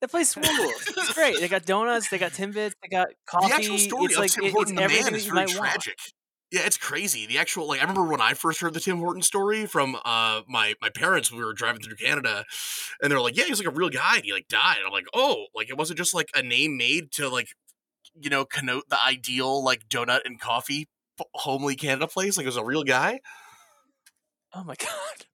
That 0.00 0.10
place 0.10 0.36
rules. 0.36 0.48
it's 0.50 1.14
great. 1.14 1.40
They 1.40 1.48
got 1.48 1.64
donuts. 1.64 2.10
They 2.10 2.18
got 2.18 2.32
Timbits. 2.32 2.72
They 2.82 2.88
got 2.90 3.08
coffee. 3.26 3.48
The 3.48 3.54
actual 3.54 3.78
story 3.78 4.04
it's 4.04 4.14
of 4.14 4.20
like 4.20 4.30
Tim 4.32 4.44
it, 4.44 4.52
Horton, 4.52 4.78
it's 4.78 5.04
the 5.04 5.10
man, 5.10 5.14
is 5.14 5.26
very 5.26 5.46
tragic. 5.46 5.96
Want. 5.98 6.12
Yeah, 6.54 6.60
it's 6.66 6.76
crazy. 6.76 7.26
The 7.26 7.38
actual 7.38 7.66
like 7.66 7.80
I 7.80 7.82
remember 7.82 8.04
when 8.04 8.20
I 8.20 8.34
first 8.34 8.60
heard 8.60 8.74
the 8.74 8.80
Tim 8.80 8.98
Horton 8.98 9.22
story 9.22 9.66
from 9.66 9.96
uh 10.04 10.42
my 10.46 10.74
my 10.80 10.88
parents. 10.88 11.32
We 11.32 11.44
were 11.44 11.52
driving 11.52 11.82
through 11.82 11.96
Canada, 11.96 12.44
and 13.02 13.10
they're 13.10 13.20
like, 13.20 13.36
"Yeah, 13.36 13.46
he's 13.46 13.58
like 13.58 13.66
a 13.66 13.76
real 13.76 13.88
guy." 13.88 14.14
And 14.18 14.24
he 14.24 14.32
like 14.32 14.46
died. 14.46 14.76
And 14.76 14.86
I'm 14.86 14.92
like, 14.92 15.08
"Oh, 15.12 15.46
like 15.52 15.68
it 15.68 15.76
wasn't 15.76 15.98
just 15.98 16.14
like 16.14 16.28
a 16.32 16.42
name 16.44 16.76
made 16.76 17.10
to 17.14 17.28
like, 17.28 17.48
you 18.20 18.30
know, 18.30 18.44
connote 18.44 18.84
the 18.88 19.02
ideal 19.02 19.64
like 19.64 19.88
donut 19.88 20.20
and 20.24 20.40
coffee 20.40 20.86
homely 21.34 21.74
Canada 21.74 22.06
place. 22.06 22.36
Like 22.36 22.44
it 22.44 22.50
was 22.50 22.56
a 22.56 22.64
real 22.64 22.84
guy." 22.84 23.18
Oh 24.54 24.62
my 24.62 24.76
god. 24.78 25.26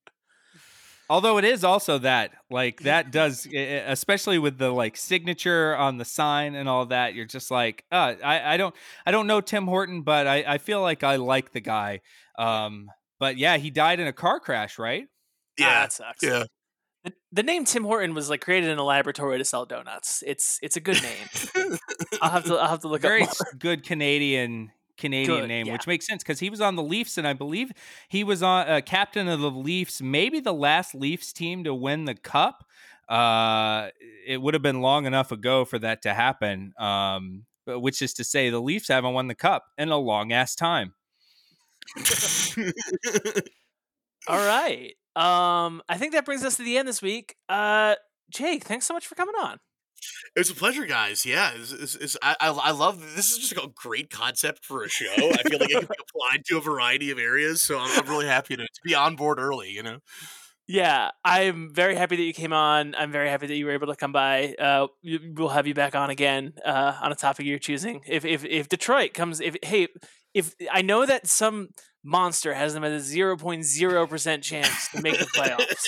Although 1.10 1.38
it 1.38 1.44
is 1.44 1.64
also 1.64 1.98
that, 1.98 2.30
like 2.50 2.82
that 2.82 3.10
does, 3.10 3.44
especially 3.52 4.38
with 4.38 4.58
the 4.58 4.70
like 4.70 4.96
signature 4.96 5.76
on 5.76 5.98
the 5.98 6.04
sign 6.04 6.54
and 6.54 6.68
all 6.68 6.86
that. 6.86 7.14
You're 7.14 7.26
just 7.26 7.50
like, 7.50 7.84
uh, 7.90 8.14
I, 8.22 8.54
I 8.54 8.56
don't, 8.56 8.72
I 9.04 9.10
don't 9.10 9.26
know 9.26 9.40
Tim 9.40 9.66
Horton, 9.66 10.02
but 10.02 10.28
I, 10.28 10.44
I 10.46 10.58
feel 10.58 10.80
like 10.80 11.02
I 11.02 11.16
like 11.16 11.50
the 11.50 11.58
guy. 11.58 12.02
Um, 12.38 12.86
but 13.18 13.36
yeah, 13.36 13.56
he 13.56 13.70
died 13.70 13.98
in 13.98 14.06
a 14.06 14.12
car 14.12 14.38
crash, 14.38 14.78
right? 14.78 15.08
Yeah, 15.58 15.66
ah, 15.66 15.80
that 15.80 15.92
sucks. 15.92 16.22
Yeah, 16.22 16.44
The, 17.02 17.12
the, 17.32 17.42
name 17.42 17.64
Tim 17.64 17.82
Horton 17.82 18.14
was 18.14 18.30
like 18.30 18.40
created 18.40 18.70
in 18.70 18.78
a 18.78 18.84
laboratory 18.84 19.36
to 19.36 19.44
sell 19.44 19.66
donuts. 19.66 20.22
It's 20.24 20.60
it's 20.62 20.76
a 20.76 20.80
good 20.80 21.02
name. 21.02 21.76
I'll 22.22 22.30
have 22.30 22.44
to 22.44 22.54
I'll 22.54 22.68
have 22.68 22.80
to 22.82 22.88
look 22.88 23.02
Very 23.02 23.24
up. 23.24 23.36
Very 23.36 23.58
good 23.58 23.84
Canadian 23.84 24.70
Canadian 25.00 25.40
good, 25.40 25.48
name, 25.48 25.66
yeah. 25.66 25.72
which 25.72 25.86
makes 25.86 26.06
sense 26.06 26.22
because 26.22 26.38
he 26.38 26.50
was 26.50 26.60
on 26.60 26.76
the 26.76 26.82
Leafs, 26.82 27.18
and 27.18 27.26
I 27.26 27.32
believe 27.32 27.72
he 28.08 28.22
was 28.22 28.42
on 28.42 28.68
uh, 28.68 28.80
captain 28.84 29.28
of 29.28 29.40
the 29.40 29.50
Leafs, 29.50 30.00
maybe 30.00 30.40
the 30.40 30.54
last 30.54 30.94
Leafs 30.94 31.32
team 31.32 31.64
to 31.64 31.74
win 31.74 32.04
the 32.04 32.14
Cup. 32.14 32.64
Uh, 33.08 33.88
it 34.26 34.40
would 34.40 34.54
have 34.54 34.62
been 34.62 34.80
long 34.80 35.06
enough 35.06 35.32
ago 35.32 35.64
for 35.64 35.78
that 35.80 36.02
to 36.02 36.14
happen. 36.14 36.72
Um, 36.78 37.46
which 37.66 38.02
is 38.02 38.14
to 38.14 38.24
say, 38.24 38.50
the 38.50 38.60
Leafs 38.60 38.88
haven't 38.88 39.14
won 39.14 39.28
the 39.28 39.34
Cup 39.34 39.64
in 39.78 39.90
a 39.90 39.96
long 39.96 40.32
ass 40.32 40.54
time. 40.54 40.94
All 44.28 44.36
right. 44.36 44.94
Um, 45.16 45.82
I 45.88 45.96
think 45.96 46.12
that 46.12 46.24
brings 46.24 46.44
us 46.44 46.56
to 46.56 46.62
the 46.62 46.78
end 46.78 46.88
this 46.88 47.02
week. 47.02 47.36
Uh, 47.48 47.96
Jake, 48.30 48.64
thanks 48.64 48.86
so 48.86 48.94
much 48.94 49.06
for 49.06 49.14
coming 49.14 49.34
on. 49.36 49.58
It's 50.36 50.50
a 50.50 50.54
pleasure, 50.54 50.86
guys. 50.86 51.26
Yeah, 51.26 51.52
it's, 51.54 51.72
it's, 51.72 51.94
it's, 51.96 52.16
I, 52.22 52.36
I 52.40 52.70
love 52.70 53.00
this. 53.16 53.32
Is 53.32 53.38
just 53.38 53.52
a 53.52 53.70
great 53.74 54.10
concept 54.10 54.64
for 54.64 54.82
a 54.82 54.88
show. 54.88 55.12
I 55.12 55.42
feel 55.48 55.58
like 55.58 55.70
it 55.70 55.80
can 55.80 55.80
be 55.80 55.96
applied 56.00 56.44
to 56.46 56.58
a 56.58 56.60
variety 56.60 57.10
of 57.10 57.18
areas, 57.18 57.62
so 57.62 57.78
I'm, 57.78 58.00
I'm 58.00 58.08
really 58.08 58.26
happy 58.26 58.56
to, 58.56 58.62
to 58.62 58.80
be 58.84 58.94
on 58.94 59.16
board 59.16 59.38
early. 59.38 59.70
You 59.70 59.82
know. 59.82 59.98
Yeah, 60.66 61.10
I'm 61.24 61.74
very 61.74 61.96
happy 61.96 62.14
that 62.14 62.22
you 62.22 62.32
came 62.32 62.52
on. 62.52 62.94
I'm 62.94 63.10
very 63.10 63.28
happy 63.28 63.48
that 63.48 63.56
you 63.56 63.66
were 63.66 63.72
able 63.72 63.88
to 63.88 63.96
come 63.96 64.12
by. 64.12 64.54
Uh, 64.56 64.86
we'll 65.02 65.48
have 65.48 65.66
you 65.66 65.74
back 65.74 65.96
on 65.96 66.10
again 66.10 66.52
uh, 66.64 66.96
on 67.02 67.10
a 67.10 67.16
topic 67.16 67.44
you're 67.44 67.58
choosing. 67.58 68.02
If 68.06 68.24
if 68.24 68.44
if 68.44 68.68
Detroit 68.68 69.12
comes, 69.12 69.40
if 69.40 69.56
hey, 69.64 69.88
if 70.32 70.54
I 70.70 70.82
know 70.82 71.04
that 71.06 71.26
some 71.26 71.70
monster 72.02 72.54
has 72.54 72.74
them 72.74 72.84
at 72.84 72.92
a 72.92 72.96
0.0% 72.96 74.42
chance 74.42 74.88
to 74.88 75.02
make 75.02 75.18
the 75.18 75.24
playoffs. 75.36 75.86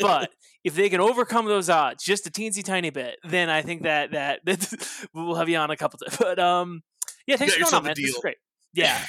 but 0.00 0.30
if 0.64 0.74
they 0.74 0.88
can 0.88 1.00
overcome 1.00 1.46
those 1.46 1.68
odds 1.70 2.04
just 2.04 2.26
a 2.26 2.30
teensy 2.30 2.64
tiny 2.64 2.90
bit, 2.90 3.18
then 3.24 3.48
I 3.50 3.62
think 3.62 3.82
that 3.82 4.12
that, 4.12 4.40
that 4.44 5.06
we'll 5.14 5.34
have 5.34 5.48
you 5.48 5.56
on 5.56 5.70
a 5.70 5.76
couple 5.76 5.98
times. 5.98 6.16
But 6.18 6.38
um 6.38 6.82
yeah, 7.26 7.36
thanks 7.36 7.54
for 7.54 7.64
coming 7.64 7.74
on, 7.74 7.84
man. 7.84 7.94
This 7.96 8.10
is 8.10 8.18
great. 8.20 8.36
Yeah. 8.72 9.04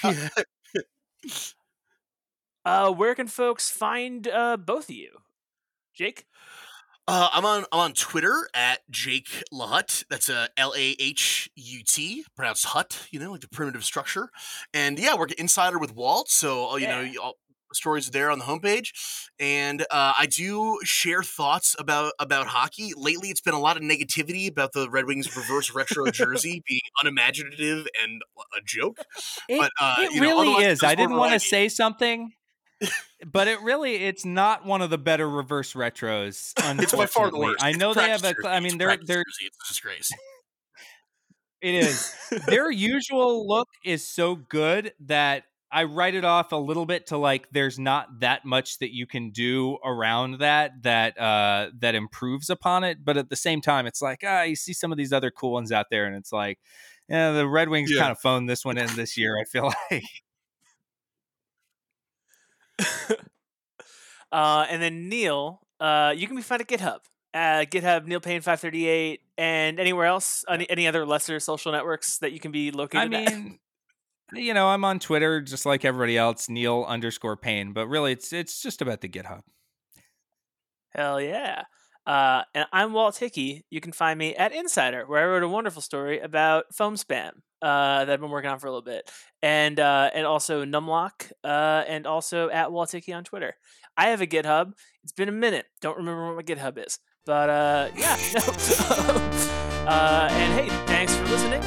uh, 2.66 2.92
where 2.92 3.14
can 3.14 3.28
folks 3.28 3.70
find 3.70 4.28
uh, 4.28 4.58
both 4.58 4.90
of 4.90 4.96
you? 4.96 5.12
Jake? 5.94 6.26
Uh, 7.14 7.28
I'm 7.34 7.44
on 7.44 7.66
I'm 7.74 7.80
on 7.80 7.92
Twitter 7.92 8.48
at 8.54 8.90
Jake 8.90 9.44
Lahut. 9.54 10.06
That's 10.10 10.30
a 10.30 10.48
L 10.56 10.74
A 10.78 10.96
H 10.98 11.50
U 11.58 11.84
T, 11.86 12.24
pronounced 12.38 12.68
Hut. 12.68 13.06
You 13.12 13.20
know, 13.20 13.34
like 13.34 13.42
the 13.42 13.50
primitive 13.50 13.84
structure. 13.84 14.30
And 14.74 14.98
yeah, 14.98 15.18
we're 15.18 15.28
insider 15.38 15.78
with 15.78 15.94
Walt, 15.94 16.30
so 16.30 16.72
uh, 16.72 16.76
you 16.78 16.88
yeah. 16.88 17.02
know. 17.02 17.22
All, 17.22 17.34
stories 17.74 18.06
are 18.10 18.12
there 18.12 18.30
on 18.30 18.38
the 18.38 18.44
homepage 18.44 18.90
and 19.40 19.84
uh, 19.84 20.12
i 20.20 20.26
do 20.26 20.78
share 20.84 21.24
thoughts 21.24 21.74
about 21.80 22.12
about 22.20 22.46
hockey 22.48 22.92
lately 22.98 23.30
it's 23.30 23.40
been 23.40 23.54
a 23.54 23.60
lot 23.62 23.78
of 23.78 23.82
negativity 23.82 24.50
about 24.50 24.74
the 24.74 24.90
red 24.90 25.06
wings 25.06 25.34
reverse 25.38 25.74
retro 25.74 26.12
jersey 26.12 26.62
being 26.68 26.82
unimaginative 27.02 27.88
and 28.04 28.22
a 28.58 28.62
joke 28.66 28.98
it, 29.48 29.58
but 29.58 29.72
uh, 29.80 29.96
it 30.00 30.20
really 30.20 30.52
know, 30.52 30.60
is 30.60 30.84
i 30.84 30.96
didn't 30.96 31.16
want 31.16 31.32
to 31.32 31.40
say 31.40 31.70
something 31.70 32.34
but 33.32 33.48
it 33.48 33.62
really 33.62 33.96
it's 33.96 34.26
not 34.26 34.66
one 34.66 34.82
of 34.82 34.90
the 34.90 34.98
better 34.98 35.30
reverse 35.30 35.74
retros. 35.74 36.54
It's 36.82 36.94
by 36.94 37.06
far 37.06 37.32
the 37.32 37.38
worst. 37.38 37.64
I 37.64 37.74
know 37.74 37.94
they 37.94 38.10
have 38.10 38.24
a. 38.24 38.36
I 38.46 38.60
mean, 38.60 38.78
they're 38.78 38.98
they're 38.98 39.22
it's 39.22 39.40
a 39.42 39.68
disgrace. 39.68 40.12
It 41.62 41.76
is. 41.76 42.16
Their 42.48 42.72
usual 42.72 43.48
look 43.48 43.68
is 43.86 44.08
so 44.08 44.36
good 44.36 44.94
that 45.02 45.44
I 45.72 45.84
write 45.84 46.16
it 46.16 46.26
off 46.26 46.52
a 46.52 46.58
little 46.58 46.86
bit 46.86 47.08
to 47.08 47.18
like 47.18 47.50
there's 47.52 47.78
not 47.78 48.20
that 48.20 48.46
much 48.46 48.80
that 48.80 48.94
you 48.94 49.06
can 49.06 49.30
do 49.30 49.78
around 49.86 50.40
that 50.40 50.84
that 50.84 51.20
uh 51.20 51.70
that 51.80 51.94
improves 51.94 52.50
upon 52.50 52.84
it. 52.84 53.06
But 53.06 53.18
at 53.18 53.30
the 53.30 53.36
same 53.36 53.62
time, 53.62 53.86
it's 53.86 54.02
like 54.02 54.24
ah, 54.26 54.44
you 54.44 54.56
see 54.56 54.74
some 54.74 54.92
of 54.92 54.98
these 54.98 55.14
other 55.14 55.30
cool 55.30 55.54
ones 55.54 55.72
out 55.72 55.88
there, 55.92 56.06
and 56.06 56.16
it's 56.16 56.32
like, 56.32 56.58
yeah, 57.08 57.32
the 57.32 57.48
Red 57.48 57.70
Wings 57.70 57.92
yeah. 57.92 58.00
kind 58.00 58.12
of 58.12 58.20
phoned 58.20 58.50
this 58.50 58.66
one 58.66 58.78
in 58.78 58.94
this 58.96 59.18
year. 59.18 59.38
I 59.40 59.46
feel 59.46 59.72
like. 59.92 60.04
uh, 64.32 64.66
and 64.70 64.82
then 64.82 65.10
Neil, 65.10 65.62
uh, 65.80 66.14
you 66.16 66.28
can 66.28 66.36
be 66.36 66.42
found 66.42 66.62
at 66.62 66.68
GitHub. 66.68 67.00
Uh, 67.34 67.66
GitHub, 67.66 68.06
Neil 68.06 68.20
Paine 68.20 68.42
five 68.42 68.60
thirty 68.60 68.88
eight, 68.88 69.22
and 69.38 69.80
anywhere 69.80 70.06
else, 70.06 70.44
any, 70.50 70.70
any 70.70 70.88
other 70.88 71.06
lesser 71.06 71.40
social 71.40 71.72
networks 71.72 72.18
that 72.18 72.34
you 72.34 72.40
can 72.40 72.52
be 72.52 72.72
located. 72.72 73.14
I 73.14 73.26
mean, 73.26 73.60
you 74.34 74.54
know, 74.54 74.68
I'm 74.68 74.84
on 74.84 75.00
Twitter 75.00 75.42
just 75.42 75.66
like 75.66 75.86
everybody 75.86 76.18
else, 76.18 76.50
Neil 76.50 76.86
underscore 76.88 77.38
Paine, 77.38 77.72
but 77.72 77.88
really, 77.88 78.12
it's 78.12 78.34
it's 78.34 78.62
just 78.62 78.82
about 78.82 79.00
the 79.00 79.08
GitHub. 79.08 79.42
Hell 80.90 81.22
yeah! 81.22 81.64
Uh, 82.06 82.44
and 82.56 82.66
I'm 82.74 82.94
Walt 82.94 83.18
Hickey. 83.18 83.64
You 83.70 83.82
can 83.82 83.92
find 83.92 84.18
me 84.18 84.36
at 84.36 84.54
Insider, 84.54 85.06
where 85.06 85.22
I 85.24 85.26
wrote 85.26 85.44
a 85.44 85.48
wonderful 85.48 85.82
story 85.82 86.20
about 86.20 86.74
foam 86.74 86.96
spam 86.96 87.32
uh, 87.62 88.06
that 88.06 88.10
I've 88.10 88.22
been 88.22 88.32
working 88.32 88.50
on 88.50 88.60
for 88.60 88.68
a 88.68 88.72
little 88.72 88.82
bit, 88.82 89.10
and 89.42 89.80
uh, 89.80 90.10
and 90.14 90.26
also 90.26 90.66
Numlock, 90.66 91.32
uh, 91.44 91.84
and 91.88 92.08
also 92.08 92.50
at 92.50 92.72
Walt 92.72 92.92
Hickey 92.92 93.14
on 93.14 93.24
Twitter. 93.24 93.56
I 93.96 94.08
have 94.08 94.22
a 94.22 94.28
GitHub. 94.28 94.74
It's 95.04 95.14
been 95.14 95.30
a 95.30 95.34
minute. 95.34 95.66
Don't 95.82 95.98
remember 95.98 96.28
what 96.28 96.36
my 96.36 96.44
GitHub 96.44 96.84
is, 96.84 97.00
but 97.26 97.50
uh, 97.50 97.90
yeah. 97.96 98.18
uh, 99.88 100.28
and 100.32 100.54
hey, 100.54 100.70
thanks 100.88 101.16
for 101.16 101.26
listening. 101.26 101.62